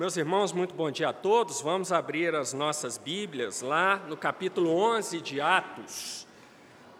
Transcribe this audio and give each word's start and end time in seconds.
Meus 0.00 0.16
irmãos, 0.16 0.50
muito 0.50 0.74
bom 0.74 0.90
dia 0.90 1.10
a 1.10 1.12
todos. 1.12 1.60
Vamos 1.60 1.92
abrir 1.92 2.34
as 2.34 2.54
nossas 2.54 2.96
Bíblias 2.96 3.60
lá 3.60 3.98
no 4.08 4.16
capítulo 4.16 4.70
11 4.74 5.20
de 5.20 5.42
Atos, 5.42 6.26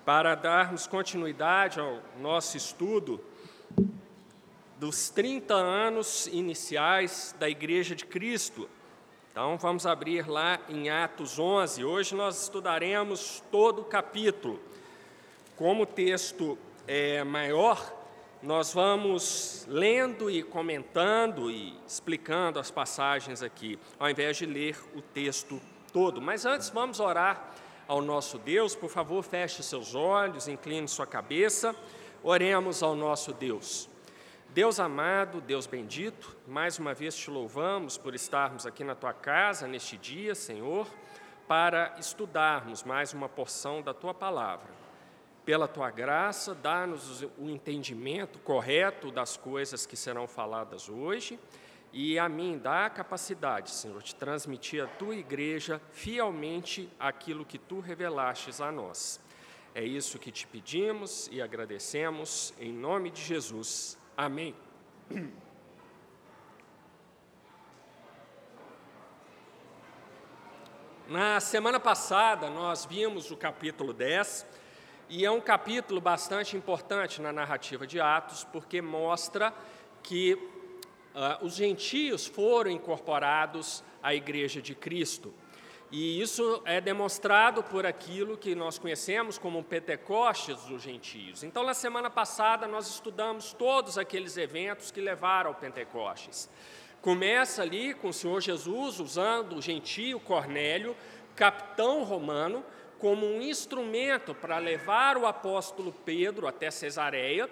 para 0.05 0.35
darmos 0.35 0.87
continuidade 0.87 1.81
ao 1.81 2.01
nosso 2.21 2.59
estudo 2.59 3.19
dos 4.79 5.09
30 5.09 5.55
anos 5.55 6.27
iniciais 6.27 7.35
da 7.39 7.49
Igreja 7.49 7.95
de 7.95 8.05
Cristo. 8.05 8.69
Então, 9.33 9.57
vamos 9.57 9.87
abrir 9.87 10.29
lá 10.29 10.61
em 10.69 10.91
Atos 10.91 11.39
11. 11.39 11.83
Hoje 11.83 12.15
nós 12.15 12.43
estudaremos 12.43 13.43
todo 13.51 13.81
o 13.81 13.85
capítulo. 13.87 14.61
Como 15.57 15.85
o 15.85 15.87
texto 15.87 16.59
é 16.87 17.25
maior, 17.25 17.99
nós 18.43 18.73
vamos 18.73 19.67
lendo 19.69 20.31
e 20.31 20.43
comentando 20.43 21.51
e 21.51 21.77
explicando 21.87 22.59
as 22.59 22.71
passagens 22.71 23.43
aqui, 23.43 23.79
ao 23.99 24.09
invés 24.09 24.39
de 24.39 24.47
ler 24.47 24.79
o 24.95 25.03
texto 25.03 25.61
todo. 25.93 26.23
Mas 26.23 26.47
antes, 26.47 26.71
vamos 26.71 27.01
orar 27.01 27.53
ao 27.87 28.01
nosso 28.01 28.39
Deus. 28.39 28.75
Por 28.75 28.89
favor, 28.89 29.23
feche 29.23 29.63
seus 29.63 29.95
olhos, 29.95 30.49
incline 30.49 30.89
sua 30.89 31.07
cabeça. 31.07 31.77
Oremos 32.23 32.83
ao 32.83 32.95
nosso 32.95 33.33
Deus. 33.35 33.91
Deus 34.49 34.81
amado, 34.81 35.41
Deus 35.41 35.67
bendito, 35.67 36.37
mais 36.49 36.79
uma 36.79 36.93
vez 36.93 37.15
te 37.15 37.31
louvamos 37.31 37.97
por 37.97 38.17
estarmos 38.17 38.67
aqui 38.67 38.83
na 38.83 38.97
tua 38.97 39.13
casa 39.13 39.69
neste 39.69 39.97
dia, 39.97 40.35
Senhor, 40.35 40.89
para 41.47 41.95
estudarmos 42.01 42.83
mais 42.83 43.13
uma 43.13 43.29
porção 43.29 43.81
da 43.81 43.95
tua 43.95 44.13
palavra 44.13 44.80
pela 45.45 45.67
tua 45.67 45.91
graça, 45.91 46.55
dá-nos 46.55 47.23
o 47.39 47.49
entendimento 47.49 48.39
correto 48.41 49.11
das 49.11 49.37
coisas 49.37 49.87
que 49.87 49.97
serão 49.97 50.27
faladas 50.29 50.89
hoje 50.89 51.39
e 51.93 52.19
a 52.19 52.29
mim 52.29 52.59
dá 52.59 52.87
a 52.87 52.91
capacidade, 52.91 53.71
Senhor, 53.71 54.03
de 54.03 54.15
transmitir 54.15 54.83
à 54.85 54.87
tua 54.87 55.17
igreja 55.17 55.81
fielmente 55.91 56.89
aquilo 56.99 57.45
que 57.45 57.59
tu 57.59 57.81
revelastes 57.81 58.61
a 58.61 58.71
nós. 58.71 59.21
É 59.75 59.83
isso 59.85 60.19
que 60.19 60.31
te 60.31 60.47
pedimos 60.47 61.29
e 61.33 61.43
agradecemos 61.43 62.55
em 62.59 62.73
nome 62.73 63.11
de 63.11 63.23
Jesus. 63.23 63.99
Amém. 64.17 64.55
Na 71.09 71.41
semana 71.41 71.81
passada, 71.81 72.49
nós 72.49 72.85
vimos 72.85 73.33
o 73.33 73.37
capítulo 73.37 73.93
10 73.93 74.47
e 75.11 75.25
é 75.25 75.31
um 75.31 75.41
capítulo 75.41 76.01
bastante 76.01 76.57
importante 76.57 77.21
na 77.21 77.33
narrativa 77.33 77.85
de 77.85 78.01
Atos, 78.01 78.45
porque 78.45 78.81
mostra 78.81 79.53
que 80.05 80.35
uh, 80.35 81.45
os 81.45 81.57
gentios 81.57 82.27
foram 82.27 82.71
incorporados 82.71 83.83
à 84.01 84.15
Igreja 84.15 84.63
de 84.63 84.73
Cristo. 84.73 85.35
E 85.91 86.21
isso 86.21 86.63
é 86.65 86.81
demonstrado 86.81 87.61
por 87.65 87.85
aquilo 87.85 88.39
que 88.39 88.55
nós 88.55 88.79
conhecemos 88.79 89.37
como 89.37 89.65
Pentecostes 89.65 90.63
dos 90.67 90.81
gentios. 90.81 91.43
Então, 91.43 91.65
na 91.65 91.75
semana 91.75 92.09
passada, 92.09 92.69
nós 92.69 92.89
estudamos 92.89 93.53
todos 93.53 93.99
aqueles 93.99 94.37
eventos 94.37 94.93
que 94.93 95.01
levaram 95.01 95.51
ao 95.51 95.57
Pentecostes. 95.57 96.49
Começa 97.03 97.63
ali 97.63 97.95
com 97.95 98.11
o 98.11 98.13
Senhor 98.13 98.41
Jesus 98.41 99.01
usando 99.01 99.57
o 99.57 99.63
gentio 99.63 100.21
Cornélio, 100.21 100.97
capitão 101.35 102.05
romano, 102.05 102.65
como 103.01 103.27
um 103.27 103.41
instrumento 103.41 104.35
para 104.35 104.59
levar 104.59 105.17
o 105.17 105.27
apóstolo 105.27 105.93
Pedro 106.05 106.47
até 106.47 106.71
Cesareia, 106.71 107.49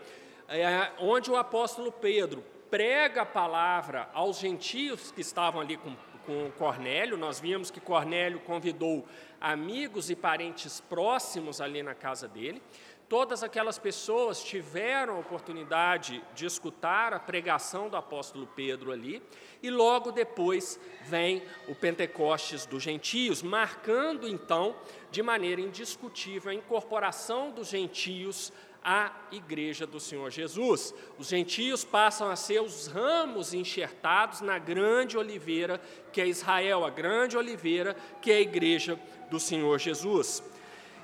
é, 0.48 0.90
onde 0.98 1.30
o 1.30 1.36
apóstolo 1.36 1.90
Pedro 1.90 2.44
prega 2.70 3.22
a 3.22 3.26
palavra 3.26 4.08
aos 4.12 4.38
gentios 4.38 5.10
que 5.10 5.22
estavam 5.22 5.60
ali 5.60 5.76
com, 5.76 5.94
com 6.26 6.50
Cornélio. 6.52 7.16
Nós 7.16 7.40
vimos 7.40 7.70
que 7.70 7.80
Cornélio 7.80 8.40
convidou 8.40 9.06
amigos 9.40 10.10
e 10.10 10.16
parentes 10.16 10.80
próximos 10.80 11.60
ali 11.60 11.82
na 11.82 11.94
casa 11.94 12.28
dele. 12.28 12.62
Todas 13.08 13.42
aquelas 13.42 13.78
pessoas 13.78 14.44
tiveram 14.44 15.16
a 15.16 15.20
oportunidade 15.20 16.22
de 16.34 16.44
escutar 16.44 17.14
a 17.14 17.18
pregação 17.18 17.88
do 17.88 17.96
apóstolo 17.96 18.46
Pedro 18.54 18.92
ali, 18.92 19.22
e 19.62 19.70
logo 19.70 20.12
depois 20.12 20.78
vem 21.06 21.42
o 21.66 21.74
Pentecostes 21.74 22.66
dos 22.66 22.82
gentios, 22.82 23.42
marcando 23.42 24.28
então, 24.28 24.76
de 25.10 25.22
maneira 25.22 25.58
indiscutível, 25.58 26.50
a 26.50 26.54
incorporação 26.54 27.50
dos 27.50 27.68
gentios 27.68 28.52
à 28.84 29.10
igreja 29.32 29.86
do 29.86 29.98
Senhor 29.98 30.30
Jesus. 30.30 30.94
Os 31.18 31.28
gentios 31.28 31.84
passam 31.84 32.30
a 32.30 32.36
ser 32.36 32.60
os 32.60 32.88
ramos 32.88 33.54
enxertados 33.54 34.42
na 34.42 34.58
grande 34.58 35.16
oliveira 35.16 35.80
que 36.12 36.20
é 36.20 36.26
Israel, 36.26 36.84
a 36.84 36.90
grande 36.90 37.38
oliveira 37.38 37.96
que 38.20 38.30
é 38.30 38.36
a 38.36 38.40
igreja 38.40 39.00
do 39.30 39.40
Senhor 39.40 39.78
Jesus. 39.78 40.42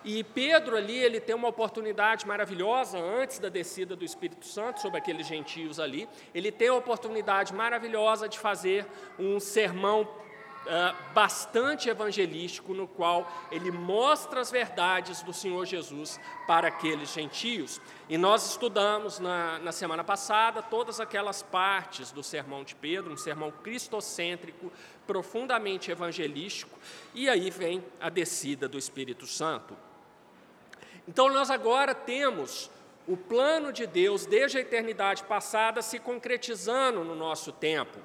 E 0.05 0.23
Pedro 0.23 0.77
ali, 0.77 0.99
ele 0.99 1.19
tem 1.19 1.35
uma 1.35 1.49
oportunidade 1.49 2.27
maravilhosa 2.27 2.99
antes 2.99 3.39
da 3.39 3.49
descida 3.49 3.97
do 3.97 4.05
Espírito 4.05 4.47
Santo 4.47 4.81
sobre 4.81 4.99
aqueles 4.99 5.27
gentios 5.27 5.81
ali. 5.81 6.07
Ele 6.35 6.53
tem 6.53 6.69
a 6.69 6.75
oportunidade 6.75 7.55
maravilhosa 7.55 8.29
de 8.29 8.39
fazer 8.39 8.87
um 9.19 9.41
sermão 9.41 10.03
uh, 10.03 11.15
bastante 11.15 11.89
evangelístico, 11.89 12.75
no 12.75 12.87
qual 12.87 13.31
ele 13.51 13.71
mostra 13.71 14.41
as 14.41 14.51
verdades 14.51 15.23
do 15.23 15.33
Senhor 15.33 15.65
Jesus 15.65 16.21
para 16.47 16.69
aqueles 16.69 17.13
gentios. 17.13 17.81
E 18.07 18.19
nós 18.19 18.51
estudamos 18.51 19.19
na, 19.19 19.59
na 19.59 19.73
semana 19.73 20.05
passada 20.05 20.63
todas 20.63 21.01
aquelas 21.01 21.43
partes 21.43 22.13
do 22.13 22.23
sermão 22.23 22.63
de 22.63 22.75
Pedro, 22.75 23.13
um 23.13 23.17
sermão 23.17 23.51
cristocêntrico, 23.51 24.71
profundamente 25.07 25.91
evangelístico, 25.91 26.79
e 27.15 27.29
aí 27.29 27.51
vem 27.51 27.85
a 28.01 28.09
descida 28.09 28.69
do 28.69 28.79
Espírito 28.79 29.27
Santo. 29.27 29.75
Então, 31.07 31.29
nós 31.31 31.51
agora 31.51 31.95
temos 31.95 32.71
o 33.07 33.17
plano 33.17 33.73
de 33.73 33.87
Deus 33.87 34.25
desde 34.25 34.59
a 34.59 34.61
eternidade 34.61 35.25
passada 35.25 35.83
se 35.83 35.99
concretizando 35.99 37.05
no 37.05 37.15
nosso 37.15 37.53
tempo. 37.53 37.99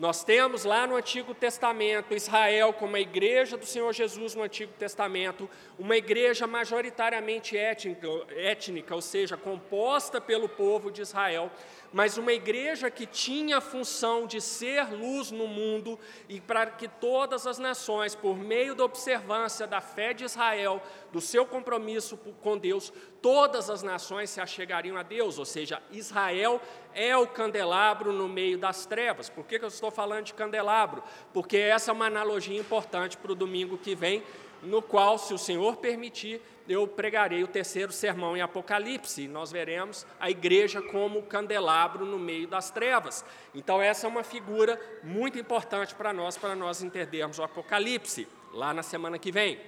Nós 0.00 0.24
temos 0.24 0.64
lá 0.64 0.86
no 0.86 0.96
Antigo 0.96 1.34
Testamento 1.34 2.14
Israel 2.14 2.72
como 2.72 2.96
a 2.96 3.00
igreja 3.00 3.58
do 3.58 3.66
Senhor 3.66 3.92
Jesus 3.92 4.34
no 4.34 4.42
Antigo 4.42 4.72
Testamento, 4.78 5.48
uma 5.78 5.94
igreja 5.94 6.46
majoritariamente 6.46 7.54
étnica, 7.54 8.08
étnica, 8.30 8.94
ou 8.94 9.02
seja, 9.02 9.36
composta 9.36 10.18
pelo 10.18 10.48
povo 10.48 10.90
de 10.90 11.02
Israel, 11.02 11.52
mas 11.92 12.16
uma 12.16 12.32
igreja 12.32 12.90
que 12.90 13.06
tinha 13.06 13.58
a 13.58 13.60
função 13.60 14.26
de 14.26 14.40
ser 14.40 14.92
luz 14.92 15.30
no 15.30 15.46
mundo 15.46 15.98
e 16.28 16.40
para 16.40 16.66
que 16.66 16.86
todas 16.86 17.46
as 17.46 17.58
nações, 17.58 18.14
por 18.14 18.36
meio 18.36 18.74
da 18.74 18.84
observância 18.84 19.66
da 19.66 19.80
fé 19.80 20.12
de 20.12 20.24
Israel, 20.24 20.82
do 21.12 21.20
seu 21.20 21.44
compromisso 21.44 22.16
com 22.40 22.56
Deus, 22.56 22.92
todas 23.20 23.68
as 23.68 23.82
nações 23.82 24.30
se 24.30 24.40
achegariam 24.40 24.96
a 24.96 25.02
Deus, 25.02 25.38
ou 25.38 25.44
seja, 25.44 25.82
Israel 25.90 26.60
é 26.94 27.16
o 27.16 27.26
candelabro 27.26 28.12
no 28.12 28.28
meio 28.28 28.56
das 28.56 28.86
trevas. 28.86 29.28
Por 29.28 29.44
que, 29.44 29.58
que 29.58 29.64
eu 29.64 29.68
estou 29.68 29.90
falando 29.90 30.26
de 30.26 30.34
candelabro? 30.34 31.02
Porque 31.32 31.56
essa 31.56 31.90
é 31.90 31.94
uma 31.94 32.06
analogia 32.06 32.58
importante 32.58 33.16
para 33.16 33.32
o 33.32 33.34
domingo 33.34 33.76
que 33.76 33.94
vem, 33.94 34.22
no 34.62 34.82
qual, 34.82 35.18
se 35.18 35.32
o 35.32 35.38
Senhor 35.38 35.76
permitir, 35.76 36.40
eu 36.68 36.86
pregarei 36.86 37.42
o 37.42 37.48
terceiro 37.48 37.92
sermão 37.92 38.36
em 38.36 38.40
Apocalipse. 38.40 39.26
Nós 39.26 39.50
veremos 39.50 40.06
a 40.20 40.30
igreja 40.30 40.80
como 40.80 41.22
candelabro 41.22 42.06
no 42.06 42.18
meio 42.18 42.46
das 42.46 42.70
trevas. 42.70 43.24
Então, 43.54 43.82
essa 43.82 44.06
é 44.06 44.08
uma 44.08 44.22
figura 44.22 44.80
muito 45.02 45.38
importante 45.38 45.94
para 45.94 46.12
nós, 46.12 46.36
para 46.36 46.54
nós 46.54 46.82
entendermos 46.82 47.38
o 47.38 47.42
Apocalipse, 47.42 48.28
lá 48.52 48.72
na 48.72 48.82
semana 48.82 49.18
que 49.18 49.32
vem. 49.32 49.58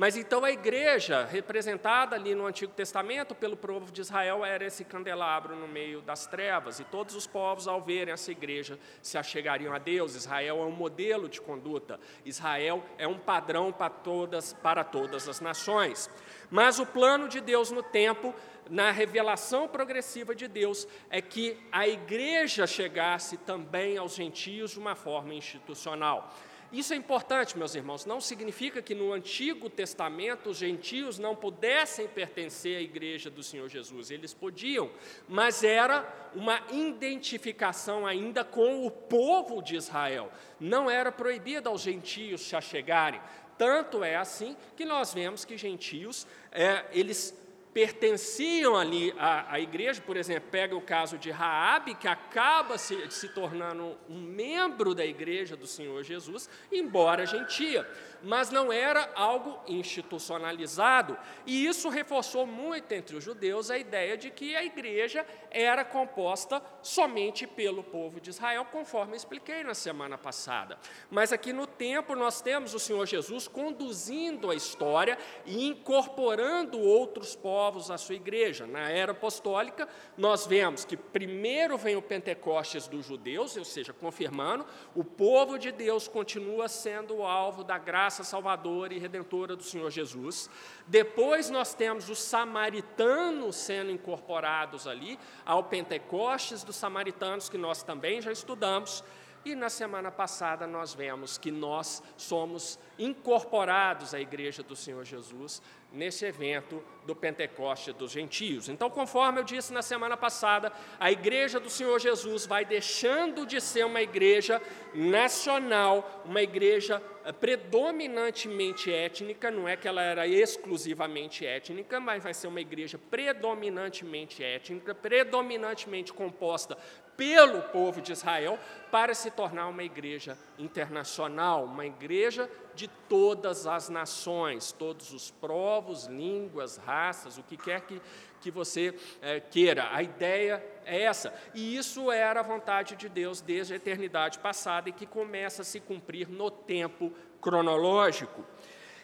Mas 0.00 0.16
então 0.16 0.46
a 0.46 0.50
igreja, 0.50 1.26
representada 1.26 2.16
ali 2.16 2.34
no 2.34 2.46
Antigo 2.46 2.72
Testamento 2.72 3.34
pelo 3.34 3.54
povo 3.54 3.92
de 3.92 4.00
Israel, 4.00 4.42
era 4.46 4.64
esse 4.64 4.82
candelabro 4.82 5.54
no 5.54 5.68
meio 5.68 6.00
das 6.00 6.26
trevas, 6.26 6.80
e 6.80 6.84
todos 6.84 7.14
os 7.14 7.26
povos, 7.26 7.68
ao 7.68 7.82
verem 7.82 8.14
essa 8.14 8.32
igreja, 8.32 8.78
se 9.02 9.18
achegariam 9.18 9.74
a 9.74 9.78
Deus. 9.78 10.14
Israel 10.14 10.62
é 10.62 10.64
um 10.64 10.70
modelo 10.70 11.28
de 11.28 11.38
conduta, 11.38 12.00
Israel 12.24 12.82
é 12.96 13.06
um 13.06 13.18
padrão 13.18 13.70
para 13.70 13.90
todas, 13.90 14.54
para 14.54 14.82
todas 14.82 15.28
as 15.28 15.38
nações. 15.38 16.08
Mas 16.50 16.78
o 16.78 16.86
plano 16.86 17.28
de 17.28 17.42
Deus 17.42 17.70
no 17.70 17.82
tempo, 17.82 18.34
na 18.70 18.90
revelação 18.90 19.68
progressiva 19.68 20.34
de 20.34 20.48
Deus, 20.48 20.88
é 21.10 21.20
que 21.20 21.58
a 21.70 21.86
igreja 21.86 22.66
chegasse 22.66 23.36
também 23.36 23.98
aos 23.98 24.14
gentios 24.14 24.70
de 24.70 24.78
uma 24.78 24.94
forma 24.94 25.34
institucional. 25.34 26.32
Isso 26.72 26.92
é 26.92 26.96
importante, 26.96 27.58
meus 27.58 27.74
irmãos, 27.74 28.06
não 28.06 28.20
significa 28.20 28.80
que 28.80 28.94
no 28.94 29.12
Antigo 29.12 29.68
Testamento 29.68 30.50
os 30.50 30.56
gentios 30.56 31.18
não 31.18 31.34
pudessem 31.34 32.06
pertencer 32.06 32.78
à 32.78 32.80
igreja 32.80 33.28
do 33.28 33.42
Senhor 33.42 33.68
Jesus, 33.68 34.10
eles 34.10 34.32
podiam, 34.32 34.88
mas 35.28 35.64
era 35.64 36.30
uma 36.32 36.62
identificação 36.70 38.06
ainda 38.06 38.44
com 38.44 38.86
o 38.86 38.90
povo 38.90 39.60
de 39.60 39.74
Israel, 39.74 40.30
não 40.60 40.88
era 40.88 41.10
proibido 41.10 41.68
aos 41.68 41.80
gentios 41.82 42.42
se 42.42 42.54
achegarem. 42.54 43.20
Tanto 43.58 44.02
é 44.02 44.16
assim 44.16 44.56
que 44.76 44.86
nós 44.86 45.12
vemos 45.12 45.44
que 45.44 45.56
gentios, 45.56 46.26
é, 46.50 46.86
eles 46.92 47.38
pertenciam 47.72 48.76
ali 48.76 49.14
à, 49.18 49.54
à, 49.54 49.60
igreja, 49.60 50.00
por 50.00 50.16
exemplo, 50.16 50.50
pega 50.50 50.74
o 50.74 50.80
caso 50.80 51.16
de 51.16 51.30
Raabe, 51.30 51.94
que 51.94 52.08
acaba 52.08 52.76
se, 52.78 53.10
se 53.10 53.28
tornando 53.28 53.96
um 54.08 54.20
membro 54.20 54.94
da 54.94 55.04
igreja 55.04 55.56
do 55.56 55.66
Senhor 55.66 56.02
Jesus, 56.02 56.48
embora 56.72 57.26
gentia 57.26 57.86
mas 58.22 58.50
não 58.50 58.72
era 58.72 59.10
algo 59.14 59.60
institucionalizado. 59.66 61.16
E 61.46 61.66
isso 61.66 61.88
reforçou 61.88 62.46
muito 62.46 62.92
entre 62.92 63.16
os 63.16 63.24
judeus 63.24 63.70
a 63.70 63.78
ideia 63.78 64.16
de 64.16 64.30
que 64.30 64.54
a 64.54 64.64
igreja 64.64 65.24
era 65.50 65.84
composta 65.84 66.62
somente 66.82 67.46
pelo 67.46 67.82
povo 67.82 68.20
de 68.20 68.30
Israel, 68.30 68.66
conforme 68.66 69.16
expliquei 69.16 69.62
na 69.62 69.74
semana 69.74 70.18
passada. 70.18 70.78
Mas 71.10 71.32
aqui 71.32 71.52
no 71.52 71.66
tempo 71.66 72.14
nós 72.14 72.40
temos 72.40 72.74
o 72.74 72.78
Senhor 72.78 73.06
Jesus 73.06 73.48
conduzindo 73.48 74.50
a 74.50 74.54
história 74.54 75.18
e 75.46 75.66
incorporando 75.66 76.78
outros 76.78 77.34
povos 77.34 77.59
à 77.60 77.98
sua 77.98 78.14
igreja. 78.14 78.66
Na 78.66 78.88
era 78.88 79.12
apostólica, 79.12 79.88
nós 80.16 80.46
vemos 80.46 80.84
que 80.84 80.96
primeiro 80.96 81.76
vem 81.76 81.96
o 81.96 82.02
Pentecostes 82.02 82.88
dos 82.88 83.06
judeus, 83.06 83.56
ou 83.56 83.64
seja, 83.64 83.92
confirmando, 83.92 84.64
o 84.94 85.04
povo 85.04 85.58
de 85.58 85.70
Deus 85.70 86.08
continua 86.08 86.68
sendo 86.68 87.16
o 87.16 87.26
alvo 87.26 87.62
da 87.62 87.78
graça 87.78 88.24
salvadora 88.24 88.94
e 88.94 88.98
redentora 88.98 89.54
do 89.54 89.62
Senhor 89.62 89.90
Jesus. 89.90 90.48
Depois 90.86 91.50
nós 91.50 91.74
temos 91.74 92.08
os 92.08 92.18
samaritanos 92.18 93.56
sendo 93.56 93.90
incorporados 93.90 94.86
ali, 94.86 95.18
ao 95.44 95.64
Pentecostes 95.64 96.64
dos 96.64 96.76
samaritanos, 96.76 97.48
que 97.48 97.58
nós 97.58 97.82
também 97.82 98.20
já 98.20 98.32
estudamos. 98.32 99.04
E 99.42 99.54
na 99.54 99.70
semana 99.70 100.10
passada 100.10 100.66
nós 100.66 100.92
vemos 100.92 101.38
que 101.38 101.50
nós 101.50 102.02
somos 102.16 102.78
incorporados 102.98 104.12
à 104.12 104.20
igreja 104.20 104.62
do 104.62 104.76
Senhor 104.76 105.02
Jesus 105.04 105.62
nesse 105.92 106.24
evento 106.24 106.82
do 107.04 107.16
Pentecoste 107.16 107.92
dos 107.92 108.12
gentios. 108.12 108.68
Então, 108.68 108.88
conforme 108.88 109.40
eu 109.40 109.44
disse 109.44 109.72
na 109.72 109.82
semana 109.82 110.16
passada, 110.16 110.72
a 110.98 111.10
igreja 111.10 111.58
do 111.58 111.68
Senhor 111.68 111.98
Jesus 111.98 112.46
vai 112.46 112.64
deixando 112.64 113.44
de 113.44 113.60
ser 113.60 113.84
uma 113.84 114.00
igreja 114.00 114.62
nacional, 114.94 116.22
uma 116.24 116.42
igreja 116.42 117.02
eh, 117.24 117.32
predominantemente 117.32 118.92
étnica, 118.92 119.50
não 119.50 119.68
é 119.68 119.76
que 119.76 119.88
ela 119.88 120.02
era 120.02 120.26
exclusivamente 120.26 121.44
étnica, 121.44 121.98
mas 121.98 122.22
vai 122.22 122.34
ser 122.34 122.46
uma 122.46 122.60
igreja 122.60 122.98
predominantemente 123.10 124.42
étnica, 124.44 124.94
predominantemente 124.94 126.12
composta 126.12 126.76
pelo 127.20 127.60
povo 127.64 128.00
de 128.00 128.12
Israel, 128.12 128.58
para 128.90 129.12
se 129.12 129.30
tornar 129.30 129.68
uma 129.68 129.84
igreja 129.84 130.38
internacional, 130.58 131.66
uma 131.66 131.84
igreja 131.84 132.50
de 132.74 132.88
todas 132.88 133.66
as 133.66 133.90
nações, 133.90 134.72
todos 134.72 135.12
os 135.12 135.30
povos, 135.30 136.06
línguas, 136.06 136.78
raças, 136.78 137.36
o 137.36 137.42
que 137.42 137.58
quer 137.58 137.82
que, 137.82 138.00
que 138.40 138.50
você 138.50 138.94
é, 139.20 139.38
queira. 139.38 139.94
A 139.94 140.02
ideia 140.02 140.64
é 140.86 141.02
essa. 141.02 141.34
E 141.52 141.76
isso 141.76 142.10
era 142.10 142.40
a 142.40 142.42
vontade 142.42 142.96
de 142.96 143.06
Deus 143.06 143.42
desde 143.42 143.74
a 143.74 143.76
eternidade 143.76 144.38
passada 144.38 144.88
e 144.88 144.92
que 144.92 145.04
começa 145.04 145.60
a 145.60 145.64
se 145.64 145.78
cumprir 145.78 146.26
no 146.26 146.50
tempo 146.50 147.12
cronológico. 147.38 148.42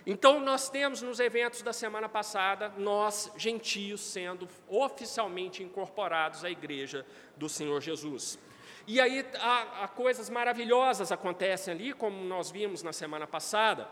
Então, 0.09 0.39
nós 0.39 0.69
temos 0.71 1.03
nos 1.03 1.19
eventos 1.19 1.63
da 1.63 1.73
semana 1.73 2.09
passada, 2.09 2.73
nós, 2.79 3.33
gentios, 3.37 4.01
sendo 4.01 4.49
oficialmente 4.69 5.65
incorporados 5.65 6.45
à 6.45 6.51
igreja 6.51 7.05
do 7.37 7.49
Senhor 7.49 7.81
Jesus. 7.81 8.39
E 8.87 9.01
aí 9.01 9.27
há, 9.41 9.83
há 9.83 9.89
coisas 9.89 10.31
maravilhosas 10.31 11.11
acontecem 11.11 11.75
ali, 11.75 11.93
como 11.93 12.23
nós 12.25 12.53
vimos 12.53 12.85
na 12.85 12.93
semana 12.93 13.27
passada. 13.27 13.89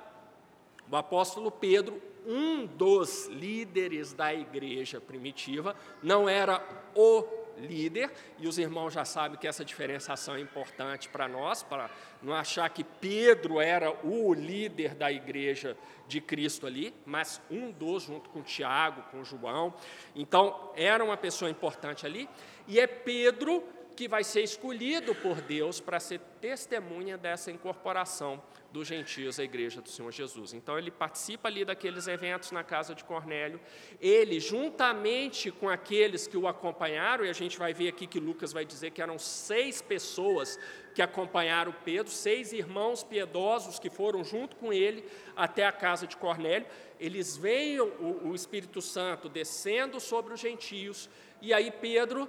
O 0.89 0.95
apóstolo 0.95 1.51
Pedro, 1.51 2.01
um 2.25 2.65
dos 2.65 3.27
líderes 3.27 4.13
da 4.13 4.33
igreja 4.33 5.01
primitiva, 5.01 5.75
não 6.01 6.29
era 6.29 6.65
o 6.95 7.44
líder, 7.59 8.11
e 8.39 8.47
os 8.47 8.59
irmãos 8.59 8.93
já 8.93 9.05
sabem 9.05 9.39
que 9.39 9.47
essa 9.47 9.65
diferenciação 9.65 10.37
é 10.37 10.41
importante 10.41 11.09
para 11.09 11.29
nós, 11.29 11.63
para 11.63 11.91
não 12.23 12.35
achar 12.35 12.69
que 12.71 12.85
Pedro 12.85 13.61
era 13.61 13.91
o 14.07 14.33
líder 14.33 14.95
da 14.95 15.11
igreja 15.11 15.77
de 16.07 16.21
Cristo 16.21 16.67
ali, 16.67 16.95
mas 17.05 17.41
um 17.51 17.71
dos, 17.71 18.05
junto 18.05 18.31
com 18.31 18.43
Tiago, 18.43 19.03
com 19.11 19.25
João. 19.25 19.75
Então, 20.15 20.73
era 20.77 21.05
uma 21.05 21.17
pessoa 21.17 21.51
importante 21.51 22.05
ali, 22.05 22.29
e 22.67 22.79
é 22.79 22.87
Pedro 22.87 23.63
que 23.95 24.09
vai 24.09 24.25
ser 24.25 24.43
escolhido 24.43 25.15
por 25.15 25.41
Deus 25.41 25.81
para 25.81 26.01
ser 26.01 26.21
testemunha 26.41 27.17
dessa 27.17 27.51
incorporação 27.51 28.43
dos 28.75 28.89
gentios 28.89 29.39
à 29.39 29.45
igreja 29.45 29.81
do 29.81 29.89
Senhor 29.89 30.11
Jesus. 30.11 30.53
Então 30.53 30.77
ele 30.77 30.91
participa 30.91 31.47
ali 31.47 31.65
daqueles 31.65 32.09
eventos 32.09 32.51
na 32.51 32.65
casa 32.65 32.93
de 32.93 33.05
Cornélio. 33.05 33.61
Ele, 34.01 34.41
juntamente 34.41 35.53
com 35.53 35.69
aqueles 35.69 36.27
que 36.27 36.37
o 36.37 36.49
acompanharam, 36.49 37.25
e 37.25 37.31
a 37.31 37.33
gente 37.33 37.57
vai 37.57 37.73
ver 37.73 37.89
aqui 37.89 38.05
que 38.05 38.19
Lucas 38.19 38.53
vai 38.53 38.65
dizer 38.65 38.91
que 38.91 39.01
eram 39.01 39.17
seis 39.17 39.81
pessoas 39.81 40.59
que 40.93 41.01
acompanharam 41.01 41.73
Pedro, 41.85 42.11
seis 42.11 42.53
irmãos 42.53 43.05
piedosos 43.05 43.79
que 43.79 43.89
foram 43.89 44.25
junto 44.25 44.57
com 44.57 44.73
ele 44.73 45.05
até 45.37 45.65
a 45.65 45.73
casa 45.73 46.05
de 46.05 46.17
Cornélio. 46.17 46.67
Eles 46.99 47.37
veem 47.37 47.81
o, 47.81 48.31
o 48.31 48.35
Espírito 48.35 48.83
Santo 48.83 49.29
descendo 49.29 50.01
sobre 50.01 50.35
os 50.35 50.41
gentios, 50.41 51.09
e 51.41 51.55
aí 51.55 51.71
Pedro. 51.71 52.29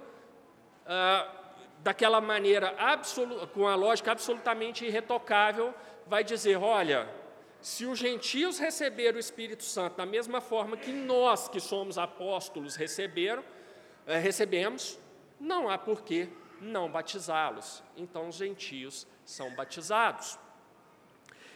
Ah, 0.86 1.45
daquela 1.86 2.20
maneira, 2.20 2.74
com 3.54 3.68
a 3.68 3.76
lógica 3.76 4.10
absolutamente 4.10 4.84
irretocável, 4.84 5.72
vai 6.04 6.24
dizer: 6.24 6.56
olha, 6.56 7.08
se 7.60 7.86
os 7.86 7.96
gentios 7.96 8.58
receberam 8.58 9.18
o 9.18 9.20
Espírito 9.20 9.62
Santo 9.62 9.96
da 9.96 10.04
mesma 10.04 10.40
forma 10.40 10.76
que 10.76 10.90
nós, 10.90 11.48
que 11.48 11.60
somos 11.60 11.96
apóstolos, 11.96 12.74
receberam, 12.74 13.44
é, 14.04 14.18
recebemos, 14.18 14.98
não 15.38 15.70
há 15.70 15.78
por 15.78 16.02
que 16.02 16.28
não 16.60 16.90
batizá-los. 16.90 17.84
Então, 17.96 18.28
os 18.30 18.34
gentios 18.34 19.06
são 19.24 19.54
batizados. 19.54 20.36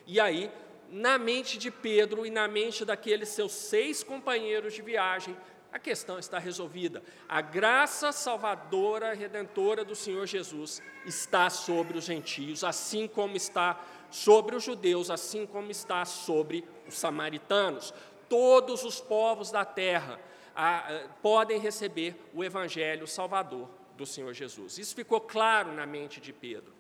E 0.07 0.21
aí, 0.21 0.49
na 0.89 1.19
mente 1.19 1.59
de 1.59 1.73
Pedro 1.73 2.25
e 2.25 2.31
na 2.31 2.47
mente 2.47 2.85
daqueles 2.85 3.31
seus 3.31 3.51
seis 3.51 4.05
companheiros 4.05 4.75
de 4.75 4.83
viagem, 4.83 5.37
a 5.73 5.79
questão 5.79 6.19
está 6.19 6.39
resolvida. 6.39 7.03
A 7.29 7.41
graça 7.41 8.11
salvadora, 8.11 9.15
redentora 9.15 9.85
do 9.85 9.95
Senhor 9.95 10.27
Jesus 10.27 10.83
está 11.07 11.49
sobre 11.49 11.97
os 11.97 12.05
gentios, 12.05 12.65
assim 12.65 13.07
como 13.07 13.37
está 13.37 13.81
sobre 14.11 14.57
os 14.57 14.65
judeus, 14.65 15.11
assim 15.11 15.47
como 15.47 15.71
está 15.71 16.05
sobre 16.05 16.65
os 16.89 16.95
samaritanos. 16.95 17.95
Todos 18.29 18.85
os 18.85 19.01
povos 19.01 19.51
da 19.51 19.65
terra 19.65 20.21
ah, 20.57 21.09
podem 21.23 21.61
receber 21.61 22.17
o 22.35 22.43
evangelho 22.43 23.07
salvador 23.07 23.69
do 23.97 24.05
Senhor 24.05 24.33
Jesus. 24.33 24.79
Isso 24.79 24.95
ficou 24.95 25.21
claro 25.21 25.73
na 25.73 25.87
mente 25.87 26.21
de 26.21 26.33
Pedro. 26.33 26.75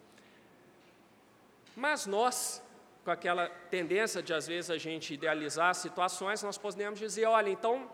Mas 1.76 2.06
nós, 2.06 2.60
com 3.04 3.10
aquela 3.10 3.48
tendência 3.70 4.20
de 4.20 4.34
às 4.34 4.48
vezes 4.48 4.70
a 4.70 4.78
gente 4.78 5.14
idealizar 5.14 5.74
situações, 5.74 6.42
nós 6.42 6.58
podemos 6.58 6.98
dizer, 6.98 7.26
olha, 7.26 7.50
então 7.50 7.88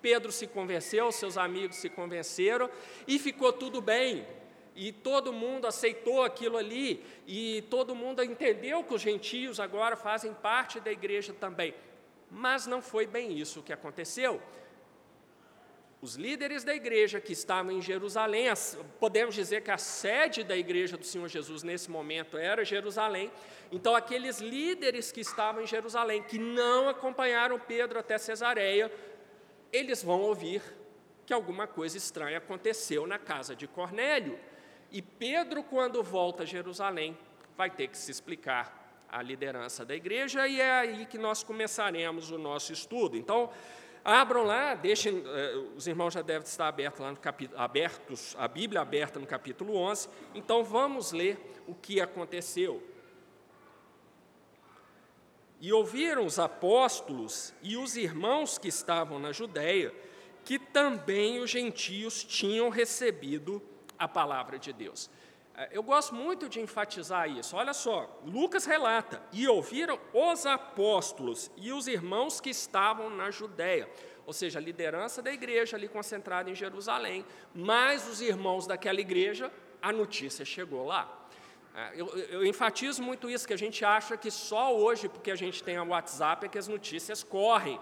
Pedro 0.00 0.30
se 0.30 0.46
convenceu, 0.46 1.10
seus 1.10 1.36
amigos 1.36 1.76
se 1.76 1.88
convenceram 1.88 2.70
e 3.06 3.18
ficou 3.18 3.52
tudo 3.52 3.80
bem. 3.80 4.26
E 4.74 4.92
todo 4.92 5.32
mundo 5.32 5.66
aceitou 5.66 6.22
aquilo 6.22 6.58
ali, 6.58 7.02
e 7.26 7.64
todo 7.70 7.94
mundo 7.94 8.22
entendeu 8.22 8.84
que 8.84 8.92
os 8.92 9.00
gentios 9.00 9.58
agora 9.58 9.96
fazem 9.96 10.34
parte 10.34 10.78
da 10.80 10.92
igreja 10.92 11.32
também. 11.32 11.74
Mas 12.30 12.66
não 12.66 12.82
foi 12.82 13.06
bem 13.06 13.38
isso 13.38 13.62
que 13.62 13.72
aconteceu. 13.72 14.38
Os 16.02 16.14
líderes 16.14 16.62
da 16.62 16.74
igreja 16.74 17.20
que 17.20 17.32
estavam 17.32 17.72
em 17.72 17.80
Jerusalém, 17.80 18.48
podemos 19.00 19.34
dizer 19.34 19.62
que 19.62 19.70
a 19.70 19.78
sede 19.78 20.44
da 20.44 20.54
igreja 20.54 20.96
do 20.96 21.06
Senhor 21.06 21.26
Jesus 21.26 21.62
nesse 21.62 21.90
momento 21.90 22.36
era 22.36 22.62
Jerusalém. 22.62 23.32
Então, 23.72 23.96
aqueles 23.96 24.38
líderes 24.38 25.10
que 25.10 25.20
estavam 25.20 25.62
em 25.62 25.66
Jerusalém, 25.66 26.22
que 26.22 26.38
não 26.38 26.88
acompanharam 26.88 27.58
Pedro 27.58 27.98
até 27.98 28.18
Cesareia, 28.18 28.92
eles 29.72 30.02
vão 30.02 30.20
ouvir 30.22 30.62
que 31.26 31.32
alguma 31.32 31.66
coisa 31.66 31.96
estranha 31.96 32.38
aconteceu 32.38 33.06
na 33.06 33.18
casa 33.18 33.54
de 33.54 33.66
Cornélio. 33.66 34.38
E 34.92 35.02
Pedro, 35.02 35.62
quando 35.62 36.02
volta 36.02 36.44
a 36.44 36.46
Jerusalém, 36.46 37.18
vai 37.56 37.68
ter 37.68 37.88
que 37.88 37.98
se 37.98 38.10
explicar 38.10 39.04
à 39.08 39.22
liderança 39.22 39.84
da 39.84 39.94
igreja, 39.94 40.46
e 40.46 40.60
é 40.60 40.70
aí 40.70 41.06
que 41.06 41.18
nós 41.18 41.42
começaremos 41.42 42.30
o 42.30 42.38
nosso 42.38 42.72
estudo. 42.72 43.16
Então, 43.16 43.50
abram 44.04 44.44
lá, 44.44 44.74
deixem, 44.74 45.22
eh, 45.26 45.56
os 45.74 45.86
irmãos 45.86 46.14
já 46.14 46.22
devem 46.22 46.46
estar 46.46 46.68
abertos 46.68 47.00
lá 47.00 47.10
no 47.10 47.16
capítulo, 47.16 47.60
abertos, 47.60 48.36
a 48.38 48.46
Bíblia 48.46 48.80
aberta 48.80 49.18
no 49.18 49.26
capítulo 49.26 49.74
11. 49.76 50.08
Então, 50.34 50.62
vamos 50.62 51.12
ler 51.12 51.38
o 51.66 51.74
que 51.74 52.00
aconteceu. 52.00 52.82
E 55.60 55.72
ouviram 55.72 56.26
os 56.26 56.38
apóstolos 56.38 57.54
e 57.62 57.76
os 57.76 57.96
irmãos 57.96 58.58
que 58.58 58.68
estavam 58.68 59.18
na 59.18 59.32
Judéia 59.32 59.92
que 60.46 60.60
também 60.60 61.40
os 61.40 61.50
gentios 61.50 62.22
tinham 62.22 62.68
recebido 62.68 63.60
a 63.98 64.06
palavra 64.06 64.60
de 64.60 64.72
Deus. 64.72 65.10
É, 65.56 65.70
eu 65.72 65.82
gosto 65.82 66.14
muito 66.14 66.48
de 66.48 66.60
enfatizar 66.60 67.28
isso. 67.28 67.56
Olha 67.56 67.74
só, 67.74 68.20
Lucas 68.24 68.64
relata: 68.64 69.20
e 69.32 69.48
ouviram 69.48 69.98
os 70.14 70.46
apóstolos 70.46 71.50
e 71.56 71.72
os 71.72 71.88
irmãos 71.88 72.40
que 72.40 72.50
estavam 72.50 73.10
na 73.10 73.30
Judéia. 73.30 73.90
ou 74.24 74.32
seja, 74.32 74.58
a 74.58 74.62
liderança 74.62 75.22
da 75.22 75.32
igreja 75.32 75.76
ali 75.76 75.88
concentrada 75.88 76.50
em 76.50 76.54
Jerusalém, 76.54 77.24
mais 77.54 78.08
os 78.08 78.20
irmãos 78.20 78.66
daquela 78.66 79.00
igreja, 79.00 79.52
a 79.80 79.92
notícia 79.92 80.44
chegou 80.44 80.84
lá. 80.84 81.25
É, 81.76 81.92
eu, 81.94 82.06
eu, 82.30 82.46
enfatizo 82.46 83.02
muito 83.02 83.28
isso, 83.28 83.46
que 83.46 83.52
a 83.52 83.58
gente 83.58 83.84
acha 83.84 84.16
que 84.16 84.30
só 84.30 84.74
hoje, 84.74 85.10
porque 85.10 85.30
a 85.30 85.34
gente 85.36 85.62
tem 85.62 85.78
o 85.78 85.88
WhatsApp, 85.88 86.46
é 86.46 86.48
que 86.48 86.56
as 86.56 86.66
notícias 86.66 87.22
correm. 87.22 87.78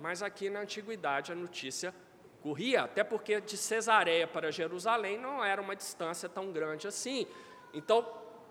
Mas 0.00 0.24
aqui 0.24 0.50
na 0.50 0.60
antiguidade 0.60 1.30
a 1.30 1.36
notícia 1.36 1.94
corria, 2.42 2.82
até 2.82 3.04
porque 3.04 3.40
de 3.40 3.56
Cesareia 3.56 4.26
para 4.26 4.50
Jerusalém 4.50 5.16
não 5.16 5.44
era 5.44 5.62
uma 5.62 5.76
distância 5.76 6.28
tão 6.28 6.50
grande 6.50 6.88
assim. 6.88 7.28
Então, 7.72 8.04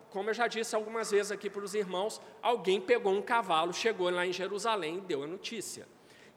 como 0.09 0.29
eu 0.29 0.33
já 0.33 0.47
disse 0.47 0.73
algumas 0.73 1.11
vezes 1.11 1.33
aqui 1.33 1.49
para 1.49 1.65
os 1.65 1.75
irmãos, 1.75 2.21
alguém 2.41 2.79
pegou 2.79 3.11
um 3.11 3.21
cavalo, 3.21 3.73
chegou 3.73 4.09
lá 4.09 4.25
em 4.25 4.31
Jerusalém 4.31 4.99
e 4.99 5.01
deu 5.01 5.21
a 5.21 5.27
notícia. 5.27 5.85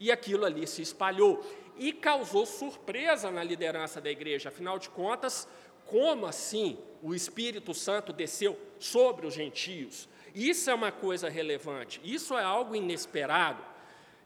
E 0.01 0.11
aquilo 0.11 0.45
ali 0.45 0.67
se 0.67 0.83
espalhou 0.83 1.45
e 1.77 1.93
causou 1.93 2.45
surpresa 2.45 3.31
na 3.31 3.45
liderança 3.45 4.01
da 4.01 4.11
igreja. 4.11 4.49
Afinal 4.49 4.77
de 4.77 4.91
contas, 4.91 5.47
como 5.91 6.25
assim 6.25 6.79
o 7.03 7.15
Espírito 7.15 7.75
Santo 7.75 8.13
desceu 8.13 8.57
sobre 8.79 9.27
os 9.27 9.35
gentios? 9.35 10.09
Isso 10.33 10.71
é 10.71 10.75
uma 10.75 10.93
coisa 10.93 11.29
relevante, 11.29 12.01
isso 12.05 12.39
é 12.39 12.45
algo 12.45 12.77
inesperado. 12.77 13.71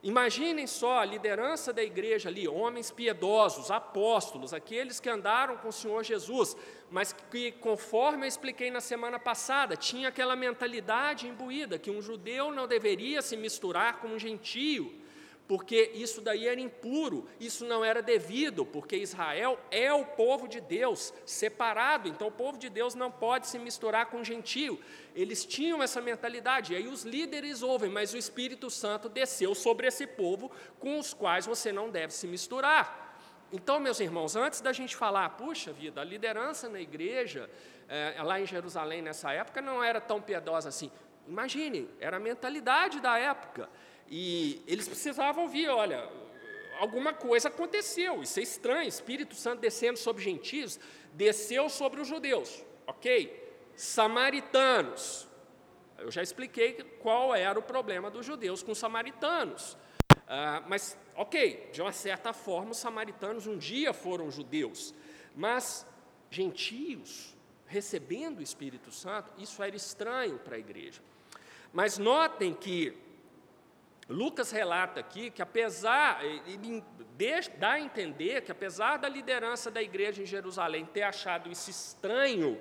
Imaginem 0.03 0.67
só 0.67 0.99
a 0.99 1.05
liderança 1.07 1.73
da 1.73 1.83
igreja 1.83 2.29
ali, 2.29 2.47
homens 2.47 2.91
piedosos, 2.91 3.71
apóstolos, 3.71 4.53
aqueles 4.53 5.01
que 5.01 5.09
andaram 5.09 5.57
com 5.57 5.69
o 5.69 5.73
Senhor 5.73 6.05
Jesus, 6.05 6.55
mas 6.91 7.15
que, 7.31 7.53
conforme 7.53 8.25
eu 8.25 8.29
expliquei 8.29 8.71
na 8.71 8.83
semana 8.83 9.19
passada, 9.19 9.79
tinha 9.79 10.09
aquela 10.09 10.37
mentalidade 10.37 11.27
imbuída 11.27 11.79
que 11.79 11.91
um 11.91 12.03
judeu 12.03 12.53
não 12.53 12.69
deveria 12.69 13.23
se 13.23 13.35
misturar 13.35 14.01
com 14.01 14.09
um 14.09 14.19
gentio 14.19 15.03
porque 15.47 15.91
isso 15.95 16.21
daí 16.21 16.49
era 16.49 16.61
impuro, 16.61 17.29
isso 17.39 17.67
não 17.67 17.85
era 17.85 18.01
devido, 18.01 18.65
porque 18.65 18.97
Israel 18.97 19.59
é 19.71 19.93
o 19.93 20.05
povo 20.05 20.49
de 20.49 20.61
Deus, 20.61 21.13
separado, 21.27 22.09
então 22.09 22.29
o 22.29 22.33
povo 22.33 22.57
de 22.57 22.71
Deus 22.71 22.95
não 22.95 23.11
pode 23.11 23.47
se 23.47 23.59
misturar 23.59 24.07
com 24.07 24.21
o 24.21 24.25
gentio. 24.25 24.81
Eles 25.15 25.45
tinham 25.45 25.83
essa 25.83 26.01
mentalidade, 26.01 26.73
e 26.73 26.77
aí 26.77 26.89
os 26.89 27.05
líderes 27.05 27.63
ouvem, 27.63 27.91
mas 27.91 28.15
o 28.15 28.17
Espírito 28.17 28.71
Santo 28.71 29.09
desceu 29.09 29.55
sobre 29.55 29.87
esse 29.87 30.07
povo 30.07 30.51
com 30.79 30.99
os 30.99 31.13
quais 31.13 31.45
você 31.45 31.71
não 31.71 31.91
deve 31.91 32.15
se 32.15 32.27
misturar. 32.27 33.05
Então, 33.53 33.79
meus 33.79 34.01
irmãos, 34.01 34.35
antes 34.35 34.61
da 34.61 34.73
gente 34.73 34.97
falar, 34.97 35.29
puxa 35.31 35.73
vida, 35.73 36.01
a 36.01 36.05
liderança 36.05 36.69
na 36.69 36.81
igreja, 36.81 37.51
é, 37.89 38.21
lá 38.23 38.41
em 38.41 38.47
Jerusalém 38.47 39.03
nessa 39.03 39.31
época, 39.33 39.61
não 39.61 39.85
era 39.85 40.01
tão 40.01 40.21
piedosa 40.21 40.71
assim. 40.71 40.91
Imagine, 41.29 41.89
era 42.01 42.17
a 42.17 42.21
mentalidade 42.21 42.99
da 42.99 43.19
época. 43.19 43.69
E 44.09 44.63
eles 44.67 44.87
precisavam 44.87 45.45
ouvir, 45.45 45.69
olha, 45.69 46.09
alguma 46.79 47.13
coisa 47.13 47.49
aconteceu, 47.49 48.23
isso 48.23 48.39
é 48.39 48.43
estranho, 48.43 48.89
Espírito 48.89 49.35
Santo 49.35 49.61
descendo 49.61 49.99
sobre 49.99 50.23
gentios, 50.23 50.79
desceu 51.13 51.69
sobre 51.69 52.01
os 52.01 52.09
judeus, 52.09 52.65
ok? 52.87 53.43
Samaritanos, 53.75 55.29
eu 55.99 56.11
já 56.11 56.23
expliquei 56.23 56.75
qual 57.01 57.35
era 57.35 57.59
o 57.59 57.63
problema 57.63 58.11
dos 58.11 58.27
judeus 58.27 58.63
com 58.63 58.73
os 58.73 58.79
samaritanos, 58.79 59.77
ah, 60.27 60.63
mas, 60.67 60.97
ok, 61.17 61.71
de 61.73 61.83
uma 61.83 61.93
certa 61.93 62.33
forma, 62.33 62.71
os 62.71 62.79
samaritanos 62.79 63.47
um 63.47 63.59
dia 63.59 63.93
foram 63.93 64.31
judeus, 64.31 64.95
mas 65.35 65.87
gentios 66.31 67.35
recebendo 67.67 68.39
o 68.39 68.43
Espírito 68.43 68.93
Santo, 68.93 69.33
isso 69.39 69.63
era 69.63 69.75
estranho 69.75 70.39
para 70.39 70.57
a 70.57 70.59
igreja. 70.59 71.01
Mas 71.73 71.99
notem 71.99 72.55
que 72.55 72.97
Lucas 74.09 74.51
relata 74.51 75.01
aqui 75.01 75.31
que, 75.31 75.41
apesar, 75.41 76.23
ele 76.25 76.85
dá 77.59 77.73
a 77.73 77.81
entender 77.81 78.43
que, 78.43 78.53
apesar 78.53 78.99
da 78.99 79.09
liderança 79.09 79.71
da 79.71 79.83
igreja 79.83 80.23
em 80.23 80.27
Jerusalém 80.27 80.85
ter 80.85 81.03
achado 81.03 81.51
isso 81.51 81.71
estranho, 81.71 82.61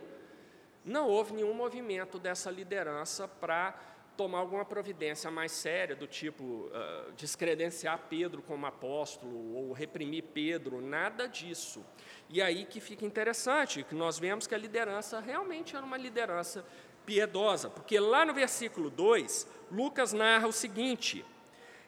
não 0.86 1.08
houve 1.08 1.34
nenhum 1.34 1.54
movimento 1.54 2.18
dessa 2.18 2.50
liderança 2.50 3.28
para 3.28 3.78
tomar 4.16 4.40
alguma 4.40 4.64
providência 4.64 5.32
mais 5.32 5.52
séria, 5.52 5.96
do 5.96 6.06
tipo 6.06 6.44
uh, 6.44 7.12
descredenciar 7.14 8.00
Pedro 8.10 8.42
como 8.42 8.66
apóstolo 8.66 9.56
ou 9.56 9.72
reprimir 9.72 10.24
Pedro, 10.34 10.82
nada 10.82 11.28
disso. 11.28 11.84
E 12.30 12.42
aí 12.42 12.66
que 12.66 12.80
fica 12.80 13.06
interessante, 13.06 13.84
que 13.84 13.96
nós 13.96 14.20
vemos 14.20 14.46
que 14.46 14.54
a 14.54 14.58
liderança 14.58 15.20
realmente 15.20 15.76
era 15.76 15.86
uma 15.86 15.98
liderança 15.98 16.64
piedosa, 17.06 17.70
porque 17.70 18.00
lá 18.00 18.26
no 18.26 18.34
versículo 18.34 18.90
2, 18.90 19.48
Lucas 19.72 20.14
narra 20.14 20.48
o 20.48 20.54
seguinte: 20.54 21.26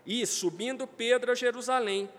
e, 0.06 0.26
subindo 0.26 0.86
Pedro 0.88 1.32
a 1.32 1.36
Jerusalém, 1.36 2.10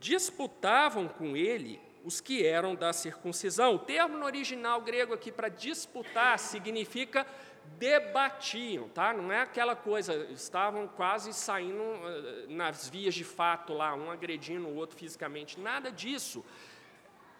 disputavam 0.00 1.08
com 1.08 1.36
ele 1.36 1.80
os 2.04 2.20
que 2.20 2.46
eram 2.46 2.74
da 2.74 2.92
circuncisão. 2.92 3.74
O 3.74 3.78
termo 3.78 4.16
no 4.16 4.24
original 4.24 4.80
grego 4.80 5.12
aqui 5.12 5.32
para 5.32 5.48
disputar 5.48 6.38
significa 6.38 7.26
debatiam, 7.78 8.88
tá? 8.88 9.12
Não 9.12 9.32
é 9.32 9.40
aquela 9.40 9.74
coisa, 9.74 10.14
estavam 10.30 10.86
quase 10.86 11.32
saindo 11.32 11.82
eh, 11.82 12.46
nas 12.48 12.88
vias 12.88 13.14
de 13.14 13.24
fato 13.24 13.72
lá, 13.72 13.94
um 13.94 14.10
agredindo 14.10 14.68
o 14.68 14.76
outro 14.76 14.96
fisicamente, 14.96 15.58
nada 15.58 15.90
disso. 15.90 16.44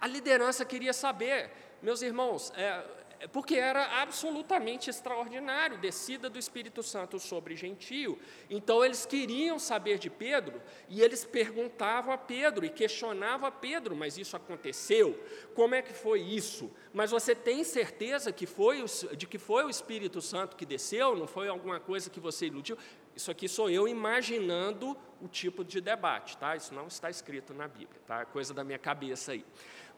A 0.01 0.07
liderança 0.07 0.65
queria 0.65 0.93
saber, 0.93 1.51
meus 1.81 2.03
irmãos, 2.03 2.53
é, 2.57 2.85
porque 3.33 3.55
era 3.57 4.01
absolutamente 4.03 4.91
extraordinário, 4.91 5.79
descida 5.79 6.29
do 6.29 6.39
Espírito 6.39 6.83
Santo 6.83 7.19
sobre 7.19 7.57
gentio. 7.57 8.19
Então 8.51 8.85
eles 8.85 9.07
queriam 9.07 9.59
saber 9.59 9.99
de 9.99 10.11
Pedro 10.11 10.61
e 10.89 11.01
eles 11.01 11.25
perguntavam 11.25 12.13
a 12.13 12.19
Pedro 12.19 12.65
e 12.65 12.71
questionavam 12.71 13.49
a 13.49 13.53
Pedro, 13.53 13.97
mas 13.97 14.19
isso 14.19 14.37
aconteceu? 14.37 15.19
Como 15.55 15.75
é 15.75 15.83
que 15.83 15.93
foi 15.93 16.21
isso? 16.21 16.71
Mas 16.93 17.11
você 17.11 17.35
tem 17.35 17.65
certeza 17.65 18.33
que 18.33 18.47
foi 18.47 18.85
de 19.17 19.27
que 19.27 19.39
foi 19.39 19.65
o 19.65 19.71
Espírito 19.71 20.21
Santo 20.21 20.57
que 20.57 20.67
desceu? 20.67 21.17
Não 21.17 21.27
foi 21.27 21.49
alguma 21.49 21.81
coisa 21.81 22.11
que 22.11 22.21
você 22.21 22.47
iludiu? 22.47 22.77
Isso 23.15 23.31
aqui 23.31 23.49
sou 23.49 23.71
eu 23.71 23.89
imaginando 23.89 24.97
o 25.23 25.27
tipo 25.27 25.65
de 25.65 25.81
debate, 25.81 26.37
tá? 26.37 26.55
Isso 26.55 26.75
não 26.75 26.87
está 26.87 27.09
escrito 27.09 27.55
na 27.55 27.67
Bíblia, 27.67 28.01
tá? 28.07 28.27
Coisa 28.27 28.53
da 28.53 28.63
minha 28.63 28.79
cabeça 28.79 29.33
aí. 29.33 29.45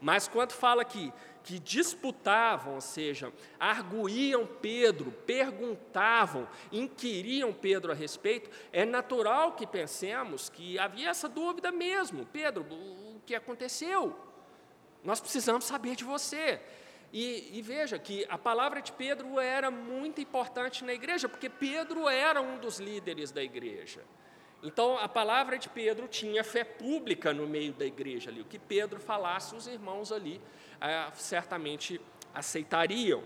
Mas 0.01 0.29
quando 0.29 0.53
fala 0.53 0.83
aqui 0.83 1.13
que 1.43 1.59
disputavam, 1.59 2.75
ou 2.75 2.81
seja, 2.81 3.33
arguíam 3.59 4.47
Pedro, 4.47 5.11
perguntavam, 5.11 6.47
inquiriam 6.71 7.53
Pedro 7.53 7.91
a 7.91 7.95
respeito, 7.95 8.51
é 8.73 8.85
natural 8.85 9.53
que 9.53 9.67
pensemos 9.67 10.49
que 10.49 10.79
havia 10.79 11.09
essa 11.09 11.29
dúvida 11.29 11.73
mesmo. 11.73 12.27
Pedro, 12.27 12.63
o 12.71 13.21
que 13.25 13.35
aconteceu? 13.35 14.15
Nós 15.03 15.21
precisamos 15.21 15.65
saber 15.65 15.97
de 15.97 16.05
você. 16.05 16.61
E, 17.11 17.59
e, 17.59 17.63
veja 17.63 17.99
que 17.99 18.27
a 18.29 18.37
palavra 18.37 18.83
de 18.83 18.93
Pedro 18.93 19.41
era 19.41 19.71
muito 19.71 20.21
importante 20.21 20.85
na 20.85 20.93
igreja, 20.93 21.29
porque 21.29 21.49
Pedro 21.49 22.07
era 22.07 22.43
um 22.43 22.59
dos 22.59 22.79
líderes 22.79 23.33
da 23.33 23.43
igreja. 23.43 24.03
Então, 24.63 24.99
a 24.99 25.09
palavra 25.09 25.57
de 25.57 25.69
Pedro 25.69 26.09
tinha 26.09 26.43
fé 26.43 26.65
pública 26.65 27.33
no 27.33 27.47
meio 27.47 27.73
da 27.73 27.87
igreja 27.87 28.31
ali. 28.31 28.41
O 28.41 28.45
que 28.45 28.59
Pedro 28.59 28.99
falasse, 28.99 29.55
os 29.55 29.67
irmãos 29.67 30.11
ali 30.11 30.41
é, 30.81 31.11
certamente 31.15 32.01
aceitariam. 32.35 33.23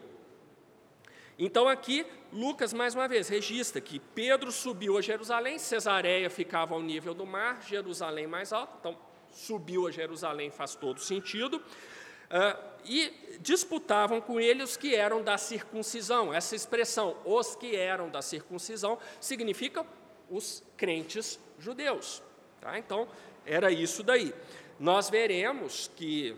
Então, 1.39 1.67
aqui, 1.67 2.07
Lucas, 2.31 2.73
mais 2.75 2.95
uma 2.95 3.09
vez, 3.09 3.29
registra 3.29 3.81
que 3.81 3.99
Pedro 3.99 4.53
subiu 4.53 4.99
a 4.99 5.01
Jerusalém, 5.01 5.59
Cesareia 5.59 6.29
ficava 6.29 6.75
ao 6.75 6.83
nível 6.83 7.15
do 7.15 7.25
mar, 7.25 7.63
Jerusalém 7.63 8.27
mais 8.27 8.53
alto, 8.53 8.77
então, 8.79 8.99
subiu 9.31 9.87
a 9.87 9.91
Jerusalém 9.91 10.51
faz 10.51 10.75
todo 10.75 11.01
sentido. 11.01 11.57
Uh, 11.57 12.73
e 12.85 13.39
disputavam 13.41 14.21
com 14.21 14.41
ele 14.41 14.63
os 14.63 14.77
que 14.77 14.95
eram 14.95 15.23
da 15.23 15.37
circuncisão. 15.37 16.33
Essa 16.33 16.57
expressão, 16.57 17.17
os 17.25 17.55
que 17.55 17.77
eram 17.77 18.09
da 18.09 18.23
circuncisão, 18.23 18.99
significa 19.21 19.87
os 20.33 20.63
crentes 20.77 21.39
judeus. 21.59 22.23
Tá? 22.61 22.79
Então, 22.79 23.07
era 23.47 23.71
isso 23.71 24.03
daí. 24.03 24.35
Nós 24.81 25.11
veremos 25.11 25.91
que, 25.95 26.35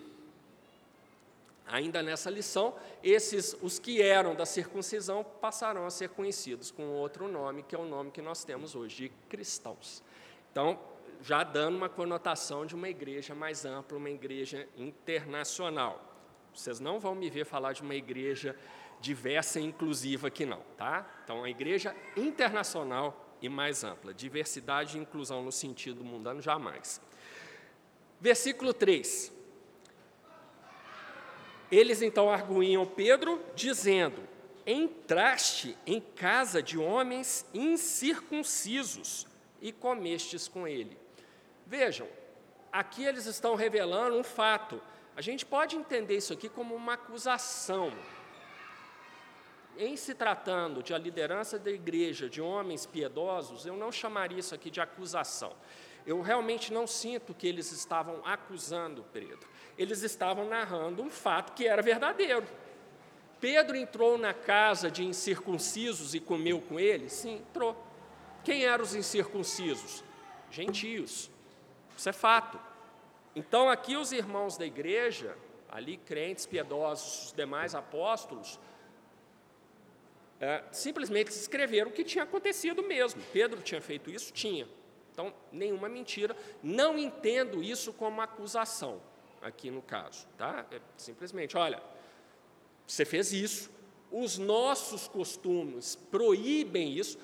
ainda 1.66 2.02
nessa 2.02 2.28
lição, 2.28 2.74
esses, 3.02 3.56
os 3.62 3.78
que 3.78 4.02
eram 4.02 4.34
da 4.34 4.44
circuncisão, 4.44 5.24
passarão 5.24 5.86
a 5.86 5.90
ser 5.90 6.10
conhecidos 6.10 6.70
com 6.70 6.88
outro 6.88 7.28
nome, 7.28 7.62
que 7.62 7.74
é 7.74 7.78
o 7.78 7.86
nome 7.86 8.10
que 8.10 8.20
nós 8.20 8.44
temos 8.44 8.74
hoje, 8.74 8.96
de 8.96 9.08
cristãos. 9.28 10.02
Então, 10.50 10.78
já 11.22 11.42
dando 11.42 11.76
uma 11.76 11.88
conotação 11.88 12.66
de 12.66 12.74
uma 12.74 12.88
igreja 12.88 13.34
mais 13.34 13.64
ampla, 13.64 13.96
uma 13.96 14.10
igreja 14.10 14.68
internacional. 14.76 16.02
Vocês 16.52 16.80
não 16.80 17.00
vão 17.00 17.14
me 17.14 17.30
ver 17.30 17.46
falar 17.46 17.72
de 17.72 17.82
uma 17.82 17.94
igreja 17.94 18.54
diversa 19.00 19.58
e 19.58 19.64
inclusiva 19.64 20.28
aqui 20.28 20.46
não, 20.46 20.60
tá? 20.76 21.06
Então, 21.24 21.44
a 21.44 21.50
igreja 21.50 21.94
internacional 22.16 23.24
e 23.44 23.48
mais 23.48 23.84
ampla. 23.84 24.14
Diversidade 24.14 24.96
e 24.96 25.00
inclusão 25.00 25.42
no 25.42 25.52
sentido 25.52 26.02
mundano, 26.02 26.40
jamais. 26.40 27.00
Versículo 28.20 28.72
3. 28.72 29.32
Eles 31.70 32.02
então 32.02 32.30
arguíam 32.30 32.86
Pedro, 32.86 33.42
dizendo: 33.54 34.22
Entraste 34.66 35.76
em 35.86 36.00
casa 36.00 36.62
de 36.62 36.78
homens 36.78 37.44
incircuncisos 37.52 39.26
e 39.60 39.72
comestes 39.72 40.48
com 40.48 40.66
ele. 40.66 40.96
Vejam, 41.66 42.08
aqui 42.72 43.04
eles 43.04 43.26
estão 43.26 43.54
revelando 43.54 44.16
um 44.16 44.24
fato. 44.24 44.80
A 45.16 45.20
gente 45.20 45.44
pode 45.44 45.76
entender 45.76 46.16
isso 46.16 46.32
aqui 46.32 46.48
como 46.48 46.74
uma 46.74 46.94
acusação. 46.94 47.92
Em 49.76 49.97
se 49.97 50.14
tratando 50.14 50.83
de 50.83 50.95
a 50.95 50.99
liderança 50.99 51.59
da 51.59 51.71
igreja, 51.71 52.28
de 52.28 52.40
homens 52.40 52.87
piedosos, 52.87 53.66
eu 53.66 53.76
não 53.76 53.90
chamaria 53.90 54.38
isso 54.38 54.54
aqui 54.54 54.71
de 54.71 54.81
acusação. 54.81 55.52
Eu 56.07 56.21
realmente 56.21 56.73
não 56.73 56.87
sinto 56.87 57.35
que 57.35 57.47
eles 57.47 57.73
estavam 57.73 58.21
acusando 58.25 59.04
Pedro. 59.12 59.49
Eles 59.76 60.02
estavam 60.02 60.49
narrando 60.49 61.02
um 61.02 61.11
fato 61.11 61.54
que 61.54 61.66
era 61.66 61.83
verdadeiro. 61.83 62.47
Pedro 63.40 63.76
entrou 63.76 64.16
na 64.16 64.33
casa 64.33 64.90
de 64.90 65.04
incircuncisos 65.04 66.14
e 66.14 66.21
comeu 66.21 66.61
com 66.61 66.78
eles? 66.78 67.12
Sim, 67.12 67.37
entrou. 67.37 67.76
Quem 68.45 68.64
eram 68.64 68.85
os 68.85 68.95
incircuncisos? 68.95 70.04
Gentios. 70.50 71.31
Isso 71.97 72.09
é 72.09 72.12
fato. 72.12 72.59
Então, 73.35 73.69
aqui 73.69 73.97
os 73.97 74.12
irmãos 74.12 74.57
da 74.57 74.64
igreja, 74.64 75.37
ali 75.71 75.97
crentes 75.97 76.47
piedosos, 76.47 77.26
os 77.26 77.33
demais 77.33 77.75
apóstolos, 77.75 78.61
simplesmente 80.73 81.29
escreveram 81.29 81.91
o 81.91 81.93
que 81.93 82.05
tinha 82.05 82.25
acontecido 82.25 82.83
mesmo. 82.83 83.23
Pedro 83.33 83.62
tinha 83.62 83.81
feito 83.81 84.11
isso? 84.11 84.33
Tinha. 84.33 84.69
Então, 85.12 85.33
nenhuma 85.53 85.88
mentira. 85.88 86.37
Não 86.62 86.99
entendo 86.99 87.62
isso 87.62 87.93
como 87.93 88.21
acusação, 88.21 89.00
aqui 89.41 89.71
no 89.71 89.81
caso. 89.81 90.26
Tá? 90.37 90.67
É 90.71 90.81
simplesmente, 90.97 91.57
olha, 91.57 91.81
você 92.87 93.05
fez 93.05 93.33
isso, 93.33 93.71
os 94.11 94.38
nossos 94.38 95.09
costumes 95.09 95.97
proíbem 96.11 96.93
isso. 96.93 97.19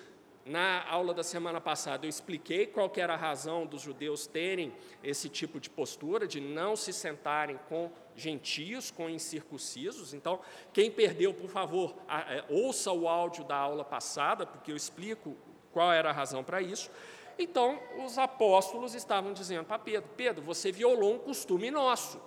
Na 0.51 0.85
aula 0.89 1.15
da 1.15 1.23
semana 1.23 1.61
passada 1.61 2.05
eu 2.05 2.11
expliquei 2.11 2.67
qual 2.67 2.91
era 2.97 3.15
a 3.15 3.17
razão 3.17 3.65
dos 3.65 3.83
judeus 3.83 4.27
terem 4.27 4.73
esse 5.01 5.29
tipo 5.29 5.61
de 5.61 5.71
postura, 5.71 6.27
de 6.27 6.41
não 6.41 6.75
se 6.75 6.93
sentarem 6.93 7.57
com 7.69 7.89
gentios, 8.17 8.91
com 8.91 9.09
incircuncisos. 9.09 10.13
Então, 10.13 10.41
quem 10.73 10.91
perdeu, 10.91 11.33
por 11.33 11.49
favor, 11.49 11.95
é, 12.09 12.45
ouça 12.49 12.91
o 12.91 13.07
áudio 13.07 13.45
da 13.45 13.55
aula 13.55 13.85
passada, 13.85 14.45
porque 14.45 14.73
eu 14.73 14.77
explico 14.77 15.37
qual 15.73 15.93
era 15.93 16.11
a 16.11 16.13
razão 16.13 16.43
para 16.43 16.61
isso. 16.61 16.91
Então, 17.39 17.81
os 18.05 18.19
apóstolos 18.19 18.97
estavam 18.97 19.33
dizendo 19.33 19.67
para 19.67 19.79
Pedro: 19.79 20.11
Pedro, 20.17 20.43
você 20.43 20.73
violou 20.73 21.15
um 21.15 21.19
costume 21.21 21.71
nosso. 21.71 22.21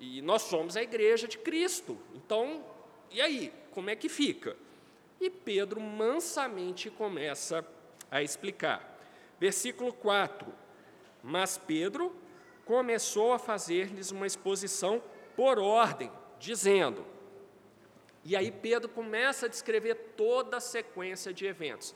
E 0.00 0.20
nós 0.20 0.42
somos 0.42 0.76
a 0.76 0.82
igreja 0.82 1.28
de 1.28 1.38
Cristo. 1.38 1.96
Então, 2.12 2.64
e 3.08 3.20
aí? 3.20 3.52
Como 3.70 3.88
é 3.88 3.94
que 3.94 4.08
fica? 4.08 4.56
E 5.20 5.28
Pedro 5.28 5.80
mansamente 5.80 6.90
começa 6.90 7.66
a 8.10 8.22
explicar. 8.22 8.98
Versículo 9.40 9.92
4. 9.92 10.52
Mas 11.22 11.58
Pedro 11.58 12.14
começou 12.64 13.32
a 13.32 13.38
fazer-lhes 13.38 14.10
uma 14.10 14.26
exposição 14.26 15.02
por 15.34 15.58
ordem, 15.58 16.10
dizendo. 16.38 17.04
E 18.24 18.36
aí 18.36 18.50
Pedro 18.50 18.88
começa 18.88 19.46
a 19.46 19.48
descrever 19.48 19.94
toda 20.16 20.58
a 20.58 20.60
sequência 20.60 21.32
de 21.32 21.46
eventos. 21.46 21.94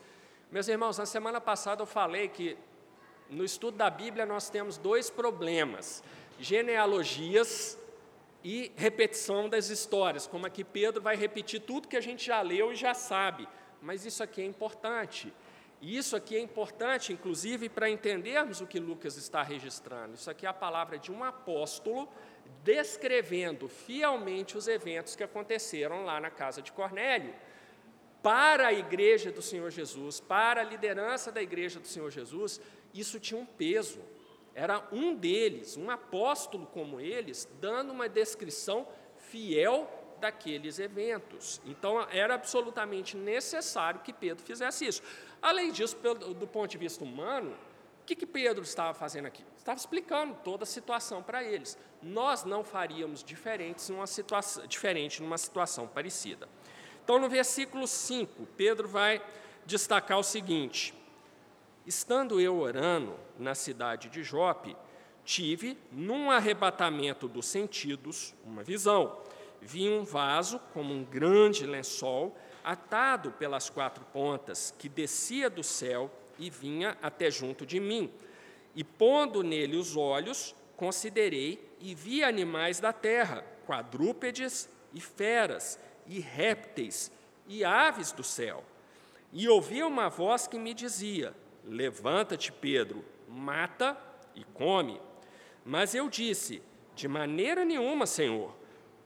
Meus 0.51 0.69
irmãos, 0.69 0.99
na 0.99 1.07
semana 1.07 1.41
passada 1.41 1.83
eu 1.83 1.87
falei 1.87 2.29
que 2.29 2.57
no 3.29 3.45
estudo 3.45 3.77
da 3.77 3.91
Bíblia 3.91 4.27
nós 4.27 4.49
temos 4.49 4.79
dois 4.79 5.11
problemas: 5.11 6.03
genealogias 6.39 7.79
e 8.45 8.73
repetição 8.77 9.49
das 9.49 9.69
histórias, 9.69 10.27
como 10.27 10.47
aqui 10.47 10.65
Pedro 10.65 11.01
vai 11.01 11.17
repetir 11.17 11.61
tudo 11.61 11.89
que 11.89 11.97
a 11.97 12.01
gente 12.01 12.27
já 12.27 12.41
leu 12.41 12.73
e 12.73 12.77
já 12.77 12.95
sabe, 12.95 13.49
mas 13.81 14.05
isso 14.05 14.23
aqui 14.23 14.41
é 14.43 14.45
importante. 14.45 15.33
E 15.81 15.97
isso 15.97 16.15
aqui 16.15 16.37
é 16.37 16.41
importante, 16.41 17.13
inclusive, 17.13 17.69
para 17.69 17.91
entendermos 17.91 18.61
o 18.61 18.67
que 18.67 18.79
Lucas 18.79 19.17
está 19.17 19.43
registrando. 19.43 20.15
Isso 20.15 20.31
aqui 20.31 20.47
é 20.47 20.49
a 20.49 20.55
palavra 20.55 20.97
de 20.97 21.11
um 21.11 21.25
apóstolo 21.25 22.09
descrevendo 22.63 23.69
fielmente 23.69 24.57
os 24.57 24.69
eventos 24.69 25.17
que 25.17 25.25
aconteceram 25.25 26.05
lá 26.05 26.21
na 26.21 26.31
casa 26.31 26.63
de 26.63 26.71
Cornélio 26.71 27.35
para 28.23 28.69
a 28.69 28.73
igreja 28.73 29.33
do 29.33 29.43
Senhor 29.43 29.71
Jesus, 29.71 30.21
para 30.21 30.61
a 30.61 30.65
liderança 30.65 31.33
da 31.33 31.43
igreja 31.43 31.81
do 31.81 31.89
Senhor 31.89 32.11
Jesus, 32.11 32.61
isso 32.95 33.19
tinha 33.19 33.41
um 33.41 33.45
peso. 33.45 34.01
Era 34.55 34.87
um 34.93 35.15
deles, 35.15 35.77
um 35.77 35.91
apóstolo 35.91 36.67
como 36.67 37.01
eles, 37.01 37.49
dando 37.61 37.93
uma 37.93 38.09
descrição 38.09 38.87
fiel 39.17 39.89
daqueles 40.21 40.79
eventos. 40.79 41.61
Então, 41.65 42.01
era 42.11 42.35
absolutamente 42.35 43.17
necessário 43.17 44.01
que 44.01 44.13
Pedro 44.13 44.45
fizesse 44.45 44.87
isso. 44.87 45.03
Além 45.41 45.73
disso, 45.73 45.97
do 46.39 46.47
ponto 46.47 46.71
de 46.71 46.79
vista 46.79 47.03
humano, 47.03 47.57
o 48.03 48.05
que, 48.05 48.15
que 48.15 48.27
Pedro 48.27 48.63
estava 48.63 48.95
fazendo 48.95 49.27
aqui? 49.27 49.45
Estava 49.57 49.79
explicando 49.79 50.37
toda 50.45 50.65
a 50.65 50.67
situação 50.67 51.23
para 51.23 51.43
eles. 51.43 51.79
Nós 52.03 52.45
não 52.45 52.65
faríamos 52.65 53.23
diferentes 53.23 53.89
numa 53.89 54.07
situação, 54.07 54.67
diferente 54.67 55.23
numa 55.23 55.39
situação 55.39 55.87
parecida. 55.87 56.49
Então, 57.03 57.19
no 57.19 57.29
versículo 57.29 57.87
5, 57.87 58.47
Pedro 58.57 58.89
vai 58.89 59.21
destacar 59.65 60.19
o 60.19 60.23
seguinte: 60.23 60.95
Estando 61.87 62.41
eu 62.41 62.59
orando 62.59 63.15
na 63.39 63.55
cidade 63.55 64.09
de 64.09 64.23
Jope, 64.23 64.77
tive, 65.25 65.77
num 65.91 66.31
arrebatamento 66.31 67.27
dos 67.27 67.47
sentidos, 67.47 68.35
uma 68.45 68.63
visão. 68.63 69.19
Vi 69.61 69.89
um 69.89 70.05
vaso 70.05 70.61
como 70.73 70.95
um 70.95 71.05
grande 71.05 71.67
lençol, 71.67 72.37
atado 72.63 73.33
pelas 73.33 73.69
quatro 73.69 74.05
pontas, 74.13 74.73
que 74.79 74.89
descia 74.89 75.51
do 75.51 75.63
céu 75.63 76.11
e 76.39 76.49
vinha 76.51 76.97
até 77.03 77.31
junto 77.31 77.67
de 77.67 77.81
mim. 77.81 78.13
E 78.75 78.85
pondo 78.85 79.43
nele 79.43 79.77
os 79.77 79.97
olhos, 79.97 80.55
considerei 80.77 81.69
e 81.81 81.95
vi 81.95 82.23
animais 82.23 82.79
da 82.79 82.93
terra, 82.93 83.45
quadrúpedes 83.67 84.69
e 84.95 85.01
feras, 85.01 85.79
e 86.07 86.21
répteis 86.21 87.11
e 87.47 87.65
aves 87.65 88.13
do 88.13 88.23
céu. 88.23 88.65
E 89.33 89.49
ouvi 89.49 89.83
uma 89.83 90.09
voz 90.09 90.47
que 90.47 90.59
me 90.59 90.75
dizia: 90.75 91.35
Levanta-te, 91.65 92.51
Pedro, 92.53 93.05
mata 93.29 93.97
e 94.35 94.45
come. 94.45 95.01
Mas 95.65 95.95
eu 95.95 96.09
disse: 96.09 96.63
De 96.95 97.07
maneira 97.07 97.65
nenhuma, 97.65 98.07
Senhor, 98.07 98.55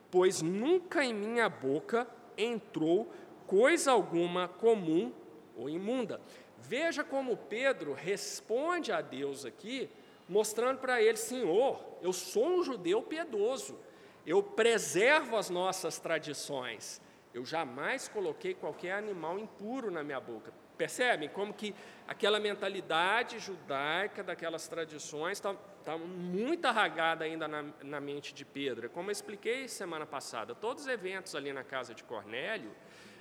pois 0.09 0.41
nunca 0.41 1.03
em 1.03 1.13
minha 1.13 1.47
boca 1.49 2.07
entrou 2.37 3.11
coisa 3.45 3.91
alguma 3.91 4.47
comum 4.47 5.11
ou 5.55 5.69
imunda. 5.69 6.21
Veja 6.57 7.03
como 7.03 7.37
Pedro 7.37 7.93
responde 7.93 8.91
a 8.91 9.01
Deus 9.01 9.45
aqui, 9.45 9.89
mostrando 10.27 10.79
para 10.79 11.01
ele: 11.01 11.17
Senhor, 11.17 11.79
eu 12.01 12.11
sou 12.11 12.59
um 12.59 12.63
judeu 12.63 13.01
piedoso, 13.01 13.79
eu 14.25 14.41
preservo 14.41 15.37
as 15.37 15.49
nossas 15.49 15.99
tradições. 15.99 17.01
Eu 17.33 17.45
jamais 17.45 18.07
coloquei 18.07 18.53
qualquer 18.53 18.93
animal 18.93 19.37
impuro 19.37 19.91
na 19.91 20.03
minha 20.03 20.19
boca. 20.19 20.51
Percebem 20.77 21.27
como 21.29 21.53
que 21.53 21.73
aquela 22.07 22.39
mentalidade 22.39 23.39
judaica, 23.39 24.23
daquelas 24.23 24.67
tradições, 24.67 25.37
está 25.37 25.53
tá 25.83 25.97
muito 25.97 26.65
arragada 26.65 27.25
ainda 27.25 27.47
na, 27.47 27.65
na 27.83 27.99
mente 27.99 28.33
de 28.33 28.45
Pedro. 28.45 28.89
Como 28.89 29.09
eu 29.09 29.11
expliquei 29.11 29.67
semana 29.67 30.05
passada, 30.05 30.53
todos 30.53 30.83
os 30.83 30.89
eventos 30.89 31.33
ali 31.33 31.51
na 31.51 31.63
casa 31.63 31.93
de 31.93 32.03
Cornélio, 32.03 32.71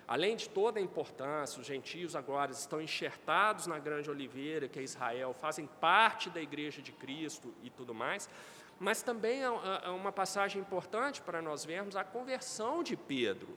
além 0.07 0.37
de 0.37 0.49
toda 0.49 0.79
a 0.79 0.83
importância, 0.83 1.61
os 1.61 1.66
gentios 1.66 2.14
agora 2.14 2.53
estão 2.53 2.81
enxertados 2.81 3.66
na 3.66 3.79
grande 3.79 4.11
oliveira, 4.11 4.69
que 4.69 4.79
é 4.79 4.83
Israel, 4.83 5.33
fazem 5.33 5.66
parte 5.81 6.31
da 6.31 6.40
igreja 6.40 6.81
de 6.81 6.92
Cristo 6.92 7.55
e 7.62 7.71
tudo 7.71 7.95
mais, 7.95 8.29
mas 8.79 9.03
também 9.03 9.42
é, 9.42 9.47
é 9.85 9.88
uma 9.88 10.12
passagem 10.12 10.61
importante 10.61 11.23
para 11.23 11.40
nós 11.40 11.64
vermos 11.64 11.97
a 11.97 12.05
conversão 12.05 12.83
de 12.83 12.97
Pedro. 12.97 13.57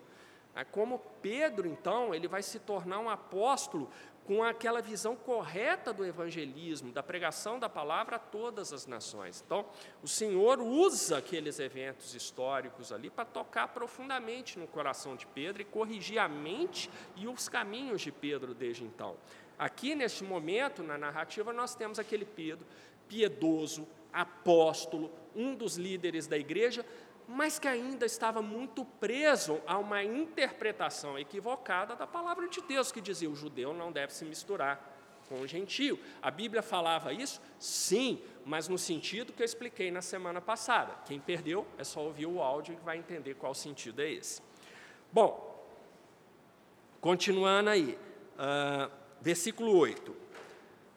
É 0.59 0.65
como 0.65 0.99
Pedro, 1.21 1.69
então, 1.69 2.13
ele 2.13 2.27
vai 2.27 2.43
se 2.43 2.59
tornar 2.59 2.99
um 2.99 3.09
apóstolo 3.09 3.89
com 4.25 4.43
aquela 4.43 4.81
visão 4.81 5.15
correta 5.15 5.93
do 5.93 6.05
evangelismo, 6.05 6.91
da 6.91 7.01
pregação 7.01 7.57
da 7.57 7.69
palavra 7.69 8.17
a 8.17 8.19
todas 8.19 8.73
as 8.73 8.85
nações. 8.85 9.41
Então, 9.45 9.65
o 10.03 10.07
Senhor 10.07 10.59
usa 10.59 11.17
aqueles 11.17 11.59
eventos 11.59 12.13
históricos 12.13 12.91
ali 12.91 13.09
para 13.09 13.23
tocar 13.23 13.69
profundamente 13.69 14.59
no 14.59 14.67
coração 14.67 15.15
de 15.15 15.25
Pedro 15.27 15.61
e 15.61 15.65
corrigir 15.65 16.19
a 16.19 16.27
mente 16.27 16.91
e 17.15 17.25
os 17.25 17.47
caminhos 17.47 18.01
de 18.01 18.11
Pedro 18.11 18.53
desde 18.53 18.83
então. 18.83 19.15
Aqui, 19.57 19.95
neste 19.95 20.25
momento, 20.25 20.83
na 20.83 20.97
narrativa, 20.97 21.53
nós 21.53 21.73
temos 21.73 21.99
aquele 21.99 22.25
Pedro 22.25 22.67
piedoso, 23.07 23.87
apóstolo, 24.11 25.09
um 25.33 25.55
dos 25.55 25.77
líderes 25.77 26.27
da 26.27 26.37
igreja, 26.37 26.85
mas 27.31 27.59
que 27.59 27.67
ainda 27.67 28.07
estava 28.07 28.41
muito 28.41 28.83
preso 28.83 29.61
a 29.67 29.77
uma 29.77 30.03
interpretação 30.03 31.17
equivocada 31.17 31.95
da 31.95 32.07
palavra 32.07 32.47
de 32.47 32.59
Deus, 32.61 32.91
que 32.91 32.99
dizia: 32.99 33.29
o 33.29 33.35
judeu 33.35 33.71
não 33.71 33.91
deve 33.91 34.11
se 34.11 34.25
misturar 34.25 34.97
com 35.29 35.39
o 35.39 35.47
gentio. 35.47 35.99
A 36.23 36.31
Bíblia 36.31 36.63
falava 36.63 37.13
isso? 37.13 37.39
Sim, 37.59 38.19
mas 38.43 38.67
no 38.67 38.79
sentido 38.79 39.31
que 39.31 39.43
eu 39.43 39.45
expliquei 39.45 39.91
na 39.91 40.01
semana 40.01 40.41
passada. 40.41 40.95
Quem 41.05 41.19
perdeu 41.19 41.67
é 41.77 41.83
só 41.83 42.01
ouvir 42.01 42.25
o 42.25 42.41
áudio 42.41 42.73
e 42.73 42.83
vai 42.83 42.97
entender 42.97 43.35
qual 43.35 43.53
sentido 43.53 44.01
é 44.01 44.09
esse. 44.09 44.41
Bom, 45.11 45.63
continuando 46.99 47.69
aí, 47.69 47.95
uh, 48.39 48.91
versículo 49.21 49.77
8. 49.77 50.15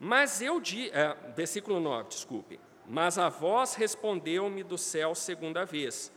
Mas 0.01 0.41
eu 0.41 0.59
di, 0.59 0.89
uh, 0.89 1.33
versículo 1.35 1.79
9, 1.79 2.09
desculpe. 2.09 2.59
Mas 2.87 3.19
a 3.19 3.29
voz 3.29 3.75
respondeu-me 3.75 4.63
do 4.63 4.79
céu 4.79 5.15
segunda 5.15 5.67
vez: 5.67 6.11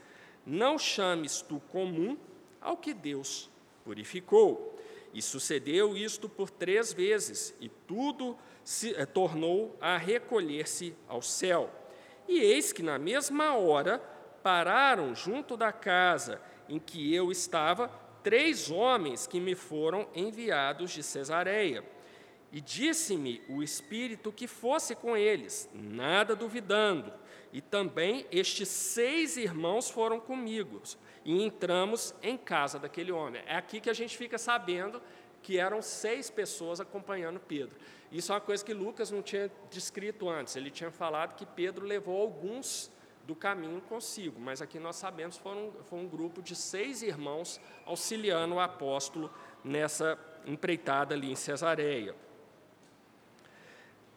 Não 0.46 0.78
chames 0.78 1.42
tu 1.42 1.62
comum 1.72 2.18
ao 2.62 2.78
que 2.78 2.94
Deus 2.94 3.50
purificou. 3.84 4.78
E 5.14 5.22
sucedeu 5.22 5.96
isto 5.96 6.28
por 6.28 6.50
três 6.50 6.92
vezes, 6.92 7.56
e 7.62 7.70
tudo 7.70 8.38
se 8.66 8.94
eh, 8.96 9.06
tornou 9.06 9.78
a 9.80 9.96
recolher-se 9.98 10.94
ao 11.08 11.22
céu. 11.22 11.72
E 12.28 12.40
eis 12.40 12.74
que 12.74 12.84
na 12.84 13.00
mesma 13.00 13.56
hora 13.56 14.00
pararam 14.44 15.16
junto 15.16 15.56
da 15.56 15.72
casa 15.72 16.42
em 16.68 16.80
que 16.80 17.14
eu 17.14 17.32
estava 17.32 17.88
três 18.24 18.70
homens 18.70 19.26
que 19.26 19.40
me 19.40 19.56
foram 19.56 20.08
enviados 20.14 20.92
de 20.92 21.02
Cesareia. 21.02 21.84
E 22.52 22.60
disse-me 22.60 23.42
o 23.48 23.62
Espírito 23.62 24.32
que 24.32 24.48
fosse 24.48 24.96
com 24.96 25.16
eles, 25.16 25.70
nada 25.74 26.36
duvidando. 26.36 27.14
E 27.56 27.62
também 27.62 28.28
estes 28.34 28.68
seis 28.68 29.38
irmãos 29.38 29.90
foram 29.90 30.20
comigo, 30.20 30.82
e 31.24 31.42
entramos 31.42 32.14
em 32.22 32.36
casa 32.36 32.78
daquele 32.78 33.14
homem. 33.14 33.42
É 33.46 33.56
aqui 33.56 33.80
que 33.80 33.90
a 33.90 33.94
gente 33.94 34.18
fica 34.18 34.38
sabendo 34.38 35.02
que 35.42 35.58
eram 35.58 35.82
seis 35.82 36.30
pessoas 36.30 36.82
acompanhando 36.82 37.40
Pedro. 37.40 37.78
Isso 38.12 38.34
é 38.34 38.36
uma 38.36 38.42
coisa 38.42 38.66
que 38.66 38.74
Lucas 38.74 39.10
não 39.10 39.22
tinha 39.22 39.50
descrito 39.72 40.28
antes. 40.28 40.58
Ele 40.58 40.70
tinha 40.70 40.92
falado 40.92 41.34
que 41.36 41.46
Pedro 41.46 41.86
levou 41.86 42.22
alguns 42.22 42.92
do 43.24 43.34
caminho 43.34 43.80
consigo, 43.80 44.38
mas 44.38 44.62
aqui 44.62 44.78
nós 44.78 44.98
sabemos 44.98 45.38
foram, 45.38 45.72
foi 45.86 46.00
um 46.00 46.10
grupo 46.10 46.42
de 46.42 46.58
seis 46.58 47.02
irmãos 47.02 47.62
auxiliando 47.86 48.56
o 48.56 48.60
apóstolo 48.60 49.34
nessa 49.64 50.20
empreitada 50.46 51.16
ali 51.16 51.32
em 51.32 51.36
Cesareia. 51.36 52.14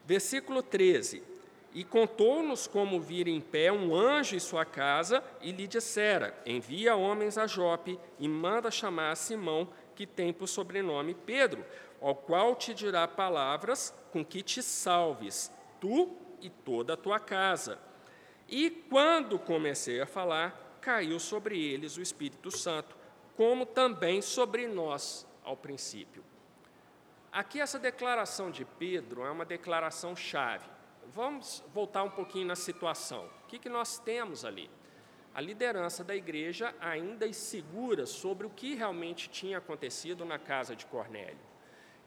Versículo 0.05 0.61
13: 0.61 1.38
E 1.75 1.85
contou-nos 1.85 2.67
como 2.67 3.01
vir 3.01 3.29
em 3.29 3.41
pé 3.41 3.71
um 3.71 3.95
anjo 3.95 4.35
em 4.35 4.41
sua 4.41 4.65
casa 4.65 5.23
e 5.41 5.53
lhe 5.53 5.67
dissera: 5.67 6.37
Envia 6.47 6.97
homens 6.97 7.37
a 7.37 7.47
Jope 7.47 7.99
e 8.19 8.27
manda 8.27 8.71
chamar 8.71 9.17
Simão, 9.17 9.69
que 9.95 10.07
tem 10.07 10.33
por 10.33 10.47
sobrenome 10.47 11.15
Pedro, 11.15 11.65
ao 12.01 12.15
qual 12.15 12.55
te 12.57 12.73
dirá 12.73 13.07
palavras 13.07 13.95
com 14.13 14.25
que 14.25 14.43
te 14.43 14.63
salves, 14.63 15.53
tu 15.81 16.17
e 16.41 16.49
toda 16.49 16.95
a 16.95 16.97
tua 16.97 17.21
casa. 17.21 17.79
E 18.49 18.71
quando 18.71 19.39
comecei 19.39 20.01
a 20.01 20.07
falar, 20.07 20.79
caiu 20.81 21.19
sobre 21.21 21.63
eles 21.63 21.97
o 21.97 22.03
Espírito 22.03 22.51
Santo, 22.51 22.97
como 23.37 23.67
também 23.67 24.23
sobre 24.23 24.67
nós 24.67 25.27
ao 25.45 25.57
princípio. 25.57 26.25
Aqui, 27.31 27.61
essa 27.61 27.79
declaração 27.79 28.51
de 28.51 28.65
Pedro 28.65 29.25
é 29.25 29.31
uma 29.31 29.45
declaração 29.45 30.17
chave. 30.17 30.78
Vamos 31.15 31.65
voltar 31.73 32.03
um 32.03 32.11
pouquinho 32.11 32.47
na 32.47 32.57
situação. 32.57 33.27
O 33.45 33.47
que, 33.49 33.59
que 33.59 33.69
nós 33.69 33.99
temos 33.99 34.45
ali? 34.45 34.71
A 35.35 35.41
liderança 35.41 36.03
da 36.03 36.15
igreja 36.15 36.75
ainda 36.81 37.27
insegura 37.27 38.07
sobre 38.07 38.47
o 38.47 38.51
que 38.51 38.75
realmente 38.75 39.29
tinha 39.29 39.59
acontecido 39.59 40.25
na 40.25 40.39
casa 40.39 40.75
de 40.75 40.87
Cornélio. 40.87 41.39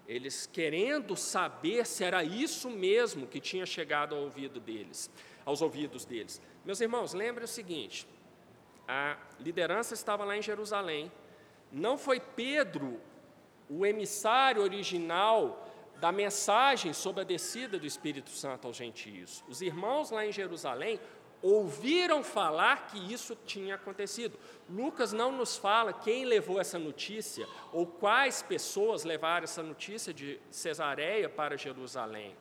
Eles 0.08 0.46
querendo 0.46 1.16
saber 1.16 1.86
se 1.86 2.04
era 2.04 2.24
isso 2.24 2.70
mesmo 2.70 3.28
que 3.28 3.40
tinha 3.40 3.66
chegado 3.66 4.16
ao 4.16 4.22
ouvido 4.22 4.60
deles 4.60 5.10
aos 5.46 5.62
ouvidos 5.62 6.06
deles. 6.06 6.42
Meus 6.66 6.82
irmãos, 6.82 7.14
lembrem 7.14 7.46
o 7.46 7.48
seguinte: 7.48 8.08
a 8.88 9.18
liderança 9.40 9.94
estava 9.94 10.24
lá 10.24 10.38
em 10.38 10.42
Jerusalém, 10.42 11.12
não 11.72 11.98
foi 11.98 12.20
Pedro 12.20 13.00
o 13.70 13.86
emissário 13.86 14.62
original 14.62 15.68
da 16.02 16.12
mensagem 16.12 16.94
sobre 16.94 17.22
a 17.22 17.24
descida 17.24 17.78
do 17.78 17.86
Espírito 17.86 18.32
Santo 18.32 18.66
aos 18.66 18.76
gentios. 18.76 19.44
Os 19.48 19.62
irmãos 19.62 20.10
lá 20.10 20.26
em 20.26 20.32
Jerusalém 20.32 21.00
ouviram 21.44 22.24
falar 22.24 22.88
que 22.88 23.14
isso 23.14 23.38
tinha 23.46 23.76
acontecido. 23.76 24.38
Lucas 24.68 25.14
não 25.14 25.32
nos 25.32 25.58
fala 25.58 25.94
quem 25.94 26.26
levou 26.26 26.60
essa 26.60 26.80
notícia 26.80 27.48
ou 27.72 27.86
quais 27.86 28.42
pessoas 28.42 29.04
levaram 29.04 29.44
essa 29.44 29.62
notícia 29.62 30.12
de 30.12 30.40
Cesareia 30.50 31.30
para 31.30 31.56
Jerusalém. 31.56 32.36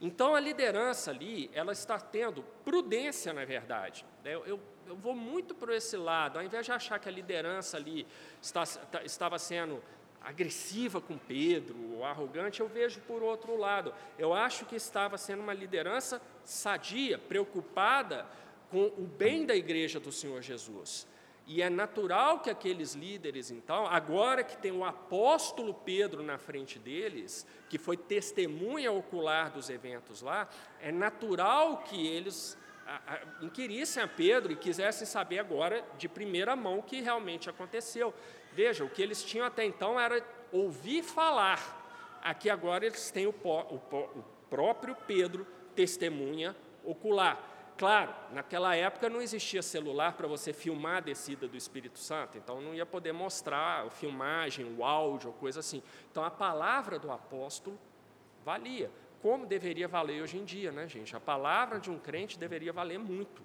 Então 0.00 0.34
a 0.34 0.40
liderança 0.40 1.10
ali, 1.10 1.50
ela 1.52 1.72
está 1.72 1.98
tendo 1.98 2.42
prudência, 2.64 3.30
na 3.30 3.44
verdade. 3.44 4.06
Eu, 4.24 4.46
eu, 4.46 4.60
eu 4.86 4.96
vou 4.96 5.14
muito 5.14 5.54
por 5.54 5.70
esse 5.70 5.98
lado, 5.98 6.38
ao 6.38 6.44
invés 6.44 6.64
de 6.64 6.72
achar 6.72 6.98
que 6.98 7.10
a 7.10 7.12
liderança 7.12 7.76
ali 7.76 8.06
está, 8.40 8.64
tá, 8.64 9.02
estava 9.04 9.38
sendo 9.38 9.82
agressiva 10.20 11.00
com 11.00 11.16
Pedro, 11.16 11.76
ou 11.94 12.04
arrogante, 12.04 12.60
eu 12.60 12.68
vejo 12.68 13.00
por 13.00 13.22
outro 13.22 13.56
lado. 13.56 13.94
Eu 14.18 14.34
acho 14.34 14.66
que 14.66 14.76
estava 14.76 15.16
sendo 15.16 15.42
uma 15.42 15.54
liderança 15.54 16.20
sadia, 16.44 17.18
preocupada 17.18 18.26
com 18.70 18.86
o 18.98 19.06
bem 19.06 19.46
da 19.46 19.54
igreja 19.54 20.00
do 20.00 20.10
Senhor 20.10 20.42
Jesus. 20.42 21.06
E 21.46 21.62
é 21.62 21.70
natural 21.70 22.40
que 22.40 22.50
aqueles 22.50 22.94
líderes, 22.94 23.52
então, 23.52 23.86
agora 23.86 24.42
que 24.42 24.56
tem 24.56 24.72
o 24.72 24.84
apóstolo 24.84 25.72
Pedro 25.72 26.24
na 26.24 26.38
frente 26.38 26.76
deles, 26.76 27.46
que 27.70 27.78
foi 27.78 27.96
testemunha 27.96 28.90
ocular 28.90 29.52
dos 29.52 29.70
eventos 29.70 30.22
lá, 30.22 30.48
é 30.80 30.90
natural 30.90 31.84
que 31.84 32.04
eles 32.04 32.58
inquirissem 33.40 34.02
a 34.02 34.08
Pedro 34.08 34.52
e 34.52 34.56
quisessem 34.56 35.06
saber 35.06 35.38
agora 35.38 35.84
de 35.98 36.08
primeira 36.08 36.54
mão 36.54 36.78
o 36.78 36.82
que 36.82 37.00
realmente 37.00 37.48
aconteceu. 37.48 38.14
Veja, 38.56 38.82
o 38.82 38.88
que 38.88 39.02
eles 39.02 39.22
tinham 39.22 39.44
até 39.44 39.66
então 39.66 40.00
era 40.00 40.26
ouvir 40.50 41.02
falar. 41.02 41.60
Aqui 42.22 42.48
agora 42.48 42.86
eles 42.86 43.10
têm 43.10 43.26
o, 43.26 43.34
o, 43.44 43.74
o 43.94 44.24
próprio 44.48 44.96
Pedro, 45.06 45.46
testemunha 45.74 46.56
ocular. 46.82 47.38
Claro, 47.76 48.14
naquela 48.32 48.74
época 48.74 49.10
não 49.10 49.20
existia 49.20 49.60
celular 49.60 50.14
para 50.14 50.26
você 50.26 50.54
filmar 50.54 50.96
a 50.96 51.00
descida 51.00 51.46
do 51.46 51.54
Espírito 51.54 51.98
Santo, 51.98 52.38
então 52.38 52.62
não 52.62 52.74
ia 52.74 52.86
poder 52.86 53.12
mostrar 53.12 53.84
a 53.84 53.90
filmagem, 53.90 54.74
o 54.74 54.82
áudio, 54.82 55.32
coisa 55.32 55.60
assim. 55.60 55.82
Então 56.10 56.24
a 56.24 56.30
palavra 56.30 56.98
do 56.98 57.12
apóstolo 57.12 57.78
valia, 58.42 58.90
como 59.20 59.44
deveria 59.44 59.86
valer 59.86 60.22
hoje 60.22 60.38
em 60.38 60.44
dia, 60.46 60.72
né, 60.72 60.88
gente? 60.88 61.14
A 61.14 61.20
palavra 61.20 61.78
de 61.78 61.90
um 61.90 61.98
crente 61.98 62.38
deveria 62.38 62.72
valer 62.72 62.98
muito. 62.98 63.42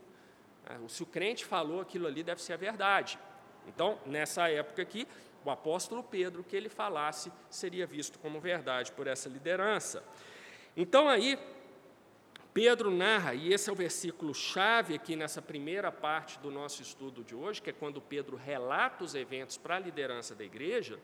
É, 0.65 0.87
se 0.87 1.03
o 1.03 1.05
crente 1.05 1.43
falou 1.43 1.81
aquilo 1.81 2.07
ali, 2.07 2.23
deve 2.23 2.41
ser 2.41 2.53
a 2.53 2.57
verdade. 2.57 3.19
Então, 3.67 3.97
nessa 4.05 4.49
época 4.49 4.81
aqui, 4.81 5.07
o 5.43 5.49
apóstolo 5.49 6.03
Pedro, 6.03 6.43
que 6.43 6.55
ele 6.55 6.69
falasse, 6.69 7.31
seria 7.49 7.85
visto 7.87 8.19
como 8.19 8.39
verdade 8.39 8.91
por 8.91 9.07
essa 9.07 9.27
liderança. 9.27 10.03
Então, 10.77 11.09
aí, 11.09 11.37
Pedro 12.53 12.91
narra, 12.91 13.33
e 13.33 13.53
esse 13.53 13.69
é 13.69 13.73
o 13.73 13.75
versículo 13.75 14.35
chave 14.35 14.93
aqui 14.93 15.15
nessa 15.15 15.41
primeira 15.41 15.91
parte 15.91 16.37
do 16.39 16.51
nosso 16.51 16.81
estudo 16.81 17.23
de 17.23 17.33
hoje, 17.33 17.61
que 17.61 17.69
é 17.69 17.73
quando 17.73 18.01
Pedro 18.01 18.35
relata 18.35 19.03
os 19.03 19.15
eventos 19.15 19.57
para 19.57 19.77
a 19.77 19.79
liderança 19.79 20.35
da 20.35 20.43
igreja, 20.43 20.99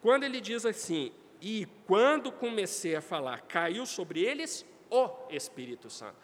quando 0.00 0.24
ele 0.24 0.40
diz 0.40 0.64
assim: 0.64 1.12
E 1.40 1.66
quando 1.86 2.30
comecei 2.30 2.94
a 2.94 3.00
falar, 3.00 3.42
caiu 3.42 3.84
sobre 3.84 4.22
eles 4.22 4.64
o 4.88 5.10
Espírito 5.28 5.90
Santo. 5.90 6.16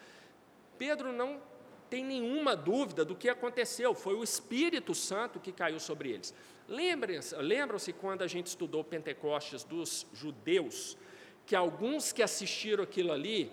Pedro 0.77 1.11
não 1.11 1.41
tem 1.93 2.03
nenhuma 2.03 2.55
dúvida 2.55 3.05
do 3.05 3.15
que 3.15 3.29
aconteceu, 3.29 3.93
foi 3.93 4.15
o 4.15 4.23
Espírito 4.23 4.95
Santo 4.95 5.39
que 5.39 5.51
caiu 5.51 5.79
sobre 5.79 6.09
eles. 6.09 6.33
Lembram-se 6.67 7.93
quando 7.93 8.23
a 8.23 8.27
gente 8.27 8.47
estudou 8.47 8.83
Pentecostes 8.83 9.63
dos 9.63 10.07
judeus, 10.11 10.97
que 11.45 11.55
alguns 11.55 12.11
que 12.11 12.23
assistiram 12.23 12.83
aquilo 12.83 13.11
ali 13.11 13.51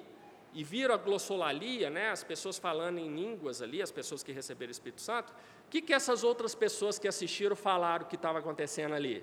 e 0.55 0.64
viram 0.64 0.94
a 0.94 0.96
glossolalia, 0.96 1.90
né, 1.90 2.09
as 2.09 2.24
pessoas 2.24 2.57
falando 2.59 2.96
em 2.96 3.14
línguas 3.14 3.61
ali, 3.61 3.83
as 3.83 3.90
pessoas 3.90 4.22
que 4.22 4.33
receberam 4.33 4.70
o 4.70 4.72
Espírito 4.72 5.03
Santo, 5.03 5.35
o 5.66 5.68
que, 5.68 5.83
que 5.83 5.92
essas 5.92 6.24
outras 6.24 6.55
pessoas 6.55 6.98
que 6.98 7.07
assistiram 7.07 7.55
falaram 7.55 8.07
que 8.07 8.16
estava 8.16 8.38
acontecendo 8.38 8.94
ali? 8.94 9.22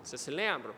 Vocês 0.00 0.20
se 0.20 0.30
lembram? 0.30 0.76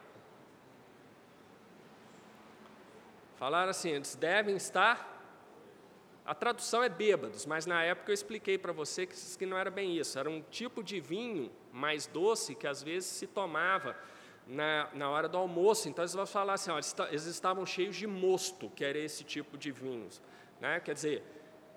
Falaram 3.37 3.69
assim, 3.69 3.91
eles 3.91 4.15
devem 4.15 4.57
estar. 4.57 5.16
A 6.27 6.35
tradução 6.35 6.83
é 6.83 6.89
bêbados, 6.89 7.47
mas 7.47 7.67
na 7.67 7.85
época 7.85 8.11
eu 8.11 8.15
expliquei 8.15 8.59
para 8.59 8.73
você 8.73 9.07
que, 9.07 9.47
não 9.47 9.57
era 9.57 9.71
bem 9.71 9.97
isso. 9.97 10.19
Era 10.19 10.29
um 10.29 10.43
tipo 10.43 10.83
de 10.83 10.99
vinho 10.99 11.53
mais 11.73 12.07
doce 12.07 12.55
que 12.55 12.67
às 12.67 12.83
vezes 12.83 13.09
se 13.09 13.29
tomava 13.29 13.97
na, 14.45 14.89
na 14.93 15.09
hora 15.09 15.29
do 15.29 15.39
almoço. 15.39 15.89
Então, 15.89 16.03
eles 16.03 16.15
vão 16.15 16.27
falar 16.27 16.55
assim: 16.55 16.73
ó, 16.73 16.79
eles 17.09 17.27
estavam 17.27 17.65
cheios 17.65 17.95
de 17.95 18.09
mosto, 18.09 18.69
que 18.71 18.85
era 18.85 18.99
esse 18.99 19.23
tipo 19.23 19.57
de 19.57 19.71
vinhos. 19.71 20.21
Né? 20.61 20.81
Quer 20.81 20.95
dizer, 20.95 21.23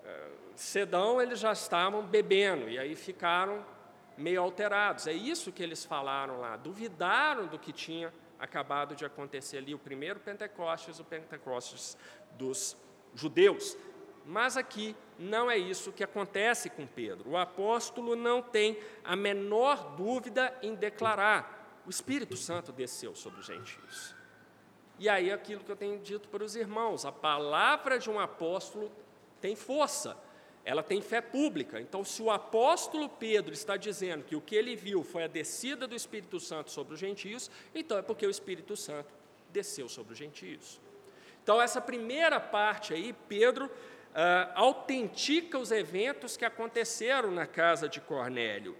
eh, 0.04 0.28
sedão 0.56 1.22
eles 1.22 1.38
já 1.38 1.52
estavam 1.52 2.02
bebendo, 2.02 2.68
e 2.68 2.76
aí 2.76 2.96
ficaram 2.96 3.64
meio 4.16 4.42
alterados. 4.42 5.06
É 5.06 5.12
isso 5.12 5.52
que 5.52 5.62
eles 5.62 5.84
falaram 5.84 6.40
lá. 6.40 6.56
Duvidaram 6.56 7.46
do 7.46 7.58
que 7.58 7.72
tinha 7.72 8.12
acabado 8.38 8.96
de 8.96 9.04
acontecer 9.04 9.58
ali, 9.58 9.74
o 9.74 9.78
primeiro 9.78 10.18
Pentecostes, 10.18 10.98
o 10.98 11.04
Pentecostes 11.04 11.96
dos 12.32 12.76
judeus. 13.14 13.76
Mas 14.30 14.56
aqui 14.56 14.94
não 15.18 15.50
é 15.50 15.58
isso 15.58 15.90
que 15.90 16.04
acontece 16.04 16.70
com 16.70 16.86
Pedro. 16.86 17.30
O 17.30 17.36
apóstolo 17.36 18.14
não 18.14 18.40
tem 18.40 18.78
a 19.02 19.16
menor 19.16 19.96
dúvida 19.96 20.56
em 20.62 20.72
declarar: 20.72 21.82
o 21.84 21.90
Espírito 21.90 22.36
Santo 22.36 22.70
desceu 22.70 23.12
sobre 23.16 23.40
os 23.40 23.46
gentios. 23.46 24.14
E 25.00 25.08
aí 25.08 25.32
aquilo 25.32 25.64
que 25.64 25.72
eu 25.72 25.74
tenho 25.74 25.98
dito 25.98 26.28
para 26.28 26.44
os 26.44 26.54
irmãos, 26.54 27.04
a 27.04 27.10
palavra 27.10 27.98
de 27.98 28.08
um 28.08 28.20
apóstolo 28.20 28.92
tem 29.40 29.56
força, 29.56 30.16
ela 30.64 30.84
tem 30.84 31.02
fé 31.02 31.20
pública. 31.20 31.80
Então, 31.80 32.04
se 32.04 32.22
o 32.22 32.30
apóstolo 32.30 33.08
Pedro 33.08 33.52
está 33.52 33.76
dizendo 33.76 34.22
que 34.22 34.36
o 34.36 34.40
que 34.40 34.54
ele 34.54 34.76
viu 34.76 35.02
foi 35.02 35.24
a 35.24 35.26
descida 35.26 35.88
do 35.88 35.96
Espírito 35.96 36.38
Santo 36.38 36.70
sobre 36.70 36.94
os 36.94 37.00
gentios, 37.00 37.50
então 37.74 37.98
é 37.98 38.02
porque 38.02 38.24
o 38.24 38.30
Espírito 38.30 38.76
Santo 38.76 39.12
desceu 39.48 39.88
sobre 39.88 40.12
os 40.12 40.18
gentios. 40.20 40.80
Então, 41.42 41.60
essa 41.60 41.80
primeira 41.80 42.38
parte 42.38 42.94
aí, 42.94 43.12
Pedro 43.28 43.68
ah, 44.14 44.50
autentica 44.54 45.58
os 45.58 45.70
eventos 45.70 46.36
que 46.36 46.44
aconteceram 46.44 47.30
na 47.30 47.46
casa 47.46 47.88
de 47.88 48.00
Cornélio. 48.00 48.76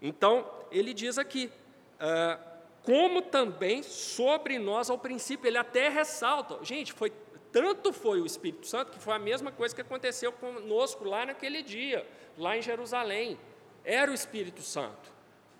Então, 0.00 0.50
ele 0.70 0.92
diz 0.92 1.18
aqui, 1.18 1.50
ah, 1.98 2.38
como 2.82 3.22
também 3.22 3.82
sobre 3.82 4.58
nós 4.58 4.90
ao 4.90 4.98
princípio, 4.98 5.48
ele 5.48 5.56
até 5.56 5.88
ressalta, 5.88 6.62
gente, 6.62 6.92
foi 6.92 7.12
tanto 7.50 7.92
foi 7.92 8.20
o 8.20 8.26
Espírito 8.26 8.66
Santo 8.66 8.90
que 8.90 8.98
foi 8.98 9.14
a 9.14 9.18
mesma 9.18 9.52
coisa 9.52 9.72
que 9.72 9.80
aconteceu 9.80 10.32
conosco 10.32 11.04
lá 11.04 11.24
naquele 11.24 11.62
dia, 11.62 12.04
lá 12.36 12.56
em 12.56 12.62
Jerusalém. 12.62 13.38
Era 13.84 14.10
o 14.10 14.14
Espírito 14.14 14.60
Santo. 14.60 15.12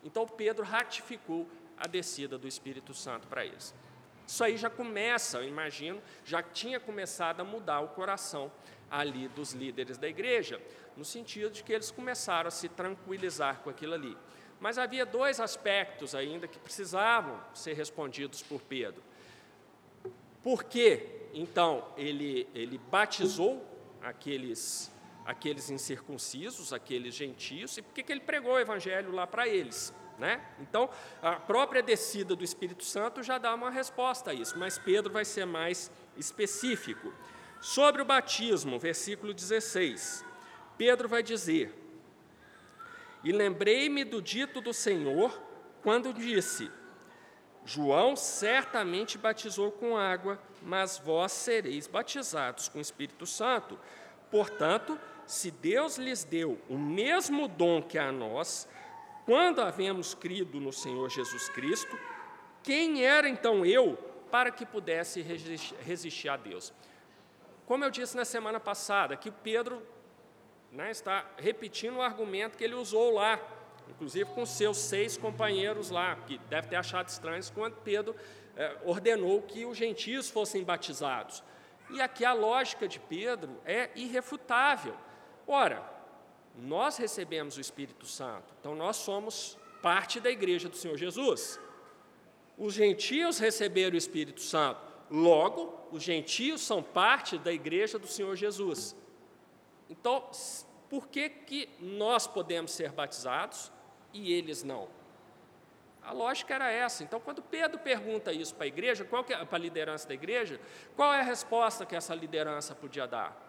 Então 0.02 0.26
Pedro 0.26 0.64
ratificou 0.64 1.48
a 1.76 1.86
descida 1.86 2.36
do 2.36 2.48
Espírito 2.48 2.92
Santo 2.92 3.28
para 3.28 3.46
eles. 3.46 3.72
Isso 4.26 4.42
aí 4.42 4.56
já 4.56 4.68
começa, 4.68 5.38
eu 5.38 5.48
imagino, 5.48 6.02
já 6.24 6.42
tinha 6.42 6.80
começado 6.80 7.40
a 7.40 7.44
mudar 7.44 7.80
o 7.80 7.88
coração 7.88 8.50
ali 8.90 9.28
dos 9.28 9.52
líderes 9.52 9.98
da 9.98 10.08
igreja, 10.08 10.60
no 10.96 11.04
sentido 11.04 11.50
de 11.50 11.62
que 11.62 11.72
eles 11.72 11.90
começaram 11.90 12.48
a 12.48 12.50
se 12.50 12.68
tranquilizar 12.68 13.60
com 13.60 13.70
aquilo 13.70 13.94
ali. 13.94 14.16
Mas 14.60 14.78
havia 14.78 15.04
dois 15.04 15.40
aspectos 15.40 16.14
ainda 16.14 16.46
que 16.46 16.58
precisavam 16.58 17.40
ser 17.52 17.74
respondidos 17.74 18.42
por 18.42 18.60
Pedro. 18.62 19.02
Por 20.42 20.64
que 20.64 21.24
então, 21.34 21.84
ele, 21.96 22.48
ele 22.54 22.78
batizou 22.90 23.62
aqueles, 24.00 24.90
aqueles 25.26 25.68
incircuncisos, 25.68 26.72
aqueles 26.72 27.12
gentios, 27.14 27.76
e 27.76 27.82
por 27.82 27.92
que 27.92 28.10
ele 28.10 28.20
pregou 28.20 28.52
o 28.52 28.58
evangelho 28.58 29.10
lá 29.10 29.26
para 29.26 29.48
eles? 29.48 29.92
Né? 30.16 30.40
Então, 30.60 30.88
a 31.20 31.32
própria 31.32 31.82
descida 31.82 32.36
do 32.36 32.44
Espírito 32.44 32.84
Santo 32.84 33.20
já 33.20 33.36
dá 33.36 33.52
uma 33.52 33.68
resposta 33.68 34.30
a 34.30 34.34
isso, 34.34 34.56
mas 34.56 34.78
Pedro 34.78 35.12
vai 35.12 35.24
ser 35.24 35.44
mais 35.44 35.90
específico. 36.16 37.12
Sobre 37.64 38.02
o 38.02 38.04
batismo, 38.04 38.78
versículo 38.78 39.32
16, 39.32 40.22
Pedro 40.76 41.08
vai 41.08 41.22
dizer: 41.22 41.72
E 43.24 43.32
lembrei-me 43.32 44.04
do 44.04 44.20
dito 44.20 44.60
do 44.60 44.74
Senhor 44.74 45.42
quando 45.82 46.12
disse: 46.12 46.70
João 47.64 48.16
certamente 48.16 49.16
batizou 49.16 49.72
com 49.72 49.96
água, 49.96 50.38
mas 50.60 50.98
vós 50.98 51.32
sereis 51.32 51.86
batizados 51.86 52.68
com 52.68 52.76
o 52.76 52.82
Espírito 52.82 53.24
Santo. 53.24 53.80
Portanto, 54.30 55.00
se 55.26 55.50
Deus 55.50 55.96
lhes 55.96 56.22
deu 56.22 56.60
o 56.68 56.76
mesmo 56.76 57.48
dom 57.48 57.80
que 57.80 57.96
a 57.96 58.12
nós, 58.12 58.68
quando 59.24 59.62
havemos 59.62 60.12
crido 60.12 60.60
no 60.60 60.70
Senhor 60.70 61.08
Jesus 61.08 61.48
Cristo, 61.48 61.98
quem 62.62 63.06
era 63.06 63.26
então 63.26 63.64
eu 63.64 63.96
para 64.30 64.50
que 64.50 64.66
pudesse 64.66 65.22
resistir 65.22 66.28
a 66.28 66.36
Deus? 66.36 66.70
Como 67.66 67.84
eu 67.84 67.90
disse 67.90 68.16
na 68.16 68.24
semana 68.24 68.60
passada, 68.60 69.16
que 69.16 69.30
Pedro 69.30 69.82
né, 70.70 70.90
está 70.90 71.24
repetindo 71.36 71.96
o 71.96 72.02
argumento 72.02 72.58
que 72.58 72.64
ele 72.64 72.74
usou 72.74 73.12
lá 73.12 73.40
inclusive 73.88 74.30
com 74.30 74.44
seus 74.46 74.78
seis 74.78 75.16
companheiros 75.16 75.90
lá, 75.90 76.16
que 76.16 76.38
deve 76.48 76.68
ter 76.68 76.76
achado 76.76 77.08
estranhos 77.08 77.50
quando 77.50 77.76
Pedro 77.76 78.14
eh, 78.56 78.76
ordenou 78.84 79.42
que 79.42 79.64
os 79.64 79.76
gentios 79.76 80.30
fossem 80.30 80.64
batizados. 80.64 81.42
E 81.90 82.00
aqui 82.00 82.24
a 82.24 82.32
lógica 82.32 82.88
de 82.88 82.98
Pedro 82.98 83.60
é 83.64 83.90
irrefutável. 83.94 84.96
Ora, 85.46 85.82
nós 86.56 86.96
recebemos 86.96 87.56
o 87.56 87.60
Espírito 87.60 88.06
Santo, 88.06 88.54
então 88.60 88.74
nós 88.74 88.96
somos 88.96 89.58
parte 89.82 90.18
da 90.18 90.30
igreja 90.30 90.68
do 90.68 90.76
Senhor 90.76 90.96
Jesus. 90.96 91.60
Os 92.56 92.72
gentios 92.72 93.38
receberam 93.38 93.94
o 93.94 93.98
Espírito 93.98 94.40
Santo, 94.40 94.93
logo, 95.14 95.72
os 95.92 96.02
gentios 96.02 96.60
são 96.60 96.82
parte 96.82 97.38
da 97.38 97.52
igreja 97.52 97.98
do 97.98 98.06
Senhor 98.06 98.34
Jesus. 98.34 98.96
Então, 99.88 100.28
por 100.90 101.06
que, 101.06 101.28
que 101.28 101.68
nós 101.78 102.26
podemos 102.26 102.72
ser 102.72 102.90
batizados 102.90 103.70
e 104.12 104.32
eles 104.32 104.64
não? 104.64 104.88
A 106.02 106.12
lógica 106.12 106.54
era 106.54 106.70
essa. 106.70 107.04
Então, 107.04 107.20
quando 107.20 107.40
Pedro 107.40 107.78
pergunta 107.78 108.32
isso 108.32 108.54
para 108.54 108.64
a 108.64 108.66
igreja, 108.66 109.04
qual 109.04 109.24
é, 109.28 109.44
para 109.44 109.56
a 109.56 109.60
liderança 109.60 110.08
da 110.08 110.14
igreja, 110.14 110.60
qual 110.96 111.14
é 111.14 111.20
a 111.20 111.22
resposta 111.22 111.86
que 111.86 111.94
essa 111.94 112.14
liderança 112.14 112.74
podia 112.74 113.06
dar? 113.06 113.40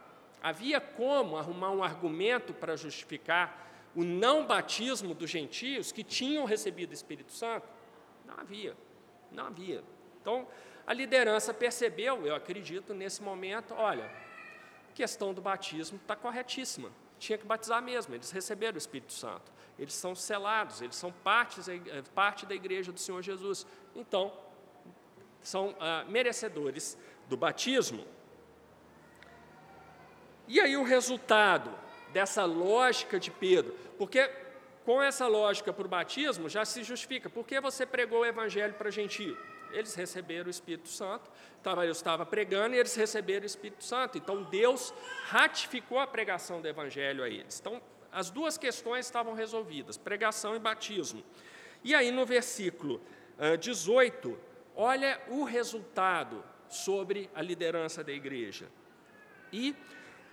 Havia 0.42 0.80
como 0.80 1.36
arrumar 1.36 1.72
um 1.72 1.84
argumento 1.84 2.54
para 2.54 2.78
justificar 2.78 3.66
o 3.96 4.04
não 4.04 4.46
batismo 4.46 5.14
dos 5.14 5.30
gentios 5.30 5.92
que 5.92 6.04
tinham 6.04 6.46
recebido 6.46 6.92
o 6.92 6.94
Espírito 6.94 7.32
Santo? 7.32 7.68
Não 8.26 8.36
havia, 8.40 8.76
não 9.32 9.48
havia. 9.48 9.84
Então, 10.22 10.48
a 10.86 10.94
liderança 10.94 11.54
percebeu, 11.54 12.26
eu 12.26 12.36
acredito, 12.36 12.94
nesse 12.94 13.22
momento, 13.22 13.74
olha, 13.74 14.12
questão 14.94 15.34
do 15.34 15.42
batismo 15.42 15.98
está 15.98 16.16
corretíssima 16.16 16.92
tinha 17.20 17.38
que 17.38 17.46
batizar 17.46 17.82
mesmo, 17.82 18.14
eles 18.14 18.32
receberam 18.32 18.76
o 18.76 18.78
Espírito 18.78 19.14
Santo. 19.14 19.52
Eles 19.78 19.94
são 19.94 20.16
selados, 20.16 20.82
eles 20.82 20.96
são 20.96 21.12
partes, 21.12 21.68
parte 22.14 22.46
da 22.46 22.56
igreja 22.56 22.92
do 22.92 23.00
Senhor 23.00 23.22
Jesus. 23.22 23.66
Então, 23.96 24.34
são 25.42 25.76
ah, 25.80 26.06
merecedores 26.08 26.98
do 27.28 27.36
batismo. 27.36 28.06
E 30.48 30.60
aí 30.60 30.78
o 30.78 30.84
resultado 30.84 31.72
dessa 32.14 32.46
lógica 32.46 33.20
de 33.20 33.32
Pedro, 33.32 33.76
porque 33.98 34.32
com 34.86 35.02
essa 35.02 35.28
lógica 35.28 35.74
para 35.74 35.86
o 35.86 35.90
batismo 35.90 36.48
já 36.48 36.64
se 36.64 36.84
justifica, 36.84 37.30
por 37.30 37.46
que 37.46 37.60
você 37.60 37.86
pregou 37.86 38.20
o 38.20 38.26
evangelho 38.26 38.76
para 38.76 38.90
gentio? 38.92 39.38
Eles 39.72 39.96
receberam 39.96 40.48
o 40.48 40.50
Espírito 40.50 40.90
Santo. 40.90 41.30
Eu 41.66 41.92
estava 41.92 42.26
pregando 42.26 42.76
e 42.76 42.80
eles 42.80 42.96
receberam 42.96 43.44
o 43.44 43.46
Espírito 43.46 43.84
Santo. 43.84 44.18
Então 44.18 44.44
Deus 44.44 44.94
ratificou 45.26 46.00
a 46.00 46.06
pregação 46.06 46.62
do 46.62 46.68
Evangelho 46.68 47.24
a 47.24 47.30
eles. 47.30 47.60
Então 47.60 47.82
as 48.12 48.30
duas 48.30 48.58
questões 48.58 49.06
estavam 49.06 49.34
resolvidas: 49.34 49.98
pregação 49.98 50.56
e 50.56 50.60
batismo. 50.60 51.24
E 51.84 51.94
aí 51.94 52.12
no 52.12 52.26
versículo 52.26 53.02
18, 53.60 54.38
olha 54.76 55.22
o 55.28 55.44
resultado 55.44 56.44
sobre 56.70 57.30
a 57.36 57.42
liderança 57.42 58.04
da 58.04 58.12
igreja. 58.12 58.68
E 59.52 59.76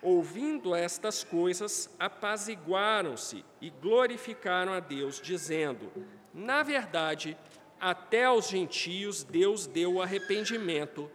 ouvindo 0.00 0.74
estas 0.74 1.22
coisas, 1.22 1.94
apaziguaram-se 1.98 3.44
e 3.60 3.70
glorificaram 3.70 4.72
a 4.72 4.80
Deus, 4.80 5.20
dizendo: 5.20 5.92
Na 6.34 6.62
verdade, 6.62 7.36
até 7.82 8.26
aos 8.26 8.48
gentios 8.48 9.24
Deus 9.24 9.66
deu 9.66 9.94
o 9.94 10.02
arrependimento 10.02 11.10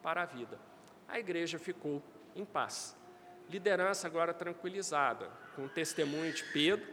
para 0.00 0.22
a 0.22 0.24
vida. 0.24 0.56
A 1.08 1.18
igreja 1.18 1.58
ficou 1.58 2.00
em 2.36 2.44
paz. 2.44 2.96
Liderança 3.50 4.06
agora 4.06 4.32
tranquilizada, 4.32 5.28
com 5.56 5.64
o 5.64 5.68
testemunho 5.68 6.32
de 6.32 6.44
Pedro, 6.44 6.86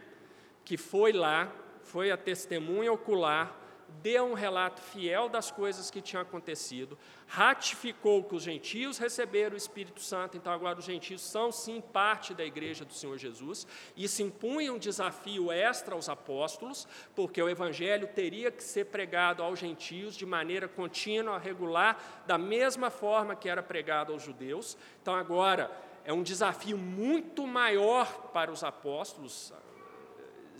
que 0.64 0.76
foi 0.76 1.12
lá, 1.12 1.50
foi 1.84 2.10
a 2.10 2.16
testemunha 2.16 2.92
ocular 2.92 3.56
deu 4.02 4.24
um 4.24 4.34
relato 4.34 4.80
fiel 4.80 5.28
das 5.28 5.50
coisas 5.50 5.90
que 5.90 6.00
tinham 6.00 6.22
acontecido, 6.22 6.98
ratificou 7.26 8.24
que 8.24 8.34
os 8.34 8.42
gentios 8.42 8.98
receberam 8.98 9.54
o 9.54 9.56
Espírito 9.56 10.00
Santo, 10.00 10.36
então 10.36 10.52
agora 10.52 10.78
os 10.78 10.84
gentios 10.84 11.22
são 11.22 11.52
sim 11.52 11.80
parte 11.80 12.34
da 12.34 12.44
igreja 12.44 12.84
do 12.84 12.92
Senhor 12.92 13.18
Jesus, 13.18 13.66
e 13.96 14.08
se 14.08 14.22
impunha 14.22 14.72
um 14.72 14.78
desafio 14.78 15.52
extra 15.52 15.94
aos 15.94 16.08
apóstolos, 16.08 16.88
porque 17.14 17.42
o 17.42 17.48
evangelho 17.48 18.08
teria 18.08 18.50
que 18.50 18.64
ser 18.64 18.86
pregado 18.86 19.42
aos 19.42 19.58
gentios 19.58 20.16
de 20.16 20.26
maneira 20.26 20.68
contínua, 20.68 21.38
regular, 21.38 22.24
da 22.26 22.38
mesma 22.38 22.90
forma 22.90 23.36
que 23.36 23.48
era 23.48 23.62
pregado 23.62 24.12
aos 24.12 24.22
judeus. 24.22 24.76
Então 25.02 25.14
agora 25.14 25.70
é 26.04 26.12
um 26.12 26.22
desafio 26.22 26.78
muito 26.78 27.46
maior 27.46 28.30
para 28.32 28.50
os 28.50 28.64
apóstolos, 28.64 29.52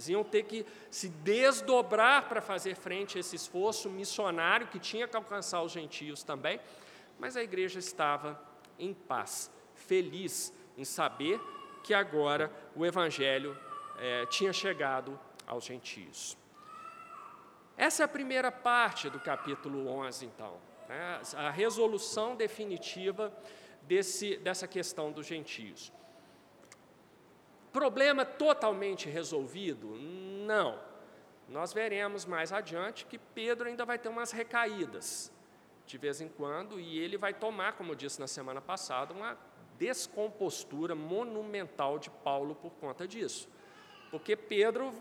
eles 0.01 0.09
iam 0.09 0.25
ter 0.25 0.45
que 0.45 0.65
se 0.91 1.09
desdobrar 1.09 2.27
para 2.27 2.41
fazer 2.41 2.75
frente 2.75 3.19
a 3.19 3.21
esse 3.21 3.37
esforço 3.37 3.91
missionário 3.91 4.69
que 4.69 4.79
tinha 4.79 5.07
que 5.07 5.15
alcançar 5.15 5.63
os 5.63 5.73
gentios 5.73 6.23
também, 6.23 6.59
mas 7.19 7.37
a 7.37 7.43
igreja 7.43 7.79
estava 7.79 8.41
em 8.79 8.95
paz, 8.95 9.51
feliz 9.75 10.53
em 10.79 10.85
saber 10.85 11.39
que 11.85 11.93
agora 11.93 12.51
o 12.75 12.87
evangelho 12.87 13.57
é, 13.99 14.25
tinha 14.27 14.55
chegado 14.55 15.21
aos 15.47 15.65
gentios. 15.65 16.37
Essa 17.77 18.03
é 18.03 18.05
a 18.05 18.09
primeira 18.09 18.51
parte 18.51 19.11
do 19.11 19.21
capítulo 19.21 19.87
11, 19.87 20.25
então, 20.25 20.57
né, 20.89 21.21
a 21.37 21.51
resolução 21.51 22.37
definitiva 22.37 23.33
desse, 23.83 24.37
dessa 24.39 24.67
questão 24.67 25.13
dos 25.13 25.27
gentios. 25.27 25.93
Problema 27.73 28.25
totalmente 28.25 29.09
resolvido? 29.09 29.97
Não. 29.97 30.79
Nós 31.49 31.73
veremos 31.73 32.25
mais 32.25 32.53
adiante 32.53 33.07
que 33.07 33.19
Pedro 33.19 33.69
ainda 33.69 33.85
vai 33.85 33.99
ter 33.99 34.09
umas 34.09 34.33
recaídas 34.33 35.33
de 35.91 35.99
vez 35.99 36.21
em 36.21 36.29
quando, 36.29 36.79
e 36.79 37.01
ele 37.01 37.17
vai 37.17 37.35
tomar, 37.35 37.73
como 37.73 37.91
eu 37.91 37.97
disse 37.97 38.21
na 38.21 38.29
semana 38.29 38.61
passada, 38.61 39.13
uma 39.13 39.37
descompostura 39.77 40.95
monumental 40.95 41.99
de 41.99 42.09
Paulo 42.09 42.55
por 42.55 42.71
conta 42.75 43.09
disso. 43.09 43.49
Porque 44.09 44.37
Pedro, 44.37 44.93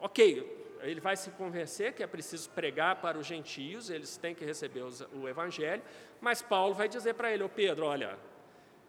ok, 0.00 0.78
ele 0.80 0.98
vai 0.98 1.14
se 1.14 1.30
convencer 1.32 1.92
que 1.92 2.02
é 2.02 2.06
preciso 2.06 2.48
pregar 2.50 3.02
para 3.02 3.18
os 3.18 3.26
gentios, 3.26 3.90
eles 3.90 4.16
têm 4.16 4.34
que 4.34 4.46
receber 4.46 4.82
o 5.12 5.28
evangelho, 5.28 5.82
mas 6.22 6.40
Paulo 6.40 6.74
vai 6.74 6.88
dizer 6.88 7.12
para 7.14 7.30
ele, 7.30 7.42
ô 7.42 7.48
Pedro, 7.50 7.84
olha, 7.84 8.18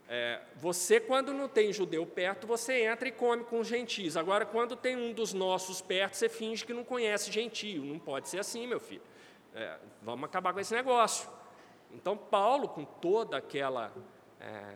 é, 0.08 0.41
você 0.56 1.00
quando 1.00 1.34
não 1.34 1.48
tem 1.48 1.74
judeu 1.74 2.06
perto, 2.06 2.46
você 2.46 2.86
entra 2.86 3.08
e 3.08 3.12
come 3.12 3.44
com 3.44 3.60
os 3.60 3.68
gentios. 3.68 4.15
Agora, 4.15 4.46
quando 4.46 4.76
tem 4.76 4.96
um 4.96 5.12
dos 5.13 5.34
nossos 5.34 5.82
perto, 5.82 6.15
você 6.15 6.30
finge 6.30 6.65
que 6.65 6.74
não 6.74 6.84
conhece 6.84 7.32
gentio. 7.32 7.84
Não 7.84 8.00
pode 8.00 8.30
ser 8.30 8.39
assim, 8.39 8.68
meu 8.68 8.80
filho. 8.80 9.02
É, 9.54 9.78
vamos 10.02 10.26
acabar 10.26 10.54
com 10.54 10.60
esse 10.60 10.74
negócio. 10.74 11.30
Então, 11.91 12.15
Paulo, 12.15 12.68
com 12.70 12.84
toda 12.84 13.38
aquela 13.38 13.91
é, 14.39 14.74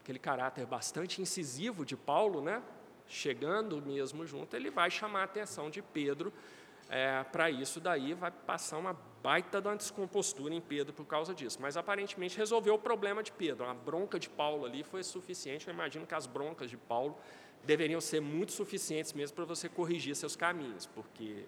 aquele 0.00 0.18
caráter 0.18 0.64
bastante 0.66 1.20
incisivo 1.20 1.84
de 1.84 1.96
Paulo, 1.96 2.40
né? 2.40 2.62
chegando 3.08 3.80
mesmo 3.80 4.26
junto, 4.26 4.54
ele 4.56 4.70
vai 4.70 4.90
chamar 4.90 5.20
a 5.20 5.24
atenção 5.24 5.70
de 5.70 5.80
Pedro 5.80 6.32
é, 6.88 7.24
para 7.24 7.50
isso 7.50 7.80
daí, 7.80 8.14
vai 8.14 8.30
passar 8.30 8.78
uma 8.78 8.96
baita 9.26 9.60
de 9.60 9.66
uma 9.66 9.74
descompostura 9.74 10.54
em 10.54 10.60
Pedro 10.60 10.92
por 10.92 11.04
causa 11.04 11.34
disso. 11.34 11.58
Mas 11.60 11.76
aparentemente 11.76 12.38
resolveu 12.38 12.74
o 12.74 12.78
problema 12.78 13.24
de 13.24 13.32
Pedro. 13.32 13.66
A 13.66 13.74
bronca 13.74 14.20
de 14.20 14.28
Paulo 14.28 14.64
ali 14.64 14.84
foi 14.84 15.02
suficiente. 15.02 15.66
Eu 15.66 15.74
imagino 15.74 16.06
que 16.06 16.14
as 16.14 16.28
broncas 16.28 16.70
de 16.70 16.76
Paulo 16.76 17.18
deveriam 17.64 18.00
ser 18.00 18.20
muito 18.20 18.52
suficientes 18.52 19.12
mesmo 19.12 19.34
para 19.34 19.44
você 19.44 19.68
corrigir 19.68 20.14
seus 20.14 20.36
caminhos, 20.36 20.86
porque 20.86 21.44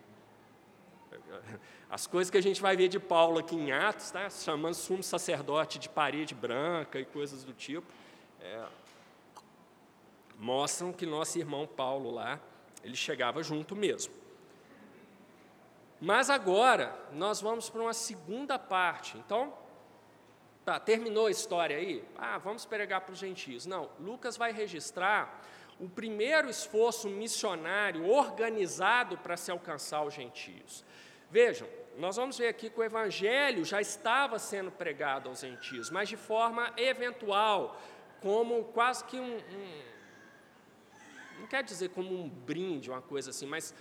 as 1.88 2.04
coisas 2.04 2.32
que 2.32 2.36
a 2.36 2.42
gente 2.42 2.60
vai 2.60 2.76
ver 2.76 2.88
de 2.88 2.98
Paulo 2.98 3.38
aqui 3.38 3.54
em 3.54 3.70
Atos, 3.70 4.10
tá? 4.10 4.28
chamando 4.28 4.74
sumo 4.74 5.04
sacerdote 5.04 5.78
de 5.78 5.88
parede 5.88 6.34
branca 6.34 6.98
e 6.98 7.04
coisas 7.04 7.44
do 7.44 7.52
tipo, 7.52 7.86
é, 8.40 8.66
mostram 10.36 10.92
que 10.92 11.06
nosso 11.06 11.38
irmão 11.38 11.64
Paulo 11.64 12.10
lá, 12.10 12.40
ele 12.82 12.96
chegava 12.96 13.40
junto 13.40 13.76
mesmo. 13.76 14.12
Mas 16.00 16.30
agora 16.30 16.94
nós 17.12 17.40
vamos 17.40 17.68
para 17.68 17.82
uma 17.82 17.94
segunda 17.94 18.58
parte. 18.58 19.18
Então, 19.18 19.52
tá, 20.64 20.78
terminou 20.78 21.26
a 21.26 21.30
história 21.30 21.76
aí? 21.76 22.04
Ah, 22.16 22.38
vamos 22.38 22.64
pregar 22.64 23.00
para 23.00 23.12
os 23.12 23.18
gentios. 23.18 23.66
Não, 23.66 23.90
Lucas 23.98 24.36
vai 24.36 24.52
registrar 24.52 25.42
o 25.80 25.88
primeiro 25.88 26.48
esforço 26.48 27.08
missionário 27.08 28.08
organizado 28.08 29.18
para 29.18 29.36
se 29.36 29.50
alcançar 29.50 30.02
os 30.04 30.14
gentios. 30.14 30.84
Vejam, 31.30 31.68
nós 31.96 32.16
vamos 32.16 32.38
ver 32.38 32.48
aqui 32.48 32.70
que 32.70 32.78
o 32.78 32.84
evangelho 32.84 33.64
já 33.64 33.80
estava 33.80 34.38
sendo 34.38 34.70
pregado 34.70 35.28
aos 35.28 35.40
gentios, 35.40 35.90
mas 35.90 36.08
de 36.08 36.16
forma 36.16 36.72
eventual, 36.76 37.80
como 38.20 38.64
quase 38.64 39.04
que 39.04 39.18
um, 39.18 39.36
um 39.36 39.82
não 41.38 41.46
quer 41.46 41.62
dizer 41.62 41.90
como 41.90 42.12
um 42.12 42.28
brinde, 42.28 42.90
uma 42.90 43.00
coisa 43.00 43.30
assim, 43.30 43.46
mas, 43.46 43.74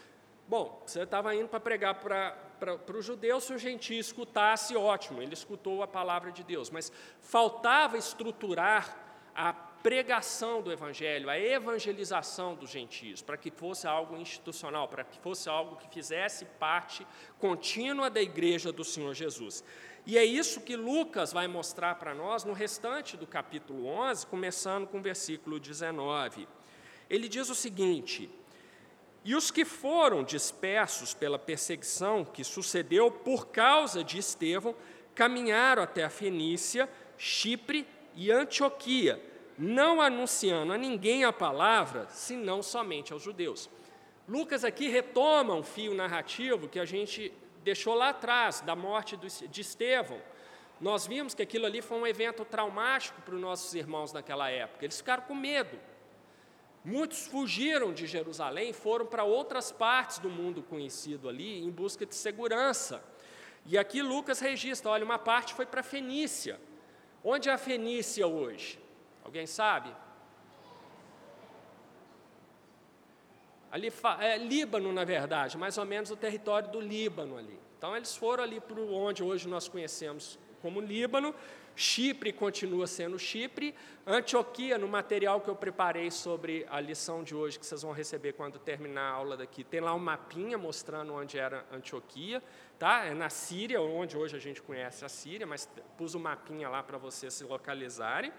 bom, 0.48 0.82
você 0.86 1.02
estava 1.02 1.36
indo 1.36 1.48
para 1.48 1.60
pregar 1.60 1.96
para 1.96 2.98
o 2.98 3.02
judeu, 3.02 3.40
se 3.40 3.54
o 3.54 3.58
gentio 3.58 4.00
escutasse, 4.00 4.76
ótimo, 4.76 5.22
ele 5.22 5.34
escutou 5.34 5.84
a 5.84 5.88
palavra 5.88 6.32
de 6.32 6.44
Deus, 6.44 6.70
mas 6.70 6.92
faltava 7.22 7.98
estruturar 7.98 8.98
a 9.36 9.54
pregação 9.54 10.62
do 10.62 10.72
evangelho, 10.72 11.30
a 11.30 11.40
evangelização 11.40 12.56
dos 12.56 12.70
gentios, 12.70 13.22
para 13.22 13.38
que 13.38 13.52
fosse 13.52 13.88
algo 13.88 14.18
institucional, 14.18 14.88
para 14.88 15.04
que 15.04 15.20
fosse 15.20 15.48
algo 15.48 15.76
que 15.76 15.88
fizesse 15.94 16.46
parte 16.46 17.06
contínua 17.40 18.10
da 18.10 18.22
igreja 18.22 18.72
do 18.72 18.84
Senhor 18.84 19.14
Jesus. 19.14 19.64
E 20.06 20.18
é 20.18 20.26
isso 20.26 20.62
que 20.62 20.76
Lucas 20.76 21.32
vai 21.32 21.48
mostrar 21.48 21.96
para 21.96 22.16
nós 22.16 22.44
no 22.44 22.54
restante 22.54 23.16
do 23.16 23.28
capítulo 23.28 23.86
11, 23.86 24.26
começando 24.28 24.88
com 24.88 24.98
o 24.98 25.02
versículo 25.02 25.60
19 25.60 26.48
ele 27.10 27.28
diz 27.28 27.50
o 27.50 27.56
seguinte: 27.56 28.30
E 29.28 29.36
os 29.36 29.52
que 29.52 29.66
foram 29.66 30.24
dispersos 30.24 31.14
pela 31.14 31.38
perseguição 31.38 32.24
que 32.24 32.46
sucedeu 32.46 33.12
por 33.12 33.48
causa 33.48 34.02
de 34.02 34.18
Estevão 34.18 34.74
caminharam 35.14 35.84
até 35.84 36.06
a 36.06 36.10
Fenícia, 36.10 36.90
Chipre 37.18 37.86
e 38.16 38.32
Antioquia, 38.32 39.22
não 39.58 40.00
anunciando 40.00 40.72
a 40.72 40.78
ninguém 40.78 41.26
a 41.26 41.34
palavra, 41.34 42.08
senão 42.10 42.64
somente 42.64 43.12
aos 43.12 43.22
judeus. 43.22 43.70
Lucas 44.30 44.64
aqui 44.64 44.88
retoma 44.88 45.54
um 45.54 45.64
fio 45.64 45.94
narrativo 45.94 46.70
que 46.70 46.80
a 46.80 46.86
gente 46.86 47.30
deixou 47.66 47.96
lá 47.96 48.12
atrás, 48.12 48.62
da 48.62 48.78
morte 48.78 49.18
de 49.18 49.60
Estevão. 49.60 50.22
Nós 50.80 51.06
vimos 51.06 51.34
que 51.34 51.42
aquilo 51.42 51.66
ali 51.66 51.82
foi 51.82 51.98
um 51.98 52.08
evento 52.08 52.46
traumático 52.46 53.22
para 53.24 53.36
os 53.36 53.42
nossos 53.42 53.76
irmãos 53.76 54.14
naquela 54.14 54.50
época. 54.50 54.86
Eles 54.86 55.00
ficaram 55.00 55.24
com 55.24 55.36
medo. 55.36 55.78
Muitos 56.88 57.28
fugiram 57.28 57.92
de 57.92 58.08
Jerusalém, 58.08 58.72
foram 58.72 59.06
para 59.06 59.26
outras 59.26 59.74
partes 59.74 60.20
do 60.20 60.30
mundo 60.30 60.64
conhecido 60.64 61.28
ali, 61.28 61.62
em 61.62 61.70
busca 61.70 62.06
de 62.06 62.16
segurança. 62.16 63.04
E 63.66 63.78
aqui 63.78 64.02
Lucas 64.02 64.40
registra: 64.40 64.92
olha, 64.92 65.04
uma 65.04 65.20
parte 65.20 65.54
foi 65.54 65.66
para 65.66 65.84
Fenícia. 65.84 66.58
Onde 67.22 67.50
é 67.50 67.52
a 67.52 67.58
Fenícia 67.58 68.26
hoje? 68.26 68.80
Alguém 69.22 69.46
sabe? 69.46 69.94
Ali 73.70 73.92
é 74.22 74.38
Líbano, 74.38 74.94
na 74.94 75.04
verdade, 75.04 75.58
mais 75.58 75.78
ou 75.78 75.84
menos 75.84 76.10
o 76.10 76.16
território 76.16 76.72
do 76.72 76.80
Líbano 76.80 77.38
ali. 77.38 77.60
Então 77.78 77.98
eles 77.98 78.16
foram 78.16 78.46
ali 78.46 78.62
para 78.62 78.80
onde 78.80 79.22
hoje 79.22 79.46
nós 79.50 79.68
conhecemos 79.68 80.40
como 80.62 80.80
Líbano, 80.80 81.36
Chipre 81.80 82.34
continua 82.34 82.88
sendo 82.88 83.20
Chipre. 83.20 83.76
Antioquia, 84.04 84.80
no 84.80 84.88
material 84.88 85.40
que 85.40 85.48
eu 85.48 85.56
preparei 85.56 86.10
sobre 86.10 86.66
a 86.72 86.82
lição 86.82 87.24
de 87.24 87.36
hoje, 87.36 87.60
que 87.60 87.66
vocês 87.68 87.84
vão 87.84 87.92
receber 87.92 88.34
quando 88.34 88.58
terminar 88.58 89.12
a 89.12 89.14
aula 89.14 89.38
daqui, 89.38 89.64
tem 89.64 89.80
lá 89.80 89.94
um 89.94 90.00
mapinha 90.00 90.58
mostrando 90.58 91.14
onde 91.14 91.38
era 91.38 91.64
Antioquia. 91.72 92.42
Tá? 92.80 93.06
É 93.06 93.14
na 93.14 93.30
Síria, 93.30 93.80
onde 93.80 94.18
hoje 94.18 94.36
a 94.36 94.40
gente 94.40 94.60
conhece 94.60 95.06
a 95.06 95.10
Síria, 95.10 95.46
mas 95.46 95.70
pus 95.96 96.16
o 96.16 96.18
um 96.18 96.22
mapinha 96.22 96.68
lá 96.68 96.82
para 96.82 96.98
vocês 96.98 97.36
se 97.36 97.44
localizarem. 97.44 98.34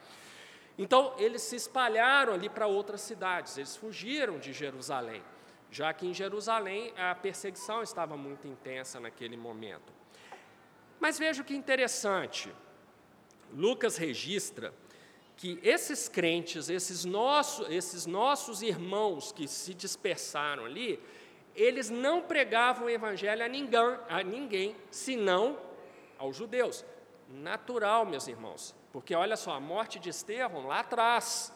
Então, 0.76 1.14
eles 1.16 1.42
se 1.42 1.54
espalharam 1.54 2.32
ali 2.34 2.48
para 2.48 2.66
outras 2.66 3.02
cidades, 3.02 3.56
eles 3.56 3.76
fugiram 3.76 4.40
de 4.40 4.52
Jerusalém, 4.52 5.22
já 5.70 5.92
que 5.92 6.08
em 6.08 6.14
Jerusalém 6.14 6.92
a 6.96 7.14
perseguição 7.14 7.84
estava 7.84 8.16
muito 8.16 8.48
intensa 8.48 8.98
naquele 8.98 9.36
momento. 9.36 9.92
Mas 10.98 11.20
veja 11.20 11.44
que 11.44 11.54
interessante, 11.54 12.52
Lucas 13.52 13.96
registra 13.96 14.72
que 15.36 15.58
esses 15.62 16.08
crentes, 16.08 16.68
esses, 16.68 17.06
esses 17.68 18.06
nossos 18.06 18.62
irmãos 18.62 19.30
que 19.30 19.46
se 19.46 19.72
dispersaram 19.72 20.64
ali, 20.64 21.00
eles 21.54 21.90
não 21.90 22.22
pregavam 22.22 22.86
o 22.86 22.90
evangelho 22.90 23.44
a 23.44 23.48
ninguém, 23.48 23.98
a 24.08 24.22
ninguém 24.22 24.76
senão 24.90 25.58
aos 26.18 26.36
judeus. 26.36 26.84
Natural, 27.28 28.06
meus 28.06 28.26
irmãos, 28.26 28.74
porque 28.92 29.14
olha 29.14 29.36
só, 29.36 29.52
a 29.52 29.60
morte 29.60 29.98
de 29.98 30.08
Estevão 30.08 30.66
lá 30.66 30.80
atrás, 30.80 31.52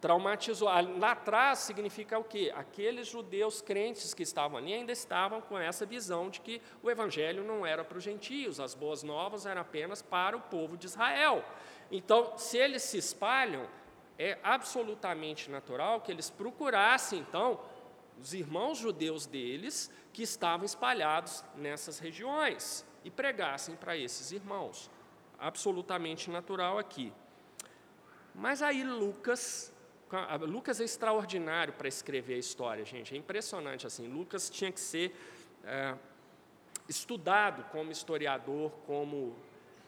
traumatizou. 0.00 0.68
Lá 0.98 1.12
atrás 1.12 1.60
significa 1.60 2.18
o 2.18 2.24
quê? 2.24 2.52
Aqueles 2.54 3.08
judeus 3.08 3.60
crentes 3.60 4.14
que 4.14 4.22
estavam 4.22 4.58
ali 4.58 4.72
ainda 4.72 4.92
estavam 4.92 5.40
com 5.40 5.58
essa 5.58 5.86
visão 5.86 6.28
de 6.28 6.40
que 6.40 6.60
o 6.82 6.90
evangelho 6.90 7.44
não 7.44 7.64
era 7.66 7.84
para 7.84 7.98
os 7.98 8.04
gentios, 8.04 8.60
as 8.60 8.74
boas 8.74 9.02
novas 9.02 9.46
eram 9.46 9.62
apenas 9.62 10.02
para 10.02 10.36
o 10.36 10.40
povo 10.40 10.76
de 10.76 10.86
Israel. 10.86 11.44
Então, 11.90 12.36
se 12.36 12.58
eles 12.58 12.82
se 12.82 12.98
espalham, 12.98 13.68
é 14.18 14.38
absolutamente 14.42 15.50
natural 15.50 16.00
que 16.00 16.10
eles 16.10 16.30
procurassem, 16.30 17.20
então, 17.20 17.60
os 18.18 18.32
irmãos 18.32 18.78
judeus 18.78 19.26
deles 19.26 19.90
que 20.12 20.22
estavam 20.22 20.64
espalhados 20.64 21.44
nessas 21.54 21.98
regiões 21.98 22.84
e 23.04 23.10
pregassem 23.10 23.76
para 23.76 23.96
esses 23.96 24.32
irmãos. 24.32 24.90
Absolutamente 25.38 26.30
natural 26.30 26.78
aqui. 26.78 27.12
Mas 28.34 28.62
aí 28.62 28.82
Lucas 28.82 29.72
Lucas 30.46 30.80
é 30.80 30.84
extraordinário 30.84 31.72
para 31.72 31.88
escrever 31.88 32.34
a 32.34 32.38
história, 32.38 32.84
gente. 32.84 33.14
É 33.14 33.18
impressionante 33.18 33.86
assim. 33.86 34.06
Lucas 34.06 34.48
tinha 34.48 34.70
que 34.70 34.80
ser 34.80 35.14
é, 35.64 35.94
estudado 36.88 37.64
como 37.70 37.90
historiador, 37.90 38.70
como 38.86 39.34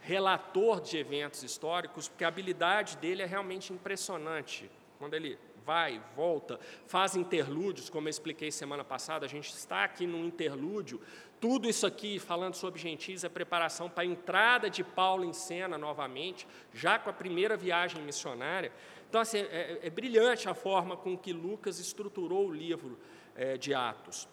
relator 0.01 0.81
de 0.81 0.97
eventos 0.97 1.43
históricos, 1.43 2.09
porque 2.09 2.25
a 2.25 2.29
habilidade 2.29 2.97
dele 2.97 3.23
é 3.23 3.27
realmente 3.27 3.73
impressionante. 3.73 4.71
Quando 4.99 5.15
ele 5.15 5.39
vai, 5.65 6.01
volta, 6.17 6.59
faz 6.87 7.15
interlúdios, 7.15 7.91
como 7.91 8.09
eu 8.09 8.11
expliquei 8.11 8.51
semana 8.51 8.83
passada, 8.83 9.27
a 9.27 9.29
gente 9.29 9.51
está 9.51 9.85
aqui 9.85 10.07
num 10.07 10.25
interlúdio. 10.25 10.99
Tudo 11.39 11.69
isso 11.69 11.87
aqui, 11.87 12.19
falando 12.19 12.55
sobre 12.55 12.81
gentis, 12.81 13.23
é 13.23 13.29
preparação 13.29 13.89
para 13.89 14.03
a 14.03 14.07
entrada 14.07 14.71
de 14.71 14.83
Paulo 14.83 15.25
em 15.25 15.33
cena 15.35 15.77
novamente, 15.77 16.49
já 16.73 16.99
com 16.99 17.11
a 17.11 17.13
primeira 17.13 17.55
viagem 17.55 18.03
missionária. 18.03 18.73
Então, 19.09 19.21
assim, 19.21 19.39
é, 19.39 19.79
é 19.83 19.91
brilhante 19.91 20.49
a 20.49 20.55
forma 20.55 20.97
com 20.97 21.17
que 21.17 21.33
Lucas 21.33 21.79
estruturou 21.79 22.49
o 22.49 22.53
livro 22.53 22.99
é, 23.35 23.57
de 23.57 23.73
Atos. 23.73 24.29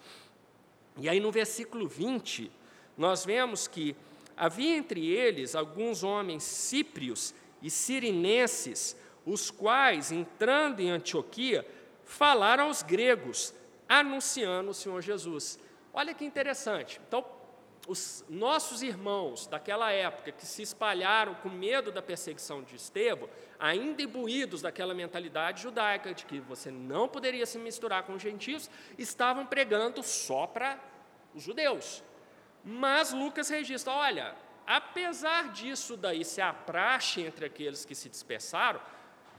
E 0.98 1.08
aí, 1.08 1.20
no 1.20 1.32
versículo 1.32 1.88
20, 1.88 2.52
nós 2.98 3.26
vemos 3.26 3.68
que 3.68 3.96
havia 4.36 4.76
entre 4.76 5.08
eles 5.08 5.56
alguns 5.56 6.04
homens 6.04 6.44
cíprios 6.44 7.34
e 7.62 7.70
sirinenses, 7.70 8.98
os 9.26 9.50
quais, 9.50 10.12
entrando 10.12 10.82
em 10.82 10.90
Antioquia, 10.90 11.66
falaram 12.04 12.66
aos 12.66 12.84
gregos, 12.84 13.54
anunciando 13.88 14.72
o 14.72 14.74
Senhor 14.74 15.02
Jesus. 15.02 15.58
Olha 15.94 16.14
que 16.14 16.26
interessante. 16.26 17.00
Então, 17.08 17.26
os 17.88 18.26
nossos 18.28 18.82
irmãos 18.82 19.46
daquela 19.48 19.92
época 19.92 20.32
que 20.32 20.46
se 20.46 20.62
espalharam 20.62 21.36
com 21.36 21.50
medo 21.50 21.92
da 21.92 22.02
perseguição 22.02 22.64
de 22.64 22.76
Estevão, 22.76 23.30
ainda 23.60 24.02
imbuídos 24.02 24.62
daquela 24.62 24.94
mentalidade 24.94 25.62
judaica 25.62 26.14
de 26.14 26.26
que 26.26 26.40
você 26.40 26.72
não 26.72 27.08
poderia 27.08 27.46
se 27.46 27.60
misturar 27.60 28.04
com 28.04 28.14
os 28.14 28.22
gentios, 28.22 28.70
estavam 28.98 29.46
pregando 29.46 30.02
só 30.02 30.48
para 30.48 30.80
os 31.34 31.44
judeus. 31.44 32.04
Mas 32.64 33.14
Lucas 33.14 33.50
registra: 33.50 33.94
olha, 33.94 34.36
apesar 34.66 35.52
disso 35.52 35.96
daí 35.96 36.26
ser 36.26 36.42
a 36.42 36.54
praxe 36.54 37.22
entre 37.22 37.46
aqueles 37.46 37.86
que 37.86 37.94
se 37.94 38.10
dispersaram, 38.10 38.82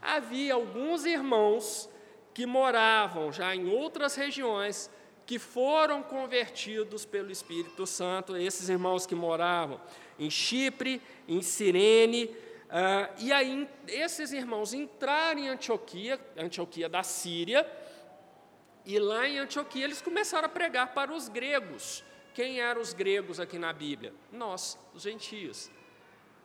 havia 0.01 0.53
alguns 0.53 1.05
irmãos 1.05 1.89
que 2.33 2.45
moravam 2.45 3.31
já 3.31 3.53
em 3.53 3.67
outras 3.67 4.15
regiões 4.15 4.89
que 5.27 5.37
foram 5.37 6.01
convertidos 6.01 7.05
pelo 7.05 7.29
Espírito 7.29 7.85
Santo, 7.85 8.37
esses 8.37 8.69
irmãos 8.69 9.05
que 9.05 9.13
moravam 9.13 9.79
em 10.17 10.29
Chipre, 10.29 11.01
em 11.27 11.41
Cirene, 11.41 12.25
uh, 12.27 13.13
e 13.19 13.33
aí 13.33 13.67
esses 13.89 14.31
irmãos 14.31 14.73
entraram 14.73 15.41
em 15.41 15.49
Antioquia, 15.49 16.17
Antioquia 16.37 16.87
da 16.87 17.03
Síria, 17.03 17.69
e 18.85 18.97
lá 18.97 19.27
em 19.27 19.37
Antioquia 19.37 19.83
eles 19.83 20.01
começaram 20.01 20.45
a 20.45 20.49
pregar 20.49 20.93
para 20.93 21.11
os 21.11 21.27
gregos. 21.27 22.05
Quem 22.33 22.61
eram 22.61 22.79
os 22.79 22.93
gregos 22.93 23.37
aqui 23.37 23.59
na 23.59 23.73
Bíblia? 23.73 24.13
Nós, 24.31 24.79
os 24.93 25.01
gentios. 25.01 25.69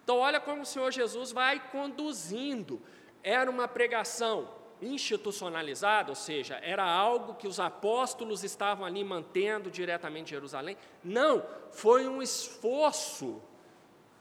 Então, 0.02 0.18
olha 0.18 0.40
como 0.40 0.62
o 0.62 0.66
Senhor 0.66 0.90
Jesus 0.90 1.30
vai 1.30 1.60
conduzindo. 1.70 2.82
Era 3.22 3.48
uma 3.48 3.68
pregação 3.68 4.50
institucionalizado, 4.82 6.10
ou 6.10 6.16
seja, 6.16 6.58
era 6.62 6.84
algo 6.84 7.34
que 7.34 7.46
os 7.46 7.60
apóstolos 7.60 8.42
estavam 8.42 8.84
ali 8.84 9.04
mantendo 9.04 9.70
diretamente 9.70 10.28
em 10.28 10.36
Jerusalém. 10.36 10.76
Não, 11.02 11.44
foi 11.70 12.08
um 12.08 12.20
esforço, 12.20 13.40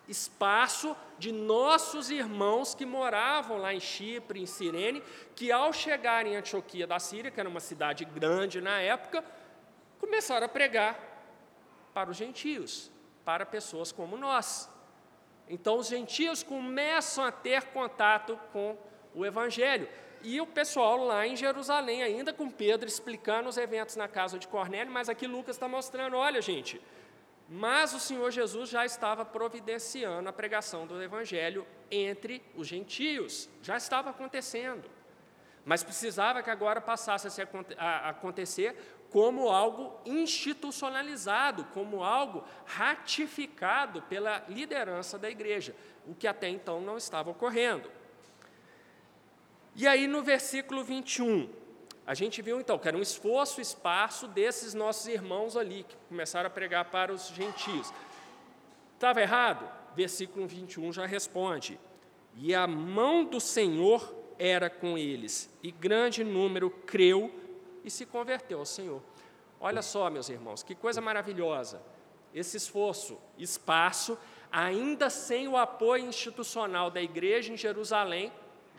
espaço 0.07 0.95
de 1.17 1.31
nossos 1.31 2.11
irmãos 2.11 2.75
que 2.75 2.85
moravam 2.85 3.57
lá 3.57 3.73
em 3.73 3.79
Chipre, 3.79 4.41
em 4.41 4.45
Cirene, 4.45 5.03
que 5.35 5.51
ao 5.51 5.73
chegar 5.73 6.25
em 6.25 6.35
Antioquia 6.35 6.85
da 6.85 6.99
Síria, 6.99 7.31
que 7.31 7.39
era 7.39 7.49
uma 7.49 7.59
cidade 7.59 8.05
grande 8.05 8.61
na 8.61 8.79
época, 8.79 9.23
começaram 9.99 10.45
a 10.45 10.49
pregar 10.49 10.99
para 11.93 12.09
os 12.09 12.17
gentios, 12.17 12.91
para 13.25 13.45
pessoas 13.45 13.91
como 13.91 14.15
nós. 14.15 14.69
Então, 15.49 15.77
os 15.77 15.87
gentios 15.87 16.43
começam 16.43 17.25
a 17.25 17.31
ter 17.31 17.63
contato 17.65 18.39
com 18.53 18.77
o 19.13 19.25
Evangelho. 19.25 19.89
E 20.23 20.39
o 20.39 20.45
pessoal 20.45 21.03
lá 21.03 21.25
em 21.25 21.35
Jerusalém, 21.35 22.03
ainda 22.03 22.31
com 22.31 22.49
Pedro 22.49 22.87
explicando 22.87 23.49
os 23.49 23.57
eventos 23.57 23.95
na 23.95 24.07
casa 24.07 24.37
de 24.37 24.47
Cornélio, 24.47 24.91
mas 24.91 25.09
aqui 25.09 25.25
Lucas 25.25 25.55
está 25.55 25.67
mostrando: 25.67 26.15
olha, 26.15 26.41
gente, 26.41 26.81
mas 27.49 27.93
o 27.93 27.99
Senhor 27.99 28.31
Jesus 28.31 28.69
já 28.69 28.85
estava 28.85 29.25
providenciando 29.25 30.29
a 30.29 30.33
pregação 30.33 30.87
do 30.87 31.01
Evangelho 31.01 31.65
entre 31.89 32.41
os 32.55 32.67
gentios, 32.67 33.49
já 33.61 33.75
estava 33.75 34.11
acontecendo. 34.11 34.89
Mas 35.65 35.83
precisava 35.83 36.41
que 36.41 36.49
agora 36.49 36.81
passasse 36.81 37.27
a 37.77 38.09
acontecer 38.09 38.75
como 39.11 39.49
algo 39.49 39.99
institucionalizado, 40.05 41.65
como 41.65 42.03
algo 42.03 42.43
ratificado 42.65 44.01
pela 44.03 44.43
liderança 44.47 45.19
da 45.19 45.29
igreja, 45.29 45.75
o 46.07 46.15
que 46.15 46.27
até 46.27 46.47
então 46.47 46.79
não 46.79 46.97
estava 46.97 47.29
ocorrendo. 47.29 47.91
E 49.75 49.87
aí 49.87 50.07
no 50.07 50.21
versículo 50.21 50.83
21, 50.83 51.49
a 52.05 52.13
gente 52.13 52.41
viu 52.41 52.59
então 52.59 52.77
que 52.77 52.87
era 52.87 52.97
um 52.97 53.01
esforço, 53.01 53.61
espaço 53.61 54.27
desses 54.27 54.73
nossos 54.73 55.07
irmãos 55.07 55.55
ali, 55.55 55.83
que 55.87 55.95
começaram 56.09 56.47
a 56.47 56.51
pregar 56.51 56.85
para 56.85 57.13
os 57.13 57.27
gentios. 57.29 57.93
Estava 58.93 59.21
errado? 59.21 59.69
Versículo 59.95 60.45
21 60.45 60.91
já 60.91 61.05
responde: 61.05 61.79
E 62.35 62.53
a 62.53 62.67
mão 62.67 63.23
do 63.23 63.39
Senhor 63.39 64.15
era 64.37 64.69
com 64.69 64.97
eles, 64.97 65.49
e 65.63 65.71
grande 65.71 66.23
número 66.23 66.69
creu 66.69 67.33
e 67.83 67.89
se 67.89 68.05
converteu 68.05 68.59
ao 68.59 68.65
Senhor. 68.65 69.01
Olha 69.59 69.81
só, 69.81 70.09
meus 70.09 70.27
irmãos, 70.29 70.63
que 70.63 70.73
coisa 70.75 70.99
maravilhosa. 70.99 71.81
Esse 72.33 72.57
esforço, 72.57 73.19
espaço, 73.37 74.17
ainda 74.51 75.09
sem 75.09 75.47
o 75.47 75.55
apoio 75.55 76.05
institucional 76.05 76.89
da 76.89 77.01
igreja 77.01 77.53
em 77.53 77.57
Jerusalém, 77.57 78.31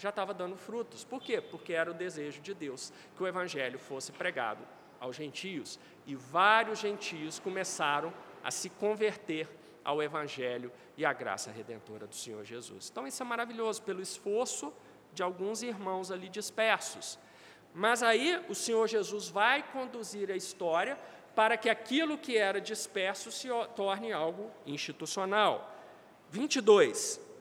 já 0.02 0.08
estava 0.08 0.34
dando 0.34 0.56
frutos. 0.56 1.04
Por 1.04 1.22
quê? 1.22 1.40
Porque 1.40 1.72
era 1.72 1.88
o 1.88 1.94
desejo 1.94 2.40
de 2.40 2.52
Deus 2.52 2.92
que 3.16 3.22
o 3.22 3.26
evangelho 3.26 3.78
fosse 3.78 4.10
pregado 4.10 4.66
aos 4.98 5.14
gentios. 5.14 5.78
E 6.04 6.16
vários 6.16 6.80
gentios 6.80 7.38
começaram 7.38 8.12
a 8.42 8.50
se 8.50 8.68
converter 8.68 9.48
ao 9.84 10.02
evangelho 10.02 10.72
e 10.96 11.04
à 11.04 11.12
graça 11.12 11.52
redentora 11.52 12.04
do 12.08 12.16
Senhor 12.16 12.44
Jesus. 12.44 12.88
Então 12.90 13.06
isso 13.06 13.22
é 13.22 13.26
maravilhoso 13.26 13.80
pelo 13.82 14.02
esforço 14.02 14.72
de 15.12 15.22
alguns 15.22 15.62
irmãos 15.62 16.10
ali 16.10 16.28
dispersos. 16.28 17.16
Mas 17.72 18.02
aí 18.02 18.44
o 18.48 18.56
Senhor 18.56 18.88
Jesus 18.88 19.28
vai 19.28 19.62
conduzir 19.62 20.32
a 20.32 20.36
história 20.36 20.98
para 21.32 21.56
que 21.56 21.70
aquilo 21.70 22.18
que 22.18 22.36
era 22.36 22.60
disperso 22.60 23.30
se 23.30 23.48
torne 23.76 24.12
algo 24.12 24.50
institucional. 24.66 25.72
22. 26.28 27.31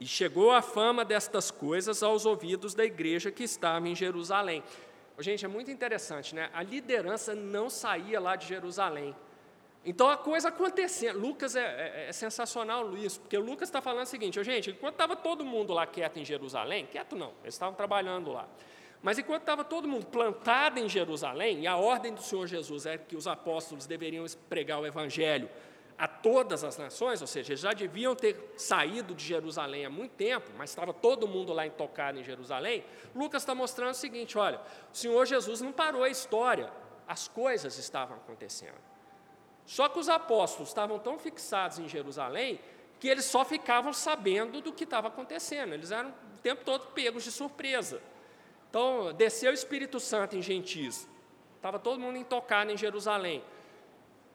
E 0.00 0.06
chegou 0.06 0.50
a 0.50 0.60
fama 0.60 1.04
destas 1.04 1.50
coisas 1.50 2.02
aos 2.02 2.26
ouvidos 2.26 2.74
da 2.74 2.84
igreja 2.84 3.30
que 3.30 3.44
estava 3.44 3.88
em 3.88 3.94
Jerusalém. 3.94 4.62
Gente, 5.18 5.44
é 5.44 5.48
muito 5.48 5.70
interessante, 5.70 6.34
né? 6.34 6.50
A 6.52 6.62
liderança 6.62 7.34
não 7.34 7.70
saía 7.70 8.18
lá 8.18 8.34
de 8.34 8.46
Jerusalém. 8.46 9.14
Então 9.84 10.08
a 10.08 10.16
coisa 10.16 10.48
acontecendo. 10.48 11.20
Lucas 11.20 11.54
é, 11.54 11.60
é, 11.60 12.06
é 12.08 12.12
sensacional 12.12 12.96
isso, 12.96 13.20
porque 13.20 13.36
Lucas 13.36 13.68
está 13.68 13.80
falando 13.80 14.04
o 14.04 14.08
seguinte: 14.08 14.42
gente, 14.42 14.70
enquanto 14.70 14.94
estava 14.94 15.14
todo 15.14 15.44
mundo 15.44 15.72
lá 15.72 15.86
quieto 15.86 16.18
em 16.18 16.24
Jerusalém, 16.24 16.86
quieto 16.86 17.14
não, 17.14 17.32
eles 17.42 17.54
estavam 17.54 17.74
trabalhando 17.74 18.32
lá. 18.32 18.48
Mas 19.02 19.18
enquanto 19.18 19.42
estava 19.42 19.62
todo 19.62 19.86
mundo 19.86 20.06
plantado 20.06 20.80
em 20.80 20.88
Jerusalém, 20.88 21.60
e 21.60 21.66
a 21.66 21.76
ordem 21.76 22.14
do 22.14 22.22
Senhor 22.22 22.46
Jesus 22.46 22.86
é 22.86 22.96
que 22.96 23.14
os 23.14 23.26
apóstolos 23.26 23.86
deveriam 23.86 24.24
pregar 24.48 24.80
o 24.80 24.86
evangelho 24.86 25.48
a 25.96 26.08
todas 26.08 26.64
as 26.64 26.76
nações, 26.76 27.20
ou 27.20 27.26
seja, 27.26 27.54
já 27.54 27.72
deviam 27.72 28.16
ter 28.16 28.52
saído 28.56 29.14
de 29.14 29.24
Jerusalém 29.24 29.86
há 29.86 29.90
muito 29.90 30.12
tempo, 30.12 30.50
mas 30.56 30.70
estava 30.70 30.92
todo 30.92 31.28
mundo 31.28 31.52
lá 31.52 31.66
intocado 31.66 32.18
em 32.18 32.24
Jerusalém. 32.24 32.84
Lucas 33.14 33.42
está 33.42 33.54
mostrando 33.54 33.92
o 33.92 33.94
seguinte: 33.94 34.36
olha, 34.36 34.60
o 34.92 34.96
Senhor 34.96 35.24
Jesus 35.24 35.60
não 35.60 35.72
parou 35.72 36.02
a 36.02 36.08
história, 36.08 36.72
as 37.06 37.28
coisas 37.28 37.78
estavam 37.78 38.16
acontecendo. 38.16 38.78
Só 39.64 39.88
que 39.88 39.98
os 39.98 40.08
apóstolos 40.08 40.68
estavam 40.68 40.98
tão 40.98 41.18
fixados 41.18 41.78
em 41.78 41.88
Jerusalém 41.88 42.60
que 42.98 43.08
eles 43.08 43.24
só 43.24 43.44
ficavam 43.44 43.92
sabendo 43.92 44.60
do 44.60 44.72
que 44.72 44.84
estava 44.84 45.08
acontecendo, 45.08 45.74
eles 45.74 45.90
eram 45.90 46.10
o 46.10 46.38
tempo 46.42 46.64
todo 46.64 46.88
pegos 46.88 47.22
de 47.22 47.30
surpresa. 47.30 48.00
Então, 48.68 49.12
desceu 49.12 49.52
o 49.52 49.54
Espírito 49.54 50.00
Santo 50.00 50.36
em 50.36 50.42
gentis, 50.42 51.08
estava 51.56 51.78
todo 51.78 52.00
mundo 52.00 52.18
intocado 52.18 52.70
em 52.70 52.76
Jerusalém 52.76 53.42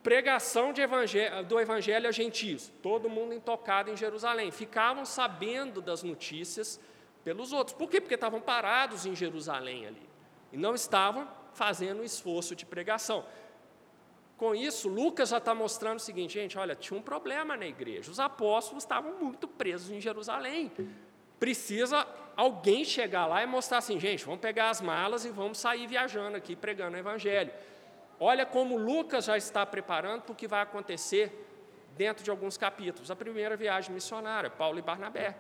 pregação 0.04 0.74
evangelho, 0.76 1.44
do 1.46 1.60
evangelho 1.60 2.08
a 2.08 2.12
gentios, 2.12 2.72
todo 2.82 3.10
mundo 3.10 3.34
intocado 3.34 3.92
em 3.92 3.98
Jerusalém. 3.98 4.52
Ficavam 4.52 5.06
sabendo 5.06 5.82
das 5.82 6.04
notícias 6.04 6.80
pelos 7.24 7.52
outros. 7.52 7.76
Por 7.76 7.90
quê? 7.90 8.00
Porque 8.00 8.16
estavam 8.16 8.42
parados 8.42 9.06
em 9.06 9.16
Jerusalém 9.16 9.86
ali 9.86 10.10
e 10.52 10.58
não 10.58 10.74
estavam 10.74 11.28
fazendo 11.54 12.02
o 12.02 12.04
esforço 12.04 12.56
de 12.56 12.66
pregação. 12.66 13.26
Com 14.38 14.56
isso, 14.56 14.88
Lucas 14.88 15.30
já 15.30 15.38
está 15.38 15.54
mostrando 15.54 15.98
o 15.98 16.02
seguinte, 16.02 16.36
gente, 16.36 16.58
olha, 16.58 16.74
tinha 16.74 16.98
um 16.98 17.02
problema 17.02 17.58
na 17.58 17.68
igreja. 17.68 18.10
Os 18.10 18.22
apóstolos 18.22 18.84
estavam 18.84 19.20
muito 19.20 19.48
presos 19.48 19.92
em 19.92 20.00
Jerusalém. 20.00 20.72
Precisa 21.38 22.08
alguém 22.38 22.86
chegar 22.86 23.26
lá 23.26 23.44
e 23.44 23.46
mostrar 23.46 23.80
assim, 23.80 24.00
gente, 24.00 24.24
vamos 24.24 24.40
pegar 24.40 24.70
as 24.70 24.80
malas 24.80 25.26
e 25.26 25.30
vamos 25.30 25.58
sair 25.58 25.88
viajando 25.88 26.38
aqui 26.38 26.56
pregando 26.56 26.96
o 26.96 27.00
evangelho. 27.00 27.52
Olha 28.20 28.46
como 28.46 28.78
Lucas 28.78 29.26
já 29.26 29.38
está 29.38 29.66
preparando 29.66 30.24
para 30.24 30.34
o 30.34 30.36
que 30.36 30.48
vai 30.48 30.62
acontecer 30.62 31.48
dentro 31.96 32.24
de 32.24 32.30
alguns 32.30 32.58
capítulos. 32.58 33.10
A 33.10 33.16
primeira 33.16 33.56
viagem 33.56 33.94
missionária, 33.94 34.50
Paulo 34.50 34.78
e 34.78 34.82
Barnabé. 34.82 35.38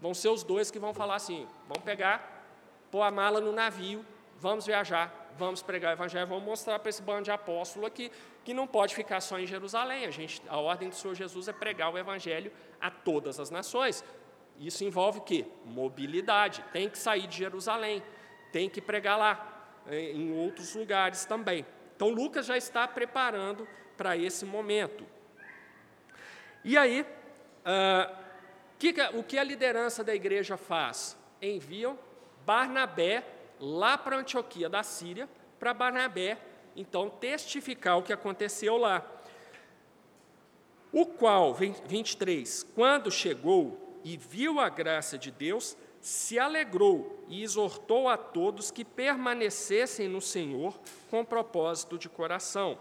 Vão 0.00 0.14
ser 0.14 0.28
os 0.28 0.44
dois 0.44 0.70
que 0.70 0.78
vão 0.78 0.94
falar 0.94 1.16
assim: 1.16 1.46
vamos 1.66 1.82
pegar, 1.82 2.46
pôr 2.90 3.02
a 3.02 3.10
mala 3.10 3.40
no 3.40 3.52
navio, 3.52 4.04
vamos 4.38 4.64
viajar, 4.64 5.32
vamos 5.36 5.60
pregar 5.60 5.90
o 5.90 5.94
evangelho, 5.94 6.26
vamos 6.26 6.44
mostrar 6.44 6.78
para 6.78 6.88
esse 6.88 7.02
bando 7.02 7.24
de 7.24 7.30
apóstolo 7.32 7.84
aqui 7.84 8.10
que 8.44 8.54
não 8.54 8.66
pode 8.66 8.94
ficar 8.94 9.20
só 9.20 9.38
em 9.38 9.46
Jerusalém. 9.46 10.06
A, 10.06 10.10
gente, 10.10 10.40
a 10.48 10.56
ordem 10.56 10.88
do 10.88 10.94
Senhor 10.94 11.14
Jesus 11.14 11.48
é 11.48 11.52
pregar 11.52 11.92
o 11.92 11.98
evangelho 11.98 12.52
a 12.80 12.90
todas 12.90 13.38
as 13.40 13.50
nações. 13.50 14.04
Isso 14.58 14.84
envolve 14.84 15.18
o 15.18 15.22
quê? 15.22 15.46
Mobilidade. 15.64 16.64
Tem 16.72 16.88
que 16.88 16.98
sair 16.98 17.26
de 17.26 17.36
Jerusalém, 17.36 18.02
tem 18.52 18.68
que 18.68 18.80
pregar 18.80 19.18
lá, 19.18 19.66
em 19.90 20.32
outros 20.38 20.74
lugares 20.74 21.24
também. 21.24 21.66
Então, 22.00 22.08
Lucas 22.08 22.46
já 22.46 22.56
está 22.56 22.88
preparando 22.88 23.68
para 23.94 24.16
esse 24.16 24.46
momento. 24.46 25.04
E 26.64 26.78
aí, 26.78 27.02
uh, 27.02 28.16
que, 28.78 28.94
o 29.12 29.22
que 29.22 29.38
a 29.38 29.44
liderança 29.44 30.02
da 30.02 30.14
igreja 30.14 30.56
faz? 30.56 31.14
enviam 31.42 31.98
Barnabé 32.46 33.22
lá 33.60 33.98
para 33.98 34.16
Antioquia 34.16 34.66
da 34.66 34.82
Síria, 34.82 35.28
para 35.58 35.74
Barnabé, 35.74 36.38
então, 36.74 37.10
testificar 37.10 37.98
o 37.98 38.02
que 38.02 38.14
aconteceu 38.14 38.78
lá. 38.78 39.06
O 40.90 41.04
qual, 41.04 41.52
23, 41.52 42.62
quando 42.74 43.10
chegou 43.10 44.00
e 44.02 44.16
viu 44.16 44.58
a 44.58 44.70
graça 44.70 45.18
de 45.18 45.30
Deus, 45.30 45.76
se 46.00 46.38
alegrou 46.38 47.24
e 47.28 47.42
exortou 47.42 48.08
a 48.08 48.16
todos 48.16 48.70
que 48.70 48.84
permanecessem 48.84 50.08
no 50.08 50.20
Senhor 50.20 50.78
com 51.10 51.24
propósito 51.24 51.98
de 51.98 52.08
coração, 52.08 52.78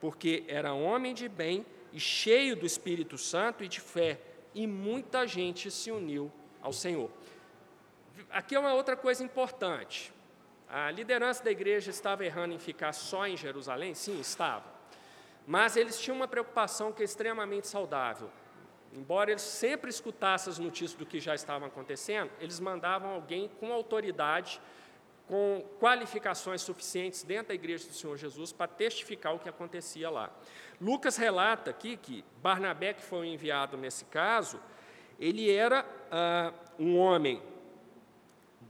porque 0.00 0.44
era 0.48 0.72
homem 0.72 1.12
de 1.12 1.28
bem 1.28 1.66
e 1.92 2.00
cheio 2.00 2.56
do 2.56 2.64
Espírito 2.64 3.18
Santo 3.18 3.62
e 3.62 3.68
de 3.68 3.80
fé, 3.80 4.18
e 4.54 4.66
muita 4.66 5.26
gente 5.26 5.70
se 5.70 5.90
uniu 5.90 6.32
ao 6.62 6.72
Senhor. 6.72 7.10
Aqui 8.30 8.54
é 8.54 8.58
uma 8.58 8.72
outra 8.74 8.96
coisa 8.96 9.22
importante. 9.22 10.12
A 10.68 10.90
liderança 10.90 11.44
da 11.44 11.50
igreja 11.50 11.90
estava 11.90 12.24
errando 12.24 12.54
em 12.54 12.58
ficar 12.58 12.92
só 12.94 13.26
em 13.26 13.36
Jerusalém? 13.36 13.94
Sim, 13.94 14.18
estava. 14.18 14.64
Mas 15.46 15.76
eles 15.76 16.00
tinham 16.00 16.16
uma 16.16 16.28
preocupação 16.28 16.92
que 16.92 17.02
é 17.02 17.04
extremamente 17.04 17.66
saudável. 17.66 18.30
Embora 18.92 19.30
eles 19.30 19.42
sempre 19.42 19.88
escutassem 19.90 20.50
as 20.50 20.58
notícias 20.58 20.94
do 20.94 21.06
que 21.06 21.18
já 21.18 21.34
estava 21.34 21.66
acontecendo, 21.66 22.30
eles 22.38 22.60
mandavam 22.60 23.10
alguém 23.10 23.48
com 23.58 23.72
autoridade, 23.72 24.60
com 25.26 25.64
qualificações 25.80 26.60
suficientes 26.60 27.22
dentro 27.22 27.48
da 27.48 27.54
igreja 27.54 27.86
do 27.88 27.94
Senhor 27.94 28.16
Jesus 28.18 28.52
para 28.52 28.68
testificar 28.68 29.34
o 29.34 29.38
que 29.38 29.48
acontecia 29.48 30.10
lá. 30.10 30.30
Lucas 30.80 31.16
relata 31.16 31.70
aqui 31.70 31.96
que 31.96 32.22
Barnabé, 32.42 32.92
que 32.92 33.02
foi 33.02 33.28
enviado 33.28 33.76
nesse 33.78 34.04
caso, 34.06 34.60
ele 35.18 35.50
era 35.50 35.86
ah, 36.10 36.52
um 36.78 36.98
homem 36.98 37.42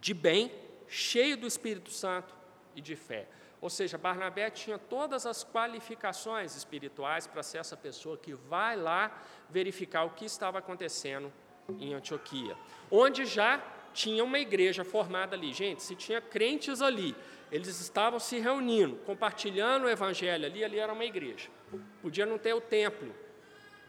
de 0.00 0.14
bem, 0.14 0.52
cheio 0.86 1.36
do 1.36 1.46
Espírito 1.46 1.90
Santo 1.90 2.34
e 2.76 2.80
de 2.80 2.94
fé. 2.94 3.26
Ou 3.62 3.70
seja, 3.70 3.96
Barnabé 3.96 4.50
tinha 4.50 4.76
todas 4.76 5.24
as 5.24 5.44
qualificações 5.44 6.56
espirituais 6.56 7.28
para 7.28 7.44
ser 7.44 7.58
essa 7.58 7.76
pessoa 7.76 8.18
que 8.18 8.34
vai 8.34 8.76
lá 8.76 9.16
verificar 9.48 10.02
o 10.02 10.10
que 10.10 10.24
estava 10.24 10.58
acontecendo 10.58 11.32
em 11.78 11.94
Antioquia, 11.94 12.56
onde 12.90 13.24
já 13.24 13.62
tinha 13.94 14.24
uma 14.24 14.40
igreja 14.40 14.84
formada 14.84 15.36
ali. 15.36 15.52
Gente, 15.52 15.80
se 15.80 15.94
tinha 15.94 16.20
crentes 16.20 16.82
ali, 16.82 17.14
eles 17.52 17.80
estavam 17.80 18.18
se 18.18 18.40
reunindo, 18.40 18.96
compartilhando 19.06 19.84
o 19.84 19.88
evangelho 19.88 20.44
ali, 20.44 20.64
ali 20.64 20.80
era 20.80 20.92
uma 20.92 21.04
igreja. 21.04 21.48
Podia 22.02 22.26
não 22.26 22.38
ter 22.38 22.54
o 22.54 22.60
templo, 22.60 23.14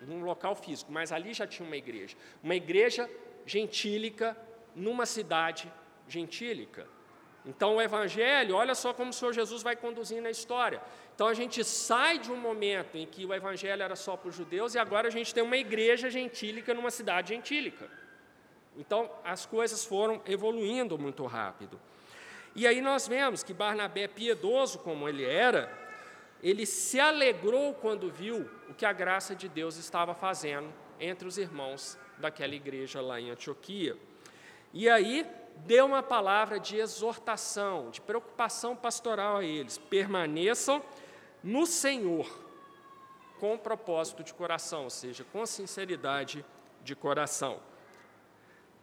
num 0.05 0.23
local 0.23 0.55
físico, 0.55 0.91
mas 0.91 1.11
ali 1.11 1.33
já 1.33 1.47
tinha 1.47 1.65
uma 1.65 1.77
igreja. 1.77 2.15
Uma 2.43 2.55
igreja 2.55 3.09
gentílica 3.43 4.37
numa 4.75 5.07
cidade 5.07 5.71
gentílica. 6.07 6.87
Então, 7.45 7.75
o 7.75 7.81
Evangelho, 7.81 8.55
olha 8.55 8.73
só 8.73 8.93
como 8.93 9.09
o 9.09 9.13
Senhor 9.13 9.33
Jesus 9.33 9.61
vai 9.61 9.75
conduzindo 9.75 10.27
a 10.27 10.31
história. 10.31 10.81
Então, 11.13 11.27
a 11.27 11.33
gente 11.33 11.63
sai 11.63 12.17
de 12.17 12.31
um 12.31 12.37
momento 12.37 12.97
em 12.97 13.05
que 13.05 13.25
o 13.25 13.33
Evangelho 13.33 13.83
era 13.83 13.95
só 13.95 14.15
para 14.15 14.29
os 14.29 14.35
judeus 14.35 14.75
e 14.75 14.79
agora 14.79 15.09
a 15.09 15.11
gente 15.11 15.33
tem 15.33 15.43
uma 15.43 15.57
igreja 15.57 16.09
gentílica 16.09 16.73
numa 16.73 16.89
cidade 16.89 17.29
gentílica. 17.29 17.89
Então, 18.77 19.11
as 19.23 19.45
coisas 19.45 19.83
foram 19.83 20.21
evoluindo 20.25 20.97
muito 20.97 21.25
rápido. 21.25 21.79
E 22.55 22.65
aí 22.65 22.81
nós 22.81 23.07
vemos 23.07 23.43
que 23.43 23.53
Barnabé, 23.53 24.07
piedoso 24.07 24.79
como 24.79 25.09
ele 25.09 25.25
era, 25.25 25.71
ele 26.41 26.65
se 26.65 26.99
alegrou 26.99 27.73
quando 27.73 28.11
viu 28.11 28.49
o 28.69 28.73
que 28.73 28.85
a 28.85 28.93
graça 28.93 29.35
de 29.35 29.49
Deus 29.49 29.75
estava 29.77 30.13
fazendo 30.13 30.71
entre 30.99 31.27
os 31.27 31.37
irmãos 31.37 31.97
daquela 32.17 32.55
igreja 32.55 33.01
lá 33.01 33.19
em 33.19 33.31
Antioquia. 33.31 33.97
E 34.73 34.89
aí 34.89 35.25
deu 35.57 35.85
uma 35.85 36.03
palavra 36.03 36.59
de 36.59 36.77
exortação, 36.77 37.89
de 37.89 38.01
preocupação 38.01 38.75
pastoral 38.75 39.37
a 39.37 39.43
eles: 39.43 39.77
permaneçam 39.77 40.83
no 41.43 41.65
Senhor, 41.65 42.27
com 43.39 43.57
propósito 43.57 44.23
de 44.23 44.33
coração, 44.33 44.83
ou 44.83 44.89
seja, 44.89 45.25
com 45.31 45.45
sinceridade 45.45 46.45
de 46.83 46.95
coração. 46.95 47.59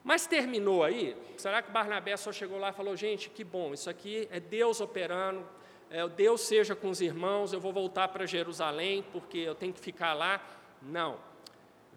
Mas 0.02 0.26
terminou 0.26 0.82
aí? 0.82 1.16
Será 1.36 1.60
que 1.60 1.70
Barnabé 1.70 2.16
só 2.16 2.32
chegou 2.32 2.58
lá 2.58 2.70
e 2.70 2.72
falou: 2.72 2.96
gente, 2.96 3.28
que 3.28 3.44
bom, 3.44 3.74
isso 3.74 3.90
aqui 3.90 4.28
é 4.30 4.40
Deus 4.40 4.80
operando, 4.80 5.46
é, 5.90 6.06
Deus 6.08 6.42
seja 6.42 6.74
com 6.74 6.88
os 6.88 7.00
irmãos, 7.00 7.52
eu 7.52 7.60
vou 7.60 7.72
voltar 7.72 8.08
para 8.08 8.24
Jerusalém 8.24 9.04
porque 9.12 9.38
eu 9.38 9.54
tenho 9.54 9.72
que 9.72 9.80
ficar 9.80 10.14
lá? 10.14 10.40
Não. 10.80 11.18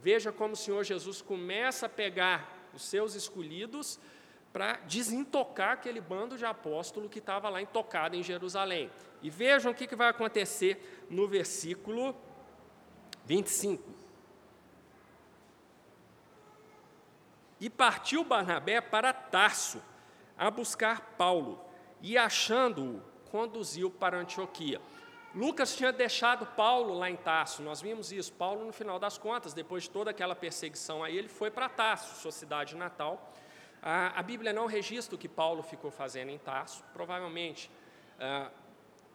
Veja 0.01 0.31
como 0.31 0.53
o 0.53 0.57
Senhor 0.57 0.83
Jesus 0.83 1.21
começa 1.21 1.85
a 1.85 1.89
pegar 1.89 2.69
os 2.73 2.83
seus 2.83 3.15
escolhidos 3.15 3.99
para 4.53 4.73
desintocar 4.85 5.71
aquele 5.71 5.99
bando 5.99 6.37
de 6.37 6.45
apóstolo 6.45 7.09
que 7.09 7.17
estava 7.17 7.49
lá 7.49 7.59
intocado 7.59 8.15
em 8.15 8.21
Jerusalém. 8.21 8.91
E 9.23 9.29
vejam 9.29 9.71
o 9.71 9.75
que, 9.75 9.87
que 9.87 9.95
vai 9.95 10.09
acontecer 10.09 11.07
no 11.09 11.27
versículo 11.27 12.15
25. 13.25 13.83
E 17.59 17.69
partiu 17.69 18.23
Barnabé 18.23 18.79
para 18.79 19.11
Tarso 19.11 19.81
a 20.37 20.51
buscar 20.51 21.13
Paulo, 21.17 21.63
e 22.01 22.17
achando-o, 22.17 23.01
conduziu 23.31 23.89
para 23.89 24.17
Antioquia. 24.17 24.81
Lucas 25.33 25.75
tinha 25.75 25.91
deixado 25.91 26.45
Paulo 26.45 26.93
lá 26.93 27.09
em 27.09 27.15
Tarso, 27.15 27.63
nós 27.63 27.81
vimos 27.81 28.11
isso. 28.11 28.33
Paulo, 28.33 28.65
no 28.65 28.73
final 28.73 28.99
das 28.99 29.17
contas, 29.17 29.53
depois 29.53 29.83
de 29.83 29.89
toda 29.89 30.11
aquela 30.11 30.35
perseguição 30.35 31.03
aí, 31.03 31.17
ele 31.17 31.29
foi 31.29 31.49
para 31.49 31.69
Tarso, 31.69 32.21
sua 32.21 32.31
cidade 32.31 32.75
natal, 32.75 33.33
a, 33.85 34.23
Bíblia 34.23 34.53
não 34.53 34.65
registra 34.65 35.15
o 35.15 35.17
que 35.17 35.27
Paulo 35.27 35.61
ficou 35.61 35.91
fazendo 35.91 36.29
em 36.29 36.37
Tarso, 36.37 36.83
provavelmente 36.93 37.69
ah, 38.19 38.49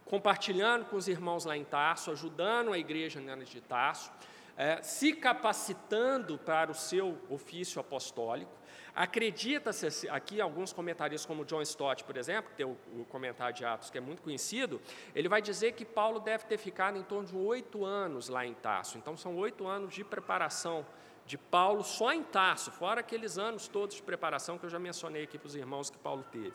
compartilhando 0.04 0.84
com 0.84 0.96
os 0.96 1.08
irmãos 1.08 1.44
lá 1.44 1.56
em 1.56 1.64
Tarso, 1.64 2.10
ajudando 2.10 2.72
a 2.72 2.78
igreja 2.78 3.20
de 3.44 3.60
Tarso, 3.62 4.12
eh, 4.56 4.82
se 4.82 5.12
capacitando 5.12 6.36
para 6.36 6.70
o 6.70 6.74
seu 6.74 7.16
ofício 7.30 7.80
apostólico. 7.80 8.50
Acredita-se 8.94 10.08
aqui, 10.08 10.40
alguns 10.40 10.72
comentaristas, 10.72 11.24
como 11.24 11.44
John 11.44 11.62
Stott, 11.62 12.02
por 12.04 12.16
exemplo, 12.16 12.50
que 12.50 12.56
tem 12.56 12.66
o, 12.66 12.76
o, 12.98 13.04
comentário 13.04 13.54
de 13.54 13.64
Atos, 13.64 13.88
que 13.88 13.98
é 13.98 14.00
muito 14.00 14.20
conhecido, 14.20 14.80
ele 15.14 15.28
vai 15.28 15.40
dizer 15.40 15.72
que 15.72 15.84
Paulo 15.84 16.18
deve 16.18 16.44
ter 16.46 16.58
ficado 16.58 16.98
em 16.98 17.02
torno 17.02 17.28
de 17.28 17.36
oito 17.36 17.84
anos 17.84 18.28
lá 18.28 18.44
em 18.44 18.54
Tarso. 18.54 18.98
Então, 18.98 19.16
são 19.16 19.36
oito 19.36 19.66
anos 19.66 19.94
de 19.94 20.02
preparação 20.02 20.84
de 21.28 21.36
Paulo 21.36 21.84
só 21.84 22.10
em 22.10 22.22
Tarso, 22.22 22.70
fora 22.70 23.00
aqueles 23.00 23.36
anos 23.36 23.68
todos 23.68 23.96
de 23.96 24.02
preparação 24.02 24.56
que 24.56 24.64
eu 24.64 24.70
já 24.70 24.78
mencionei 24.78 25.24
aqui 25.24 25.36
para 25.36 25.46
os 25.46 25.54
irmãos 25.54 25.90
que 25.90 25.98
Paulo 25.98 26.24
teve. 26.32 26.54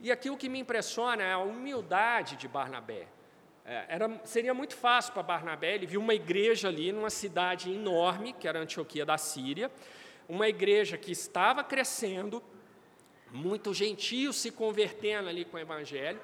E 0.00 0.12
aqui 0.12 0.28
o 0.28 0.36
que 0.36 0.50
me 0.50 0.58
impressiona 0.58 1.22
é 1.22 1.32
a 1.32 1.38
humildade 1.38 2.36
de 2.36 2.46
Barnabé. 2.46 3.08
É, 3.64 3.86
era, 3.88 4.20
seria 4.24 4.52
muito 4.52 4.76
fácil 4.76 5.14
para 5.14 5.22
Barnabé, 5.22 5.74
ele 5.74 5.86
viu 5.86 6.00
uma 6.00 6.12
igreja 6.12 6.68
ali 6.68 6.92
numa 6.92 7.08
cidade 7.08 7.72
enorme, 7.72 8.34
que 8.34 8.46
era 8.46 8.60
Antioquia 8.60 9.06
da 9.06 9.16
Síria, 9.16 9.70
uma 10.28 10.46
igreja 10.46 10.98
que 10.98 11.10
estava 11.10 11.64
crescendo, 11.64 12.42
muito 13.32 13.72
gentios 13.72 14.36
se 14.36 14.50
convertendo 14.50 15.30
ali 15.30 15.46
com 15.46 15.56
o 15.56 15.60
Evangelho. 15.60 16.20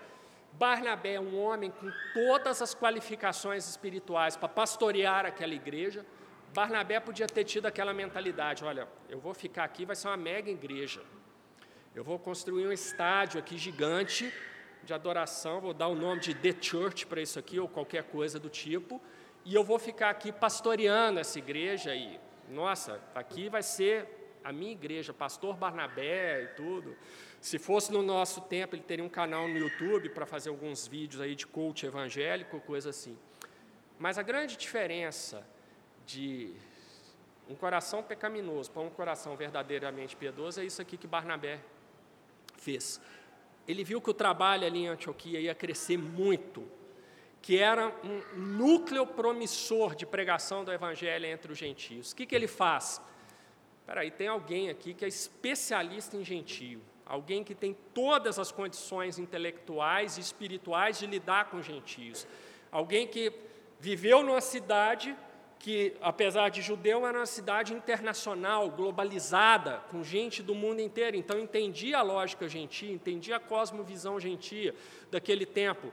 Barnabé 0.52 1.14
é 1.14 1.20
um 1.20 1.40
homem 1.40 1.70
com 1.70 1.90
todas 2.12 2.60
as 2.60 2.74
qualificações 2.74 3.66
espirituais 3.66 4.36
para 4.36 4.48
pastorear 4.48 5.24
aquela 5.24 5.54
igreja, 5.54 6.04
Barnabé 6.56 6.98
podia 6.98 7.26
ter 7.26 7.44
tido 7.44 7.66
aquela 7.66 7.92
mentalidade: 7.92 8.64
olha, 8.64 8.88
eu 9.10 9.20
vou 9.20 9.34
ficar 9.34 9.64
aqui, 9.64 9.84
vai 9.84 9.94
ser 9.94 10.08
uma 10.08 10.16
mega 10.16 10.50
igreja. 10.50 11.02
Eu 11.94 12.02
vou 12.02 12.18
construir 12.18 12.66
um 12.66 12.72
estádio 12.72 13.38
aqui 13.38 13.58
gigante 13.58 14.32
de 14.82 14.94
adoração, 14.94 15.60
vou 15.60 15.74
dar 15.74 15.88
o 15.88 15.94
nome 15.94 16.22
de 16.22 16.32
The 16.34 16.54
Church 16.58 17.06
para 17.06 17.20
isso 17.20 17.38
aqui, 17.38 17.60
ou 17.60 17.68
qualquer 17.68 18.04
coisa 18.04 18.38
do 18.38 18.48
tipo, 18.48 19.02
e 19.44 19.54
eu 19.54 19.62
vou 19.62 19.78
ficar 19.78 20.08
aqui 20.08 20.32
pastoreando 20.32 21.20
essa 21.20 21.38
igreja 21.38 21.94
e, 21.94 22.18
nossa, 22.48 23.02
aqui 23.14 23.50
vai 23.50 23.62
ser 23.62 24.38
a 24.42 24.50
minha 24.50 24.72
igreja, 24.72 25.12
pastor 25.12 25.56
Barnabé 25.56 26.44
e 26.44 26.46
tudo. 26.56 26.96
Se 27.38 27.58
fosse 27.58 27.92
no 27.92 28.00
nosso 28.00 28.40
tempo, 28.40 28.74
ele 28.74 28.82
teria 28.82 29.04
um 29.04 29.10
canal 29.10 29.46
no 29.46 29.58
YouTube 29.58 30.08
para 30.08 30.24
fazer 30.24 30.48
alguns 30.48 30.86
vídeos 30.86 31.20
aí 31.20 31.34
de 31.34 31.46
coach 31.46 31.84
evangélico, 31.84 32.58
coisa 32.60 32.88
assim. 32.88 33.18
Mas 33.98 34.16
a 34.16 34.22
grande 34.22 34.56
diferença 34.56 35.46
de 36.06 36.52
um 37.48 37.54
coração 37.54 38.02
pecaminoso 38.02 38.70
para 38.70 38.82
um 38.82 38.90
coração 38.90 39.36
verdadeiramente 39.36 40.16
piedoso, 40.16 40.60
é 40.60 40.64
isso 40.64 40.80
aqui 40.80 40.96
que 40.96 41.06
Barnabé 41.06 41.60
fez. 42.56 43.00
Ele 43.66 43.84
viu 43.84 44.00
que 44.00 44.10
o 44.10 44.14
trabalho 44.14 44.66
ali 44.66 44.80
em 44.80 44.88
Antioquia 44.88 45.40
ia 45.40 45.54
crescer 45.54 45.98
muito, 45.98 46.64
que 47.42 47.58
era 47.58 47.88
um 48.04 48.38
núcleo 48.38 49.06
promissor 49.06 49.94
de 49.94 50.06
pregação 50.06 50.64
do 50.64 50.72
evangelho 50.72 51.26
entre 51.26 51.52
os 51.52 51.58
gentios. 51.58 52.12
O 52.12 52.16
que, 52.16 52.26
que 52.26 52.34
ele 52.34 52.48
faz? 52.48 53.00
Espera 53.80 54.00
aí, 54.00 54.10
tem 54.10 54.28
alguém 54.28 54.68
aqui 54.68 54.94
que 54.94 55.04
é 55.04 55.08
especialista 55.08 56.16
em 56.16 56.24
gentio, 56.24 56.80
alguém 57.04 57.44
que 57.44 57.54
tem 57.54 57.76
todas 57.94 58.38
as 58.38 58.50
condições 58.50 59.18
intelectuais 59.18 60.18
e 60.18 60.20
espirituais 60.20 60.98
de 60.98 61.06
lidar 61.06 61.50
com 61.50 61.62
gentios, 61.62 62.26
alguém 62.72 63.06
que 63.06 63.32
viveu 63.78 64.24
numa 64.24 64.40
cidade 64.40 65.16
que, 65.58 65.96
apesar 66.00 66.50
de 66.50 66.62
judeu, 66.62 67.06
era 67.06 67.18
uma 67.18 67.26
cidade 67.26 67.72
internacional, 67.72 68.70
globalizada, 68.70 69.82
com 69.90 70.02
gente 70.04 70.42
do 70.42 70.54
mundo 70.54 70.80
inteiro. 70.80 71.16
Então, 71.16 71.38
entendia 71.38 71.98
a 71.98 72.02
lógica 72.02 72.48
gentia, 72.48 72.92
entendia 72.92 73.36
a 73.36 73.40
cosmovisão 73.40 74.20
gentia 74.20 74.74
daquele 75.10 75.46
tempo. 75.46 75.90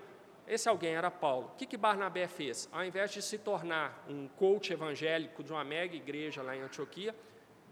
Esse 0.47 0.67
alguém 0.67 0.93
era 0.93 1.09
Paulo. 1.09 1.51
O 1.53 1.57
que, 1.57 1.65
que 1.65 1.77
Barnabé 1.77 2.27
fez? 2.27 2.67
Ao 2.71 2.83
invés 2.83 3.11
de 3.11 3.21
se 3.21 3.37
tornar 3.37 4.05
um 4.09 4.27
coach 4.27 4.73
evangélico 4.73 5.43
de 5.43 5.51
uma 5.51 5.63
mega 5.63 5.95
igreja 5.95 6.43
lá 6.43 6.55
em 6.55 6.61
Antioquia, 6.61 7.15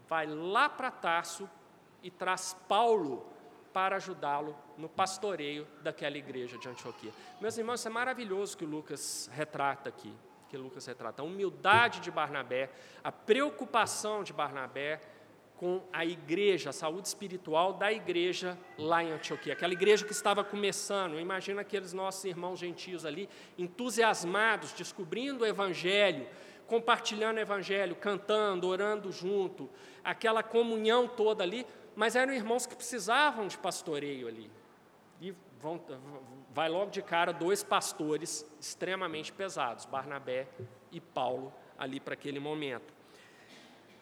vai 0.08 0.26
lá 0.26 0.68
para 0.68 0.90
Tarso 0.90 1.48
e 2.02 2.10
traz 2.10 2.56
Paulo 2.66 3.26
para 3.72 3.96
ajudá-lo 3.96 4.56
no 4.76 4.88
pastoreio 4.88 5.66
daquela 5.82 6.16
igreja 6.16 6.58
de 6.58 6.68
Antioquia. 6.68 7.12
Meus 7.40 7.56
irmãos, 7.56 7.80
isso 7.80 7.88
é 7.88 7.90
maravilhoso 7.90 8.56
que 8.56 8.64
o 8.64 8.68
Lucas 8.68 9.30
retrata 9.32 9.88
aqui, 9.88 10.12
que 10.52 10.56
Lucas 10.58 10.84
retrata 10.84 11.22
a 11.22 11.24
humildade 11.24 11.98
de 12.00 12.10
Barnabé, 12.10 12.68
a 13.02 13.10
preocupação 13.10 14.22
de 14.22 14.34
Barnabé 14.34 15.00
com 15.56 15.80
a 15.90 16.04
igreja, 16.04 16.68
a 16.68 16.72
saúde 16.74 17.08
espiritual 17.08 17.72
da 17.72 17.90
igreja 17.90 18.58
lá 18.76 19.02
em 19.02 19.12
Antioquia, 19.12 19.54
aquela 19.54 19.72
igreja 19.72 20.04
que 20.04 20.12
estava 20.12 20.44
começando. 20.44 21.18
Imagina 21.18 21.62
aqueles 21.62 21.94
nossos 21.94 22.22
irmãos 22.26 22.58
gentios 22.58 23.06
ali, 23.06 23.30
entusiasmados, 23.56 24.74
descobrindo 24.74 25.42
o 25.42 25.46
evangelho, 25.46 26.26
compartilhando 26.66 27.38
o 27.38 27.40
evangelho, 27.40 27.96
cantando, 27.96 28.68
orando 28.68 29.10
junto, 29.10 29.70
aquela 30.04 30.42
comunhão 30.42 31.08
toda 31.08 31.42
ali, 31.42 31.66
mas 31.96 32.14
eram 32.14 32.34
irmãos 32.34 32.66
que 32.66 32.76
precisavam 32.76 33.46
de 33.46 33.56
pastoreio 33.56 34.28
ali. 34.28 34.50
E 35.18 35.34
vão, 35.58 35.80
vai 36.54 36.68
logo 36.68 36.90
de 36.90 37.02
cara 37.02 37.32
dois 37.32 37.62
pastores 37.62 38.46
extremamente 38.60 39.32
pesados, 39.32 39.84
Barnabé 39.84 40.46
e 40.90 41.00
Paulo, 41.00 41.52
ali 41.78 41.98
para 41.98 42.14
aquele 42.14 42.38
momento. 42.38 42.92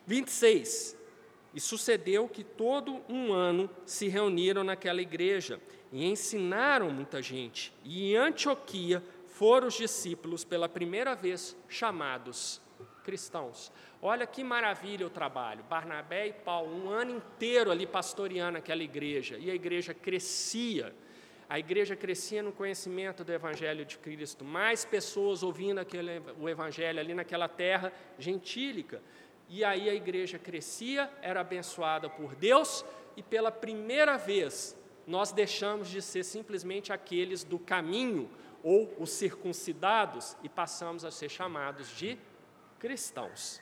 26. 0.07 0.99
E 1.53 1.61
sucedeu 1.61 2.29
que 2.29 2.45
todo 2.45 3.03
um 3.09 3.33
ano 3.33 3.69
se 3.85 4.09
reuniram 4.09 4.63
naquela 4.63 5.01
igreja 5.01 5.61
e 5.93 6.05
ensinaram 6.05 6.91
muita 6.91 7.21
gente. 7.21 7.73
E 7.85 8.13
em 8.13 8.17
Antioquia 8.17 9.03
foram 9.29 9.69
os 9.69 9.75
discípulos 9.75 10.45
pela 10.45 10.69
primeira 10.69 11.15
vez 11.15 11.57
chamados 11.69 12.61
cristãos. 13.05 13.73
Olha 14.03 14.27
que 14.27 14.45
maravilha 14.45 15.07
o 15.07 15.11
trabalho. 15.11 15.65
Barnabé 15.65 16.29
e 16.29 16.33
Paulo, 16.33 16.85
um 16.85 16.89
ano 16.89 17.17
inteiro 17.17 17.71
ali 17.71 17.87
pastoreando 17.87 18.59
aquela 18.59 18.83
igreja, 18.83 19.37
e 19.39 19.51
a 19.51 19.55
igreja 19.55 19.93
crescia. 19.93 20.95
A 21.51 21.59
igreja 21.59 21.97
crescia 21.97 22.45
no 22.45 22.53
conhecimento 22.53 23.25
do 23.25 23.33
Evangelho 23.33 23.85
de 23.85 23.99
Cristo, 23.99 24.45
mais 24.45 24.85
pessoas 24.85 25.43
ouvindo 25.43 25.81
aquele, 25.81 26.23
o 26.39 26.49
Evangelho 26.49 27.01
ali 27.01 27.13
naquela 27.13 27.49
terra 27.49 27.93
gentílica. 28.21 29.03
E 29.49 29.65
aí 29.65 29.91
a 29.91 29.95
igreja 29.95 30.39
crescia, 30.39 31.11
era 31.21 31.41
abençoada 31.41 32.09
por 32.09 32.37
Deus, 32.37 32.85
e 33.17 33.23
pela 33.25 33.51
primeira 33.51 34.17
vez 34.17 34.79
nós 35.05 35.33
deixamos 35.33 35.89
de 35.89 36.01
ser 36.01 36.23
simplesmente 36.23 36.93
aqueles 36.93 37.43
do 37.43 37.59
caminho 37.59 38.31
ou 38.63 38.95
os 38.97 39.11
circuncidados 39.11 40.37
e 40.45 40.49
passamos 40.49 41.05
a 41.05 41.11
ser 41.11 41.29
chamados 41.29 41.89
de 41.97 42.17
cristãos. 42.79 43.61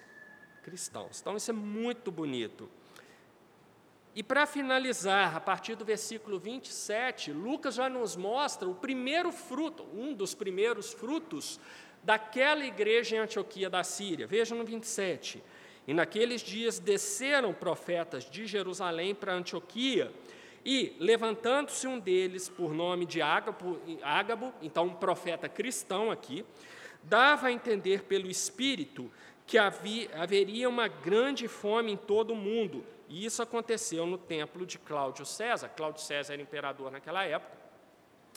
Cristãos. 0.63 1.23
Então 1.23 1.39
isso 1.39 1.51
é 1.51 1.55
muito 1.55 2.13
bonito. 2.13 2.69
E 4.19 4.23
para 4.25 4.47
finalizar, 4.47 5.37
a 5.37 5.39
partir 5.39 5.77
do 5.77 5.85
versículo 5.85 6.41
27, 6.41 7.31
Lucas 7.31 7.77
já 7.77 7.89
nos 7.89 8.17
mostra 8.17 8.69
o 8.69 8.75
primeiro 8.75 9.31
fruto, 9.31 9.87
um 9.95 10.13
dos 10.13 10.35
primeiros 10.35 10.93
frutos 10.93 11.61
daquela 12.03 12.65
igreja 12.65 13.15
em 13.15 13.21
Antioquia 13.21 13.71
da 13.71 13.85
Síria. 13.85 14.27
Veja 14.27 14.57
no 14.57 14.65
27. 14.65 15.41
E 15.87 15.95
naqueles 15.95 16.41
dias 16.41 16.81
desceram 16.81 17.55
profetas 17.55 18.29
de 18.29 18.45
Jerusalém 18.45 19.15
para 19.15 19.33
Antioquia, 19.33 20.13
e, 20.65 20.97
levantando-se 20.99 21.87
um 21.87 22.01
deles, 22.01 22.49
por 22.49 22.75
nome 22.75 23.07
de 23.07 23.23
Ágabo, 23.23 23.81
Ágabo, 24.03 24.53
então 24.61 24.87
um 24.87 24.95
profeta 24.95 25.49
cristão 25.49 26.11
aqui, 26.11 26.45
dava 27.03 27.49
a 27.49 27.53
entender 27.53 28.03
pelo 28.03 28.29
Espírito 28.29 29.11
que 29.47 29.57
havia, 29.57 30.11
haveria 30.15 30.69
uma 30.69 30.89
grande 30.89 31.49
fome 31.49 31.93
em 31.93 31.97
todo 31.97 32.33
o 32.33 32.37
mundo. 32.37 32.85
E 33.09 33.25
isso 33.25 33.43
aconteceu 33.43 34.05
no 34.07 34.19
templo 34.19 34.67
de 34.67 34.79
Cláudio 34.79 35.25
César. 35.25 35.71
Cláudio 35.71 36.03
César 36.03 36.35
era 36.35 36.43
imperador 36.43 36.91
naquela 36.91 37.25
época. 37.25 37.57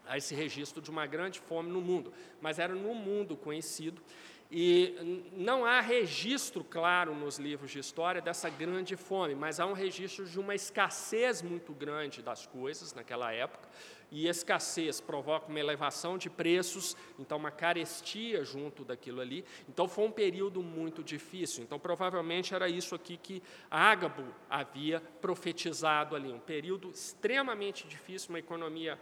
Há 0.05 0.17
esse 0.17 0.33
registro 0.33 0.81
de 0.81 0.89
uma 0.89 1.05
grande 1.05 1.39
fome 1.39 1.69
no 1.69 1.81
mundo, 1.81 2.13
mas 2.41 2.59
era 2.59 2.73
no 2.73 2.95
mundo 2.95 3.35
conhecido. 3.35 4.01
E 4.49 5.29
não 5.33 5.65
há 5.65 5.79
registro 5.79 6.63
claro 6.63 7.13
nos 7.15 7.37
livros 7.37 7.71
de 7.71 7.79
história 7.79 8.21
dessa 8.21 8.49
grande 8.49 8.97
fome, 8.97 9.35
mas 9.35 9.59
há 9.59 9.65
um 9.65 9.73
registro 9.73 10.25
de 10.25 10.39
uma 10.39 10.55
escassez 10.55 11.41
muito 11.41 11.73
grande 11.73 12.21
das 12.21 12.45
coisas 12.45 12.93
naquela 12.93 13.31
época 13.31 13.69
e 14.11 14.27
escassez 14.27 14.99
provoca 14.99 15.47
uma 15.47 15.59
elevação 15.59 16.17
de 16.17 16.29
preços, 16.29 16.97
então 17.17 17.37
uma 17.37 17.49
carestia 17.49 18.43
junto 18.43 18.83
daquilo 18.83 19.21
ali. 19.21 19.45
Então 19.69 19.87
foi 19.87 20.05
um 20.05 20.11
período 20.11 20.61
muito 20.61 21.01
difícil. 21.01 21.63
Então 21.63 21.79
provavelmente 21.79 22.53
era 22.53 22.67
isso 22.67 22.93
aqui 22.93 23.15
que 23.15 23.41
Ágabo 23.69 24.25
havia 24.49 24.99
profetizado 25.21 26.15
ali, 26.15 26.31
um 26.31 26.39
período 26.39 26.89
extremamente 26.89 27.87
difícil, 27.87 28.29
uma 28.29 28.39
economia 28.39 28.99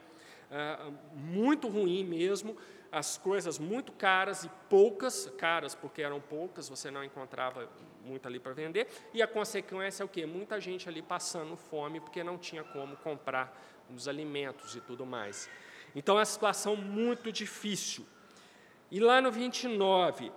ah, 0.51 0.91
muito 1.13 1.67
ruim 1.67 2.03
mesmo, 2.03 2.55
as 2.91 3.17
coisas 3.17 3.59
muito 3.59 3.91
caras 3.91 4.43
e 4.43 4.49
poucas, 4.69 5.31
caras 5.37 5.75
porque 5.75 6.01
eram 6.01 6.19
poucas, 6.19 6.67
você 6.67 6.89
não 6.89 7.03
encontrava 7.03 7.69
muito 8.03 8.27
ali 8.27 8.39
para 8.39 8.53
vender, 8.53 8.87
e 9.13 9.21
a 9.21 9.27
consequência 9.27 10.01
é 10.01 10.05
o 10.05 10.09
quê? 10.09 10.25
Muita 10.25 10.59
gente 10.59 10.89
ali 10.89 11.01
passando 11.01 11.55
fome 11.55 11.99
porque 11.99 12.23
não 12.23 12.37
tinha 12.37 12.63
como 12.63 12.95
comprar 12.97 13.55
nos 13.89 14.07
alimentos 14.07 14.75
e 14.75 14.81
tudo 14.81 15.05
mais. 15.05 15.49
Então, 15.95 16.15
é 16.15 16.19
uma 16.19 16.25
situação 16.25 16.75
muito 16.75 17.31
difícil. 17.31 18.05
E 18.91 18.99
lá 18.99 19.21
no 19.21 19.31
29, 19.31 20.31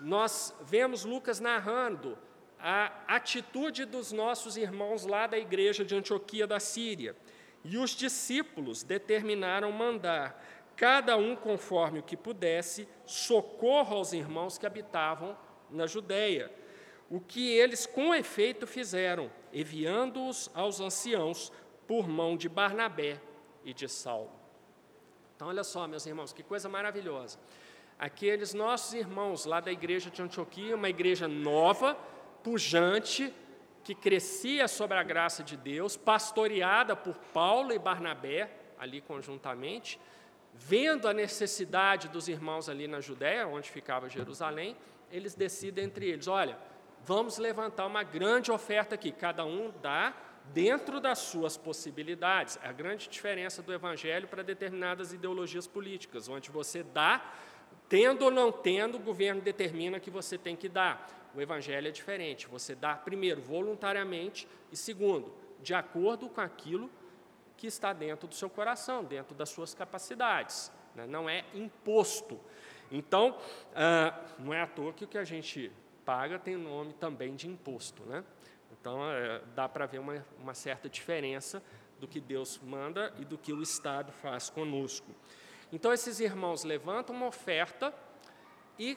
nós 0.00 0.54
vemos 0.62 1.04
Lucas 1.04 1.40
narrando 1.40 2.16
a 2.58 2.92
atitude 3.06 3.84
dos 3.84 4.10
nossos 4.12 4.56
irmãos 4.56 5.04
lá 5.06 5.26
da 5.26 5.38
igreja 5.38 5.84
de 5.84 5.94
Antioquia 5.94 6.46
da 6.46 6.58
Síria. 6.58 7.16
E 7.64 7.76
os 7.76 7.90
discípulos 7.90 8.82
determinaram 8.82 9.70
mandar, 9.70 10.44
cada 10.76 11.16
um 11.16 11.34
conforme 11.34 11.98
o 11.98 12.02
que 12.02 12.16
pudesse, 12.16 12.88
socorro 13.04 13.96
aos 13.96 14.12
irmãos 14.12 14.58
que 14.58 14.66
habitavam 14.66 15.36
na 15.70 15.86
Judéia. 15.86 16.52
O 17.10 17.20
que 17.20 17.50
eles 17.50 17.86
com 17.86 18.14
efeito 18.14 18.66
fizeram, 18.66 19.30
enviando-os 19.52 20.50
aos 20.54 20.80
anciãos 20.80 21.52
por 21.88 22.06
mão 22.06 22.36
de 22.36 22.48
Barnabé 22.48 23.18
e 23.64 23.72
de 23.72 23.88
Saulo. 23.88 24.30
Então, 25.34 25.48
olha 25.48 25.64
só, 25.64 25.88
meus 25.88 26.04
irmãos, 26.04 26.32
que 26.32 26.42
coisa 26.42 26.68
maravilhosa. 26.68 27.38
Aqueles 27.98 28.52
nossos 28.52 28.92
irmãos 28.92 29.46
lá 29.46 29.58
da 29.58 29.72
igreja 29.72 30.10
de 30.10 30.20
Antioquia, 30.20 30.76
uma 30.76 30.90
igreja 30.90 31.26
nova, 31.26 31.94
pujante, 32.44 33.34
que 33.82 33.94
crescia 33.94 34.68
sobre 34.68 34.98
a 34.98 35.02
graça 35.02 35.42
de 35.42 35.56
Deus, 35.56 35.96
pastoreada 35.96 36.94
por 36.94 37.16
Paulo 37.32 37.72
e 37.72 37.78
Barnabé, 37.78 38.50
ali 38.78 39.00
conjuntamente, 39.00 39.98
vendo 40.52 41.08
a 41.08 41.14
necessidade 41.14 42.08
dos 42.08 42.28
irmãos 42.28 42.68
ali 42.68 42.86
na 42.86 43.00
Judéia, 43.00 43.48
onde 43.48 43.70
ficava 43.70 44.10
Jerusalém, 44.10 44.76
eles 45.10 45.34
decidem 45.34 45.84
entre 45.84 46.06
eles: 46.10 46.28
olha, 46.28 46.58
vamos 47.02 47.38
levantar 47.38 47.86
uma 47.86 48.02
grande 48.02 48.52
oferta 48.52 48.94
aqui, 48.94 49.10
cada 49.10 49.44
um 49.44 49.72
dá 49.80 50.14
dentro 50.52 51.00
das 51.00 51.18
suas 51.18 51.56
possibilidades. 51.56 52.58
É 52.62 52.68
a 52.68 52.72
grande 52.72 53.08
diferença 53.08 53.62
do 53.62 53.72
Evangelho 53.72 54.28
para 54.28 54.42
determinadas 54.42 55.12
ideologias 55.12 55.66
políticas, 55.66 56.28
onde 56.28 56.50
você 56.50 56.82
dá, 56.82 57.32
tendo 57.88 58.26
ou 58.26 58.30
não 58.30 58.50
tendo, 58.52 58.96
o 58.96 59.00
governo 59.00 59.40
determina 59.40 60.00
que 60.00 60.10
você 60.10 60.36
tem 60.36 60.56
que 60.56 60.68
dar. 60.68 61.30
O 61.34 61.40
Evangelho 61.40 61.88
é 61.88 61.90
diferente. 61.90 62.46
Você 62.48 62.74
dá, 62.74 62.94
primeiro, 62.94 63.40
voluntariamente, 63.40 64.48
e 64.72 64.76
segundo, 64.76 65.32
de 65.62 65.74
acordo 65.74 66.28
com 66.28 66.40
aquilo 66.40 66.90
que 67.56 67.66
está 67.66 67.92
dentro 67.92 68.28
do 68.28 68.34
seu 68.34 68.48
coração, 68.48 69.04
dentro 69.04 69.34
das 69.34 69.48
suas 69.48 69.74
capacidades. 69.74 70.72
Né? 70.94 71.06
Não 71.06 71.28
é 71.28 71.44
imposto. 71.54 72.40
Então, 72.90 73.36
ah, 73.74 74.18
não 74.38 74.54
é 74.54 74.62
à 74.62 74.66
toa 74.66 74.92
que 74.92 75.04
o 75.04 75.08
que 75.08 75.18
a 75.18 75.24
gente 75.24 75.70
paga 76.04 76.38
tem 76.38 76.56
nome 76.56 76.94
também 76.94 77.34
de 77.34 77.48
imposto. 77.48 78.02
Né? 78.04 78.24
Então, 78.72 79.02
é, 79.10 79.40
dá 79.54 79.68
para 79.68 79.86
ver 79.86 79.98
uma, 79.98 80.24
uma 80.38 80.54
certa 80.54 80.88
diferença 80.88 81.62
do 81.98 82.06
que 82.06 82.20
Deus 82.20 82.60
manda 82.62 83.12
e 83.18 83.24
do 83.24 83.36
que 83.36 83.52
o 83.52 83.62
Estado 83.62 84.12
faz 84.12 84.48
conosco. 84.50 85.10
Então, 85.72 85.92
esses 85.92 86.20
irmãos 86.20 86.64
levantam 86.64 87.14
uma 87.14 87.26
oferta 87.26 87.92
e 88.78 88.96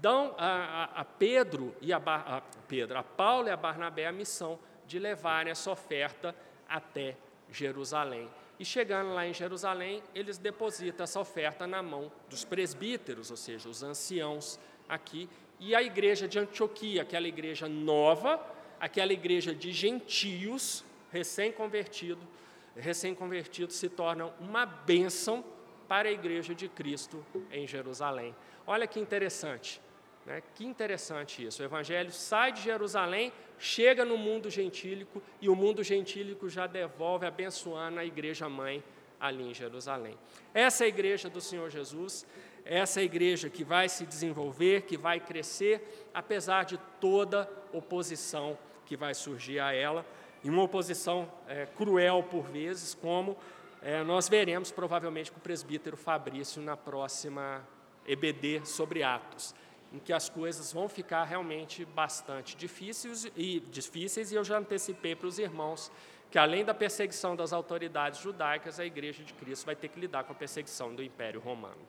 dão 0.00 0.34
a, 0.38 0.46
a, 0.46 0.84
a 1.00 1.04
Pedro 1.04 1.74
e 1.80 1.92
a, 1.92 1.96
a, 1.98 2.40
Pedro, 2.68 2.98
a 2.98 3.02
Paulo 3.02 3.48
e 3.48 3.50
a 3.50 3.56
Barnabé 3.56 4.06
a 4.06 4.12
missão 4.12 4.58
de 4.86 4.98
levarem 4.98 5.50
essa 5.50 5.70
oferta 5.70 6.34
até 6.68 7.16
Jerusalém. 7.50 8.28
E 8.58 8.64
chegando 8.64 9.14
lá 9.14 9.26
em 9.26 9.32
Jerusalém, 9.32 10.02
eles 10.14 10.36
depositam 10.36 11.04
essa 11.04 11.18
oferta 11.18 11.66
na 11.66 11.82
mão 11.82 12.12
dos 12.28 12.44
presbíteros, 12.44 13.30
ou 13.30 13.36
seja, 13.36 13.68
os 13.68 13.82
anciãos 13.82 14.60
aqui, 14.88 15.28
e 15.58 15.74
a 15.74 15.82
igreja 15.82 16.28
de 16.28 16.38
Antioquia, 16.38 17.02
aquela 17.02 17.26
igreja 17.26 17.68
nova, 17.68 18.38
aquela 18.80 19.12
igreja 19.12 19.54
de 19.54 19.70
gentios, 19.72 20.82
recém-convertido, 21.12 22.26
recém-convertidos 22.74 23.76
se 23.76 23.88
tornam 23.88 24.32
uma 24.40 24.64
bênção 24.64 25.44
para 25.86 26.08
a 26.08 26.12
igreja 26.12 26.54
de 26.54 26.68
Cristo 26.68 27.24
em 27.52 27.66
Jerusalém. 27.66 28.34
Olha 28.66 28.86
que 28.86 28.98
interessante, 28.98 29.80
né? 30.24 30.42
que 30.54 30.64
interessante 30.64 31.44
isso. 31.44 31.62
O 31.62 31.64
evangelho 31.64 32.10
sai 32.10 32.52
de 32.52 32.62
Jerusalém, 32.62 33.32
chega 33.58 34.04
no 34.04 34.16
mundo 34.16 34.48
gentílico 34.48 35.22
e 35.40 35.48
o 35.48 35.54
mundo 35.54 35.82
gentílico 35.82 36.48
já 36.48 36.66
devolve 36.66 37.26
abençoando 37.26 37.98
a 37.98 38.04
igreja 38.04 38.48
mãe 38.48 38.82
ali 39.18 39.50
em 39.50 39.52
Jerusalém. 39.52 40.16
Essa 40.54 40.84
é 40.84 40.86
a 40.86 40.88
igreja 40.88 41.28
do 41.28 41.40
Senhor 41.40 41.68
Jesus, 41.68 42.26
essa 42.64 43.00
é 43.00 43.02
a 43.02 43.04
igreja 43.04 43.50
que 43.50 43.64
vai 43.64 43.88
se 43.88 44.06
desenvolver, 44.06 44.82
que 44.82 44.96
vai 44.96 45.20
crescer, 45.20 46.08
apesar 46.14 46.64
de 46.64 46.78
toda 46.98 47.50
oposição 47.72 48.56
que 48.90 48.96
vai 48.96 49.14
surgir 49.14 49.60
a 49.60 49.72
ela, 49.72 50.04
e 50.42 50.50
uma 50.50 50.64
oposição 50.64 51.30
é, 51.46 51.64
cruel 51.64 52.24
por 52.24 52.42
vezes, 52.42 52.92
como 52.92 53.36
é, 53.80 54.02
nós 54.02 54.28
veremos 54.28 54.72
provavelmente 54.72 55.30
com 55.30 55.38
o 55.38 55.40
presbítero 55.40 55.96
Fabrício 55.96 56.60
na 56.60 56.76
próxima 56.76 57.64
EBD 58.04 58.66
sobre 58.66 59.04
Atos, 59.04 59.54
em 59.92 60.00
que 60.00 60.12
as 60.12 60.28
coisas 60.28 60.72
vão 60.72 60.88
ficar 60.88 61.22
realmente 61.22 61.84
bastante 61.84 62.56
difíceis 62.56 63.30
e, 63.36 63.60
difíceis, 63.70 64.32
e 64.32 64.34
eu 64.34 64.42
já 64.42 64.58
antecipei 64.58 65.14
para 65.14 65.28
os 65.28 65.38
irmãos 65.38 65.92
que, 66.28 66.36
além 66.36 66.64
da 66.64 66.74
perseguição 66.74 67.36
das 67.36 67.52
autoridades 67.52 68.18
judaicas, 68.18 68.80
a 68.80 68.84
Igreja 68.84 69.22
de 69.22 69.32
Cristo 69.34 69.66
vai 69.66 69.76
ter 69.76 69.86
que 69.86 70.00
lidar 70.00 70.24
com 70.24 70.32
a 70.32 70.34
perseguição 70.34 70.92
do 70.92 71.00
Império 71.00 71.38
Romano, 71.38 71.86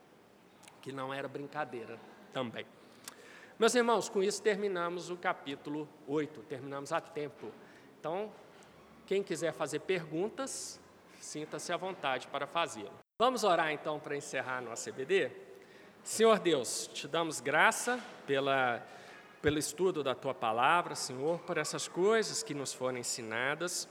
que 0.80 0.92
não 0.92 1.12
era 1.12 1.26
brincadeira 1.26 1.98
também. 2.32 2.64
Meus 3.62 3.76
irmãos, 3.76 4.08
com 4.08 4.20
isso 4.20 4.42
terminamos 4.42 5.08
o 5.08 5.16
capítulo 5.16 5.88
8, 6.08 6.40
terminamos 6.48 6.90
a 6.90 7.00
tempo. 7.00 7.46
Então, 7.96 8.28
quem 9.06 9.22
quiser 9.22 9.52
fazer 9.52 9.78
perguntas, 9.78 10.80
sinta-se 11.20 11.72
à 11.72 11.76
vontade 11.76 12.26
para 12.26 12.44
fazê-lo. 12.44 12.90
Vamos 13.20 13.44
orar 13.44 13.70
então 13.70 14.00
para 14.00 14.16
encerrar 14.16 14.60
nossa 14.60 14.90
CBD? 14.90 15.30
Senhor 16.02 16.40
Deus, 16.40 16.90
te 16.92 17.06
damos 17.06 17.38
graça 17.38 18.00
pela, 18.26 18.84
pelo 19.40 19.60
estudo 19.60 20.02
da 20.02 20.16
tua 20.16 20.34
palavra, 20.34 20.96
Senhor, 20.96 21.38
por 21.42 21.56
essas 21.56 21.86
coisas 21.86 22.42
que 22.42 22.54
nos 22.54 22.74
foram 22.74 22.98
ensinadas. 22.98 23.88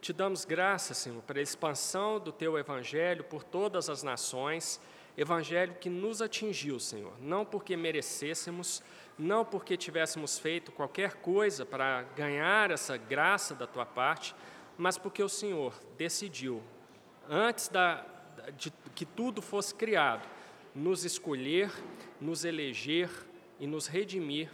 Te 0.00 0.12
damos 0.12 0.44
graça, 0.44 0.94
Senhor, 0.94 1.20
pela 1.22 1.40
expansão 1.40 2.20
do 2.20 2.30
teu 2.30 2.56
evangelho 2.56 3.24
por 3.24 3.42
todas 3.42 3.90
as 3.90 4.04
nações, 4.04 4.80
evangelho 5.16 5.74
que 5.80 5.90
nos 5.90 6.22
atingiu, 6.22 6.78
Senhor, 6.78 7.12
não 7.20 7.44
porque 7.44 7.76
merecêssemos, 7.76 8.80
não 9.18 9.44
porque 9.44 9.76
tivéssemos 9.76 10.38
feito 10.38 10.70
qualquer 10.70 11.14
coisa 11.14 11.66
para 11.66 12.02
ganhar 12.14 12.70
essa 12.70 12.96
graça 12.96 13.54
da 13.54 13.66
tua 13.66 13.84
parte, 13.84 14.34
mas 14.76 14.96
porque 14.96 15.22
o 15.22 15.28
Senhor 15.28 15.74
decidiu, 15.96 16.62
antes 17.28 17.68
da, 17.68 18.04
de 18.56 18.72
que 18.94 19.04
tudo 19.04 19.42
fosse 19.42 19.74
criado, 19.74 20.28
nos 20.74 21.04
escolher, 21.04 21.72
nos 22.20 22.44
eleger 22.44 23.10
e 23.58 23.66
nos 23.66 23.88
redimir 23.88 24.50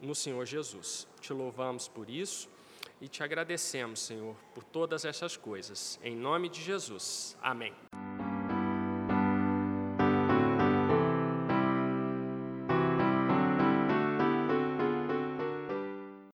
no 0.00 0.14
Senhor 0.14 0.44
Jesus. 0.46 1.08
Te 1.20 1.32
louvamos 1.32 1.88
por 1.88 2.08
isso 2.08 2.48
e 3.00 3.08
te 3.08 3.22
agradecemos, 3.22 4.00
Senhor, 4.00 4.36
por 4.54 4.62
todas 4.62 5.04
essas 5.04 5.36
coisas. 5.36 5.98
Em 6.02 6.14
nome 6.14 6.48
de 6.48 6.62
Jesus. 6.62 7.36
Amém. 7.42 7.74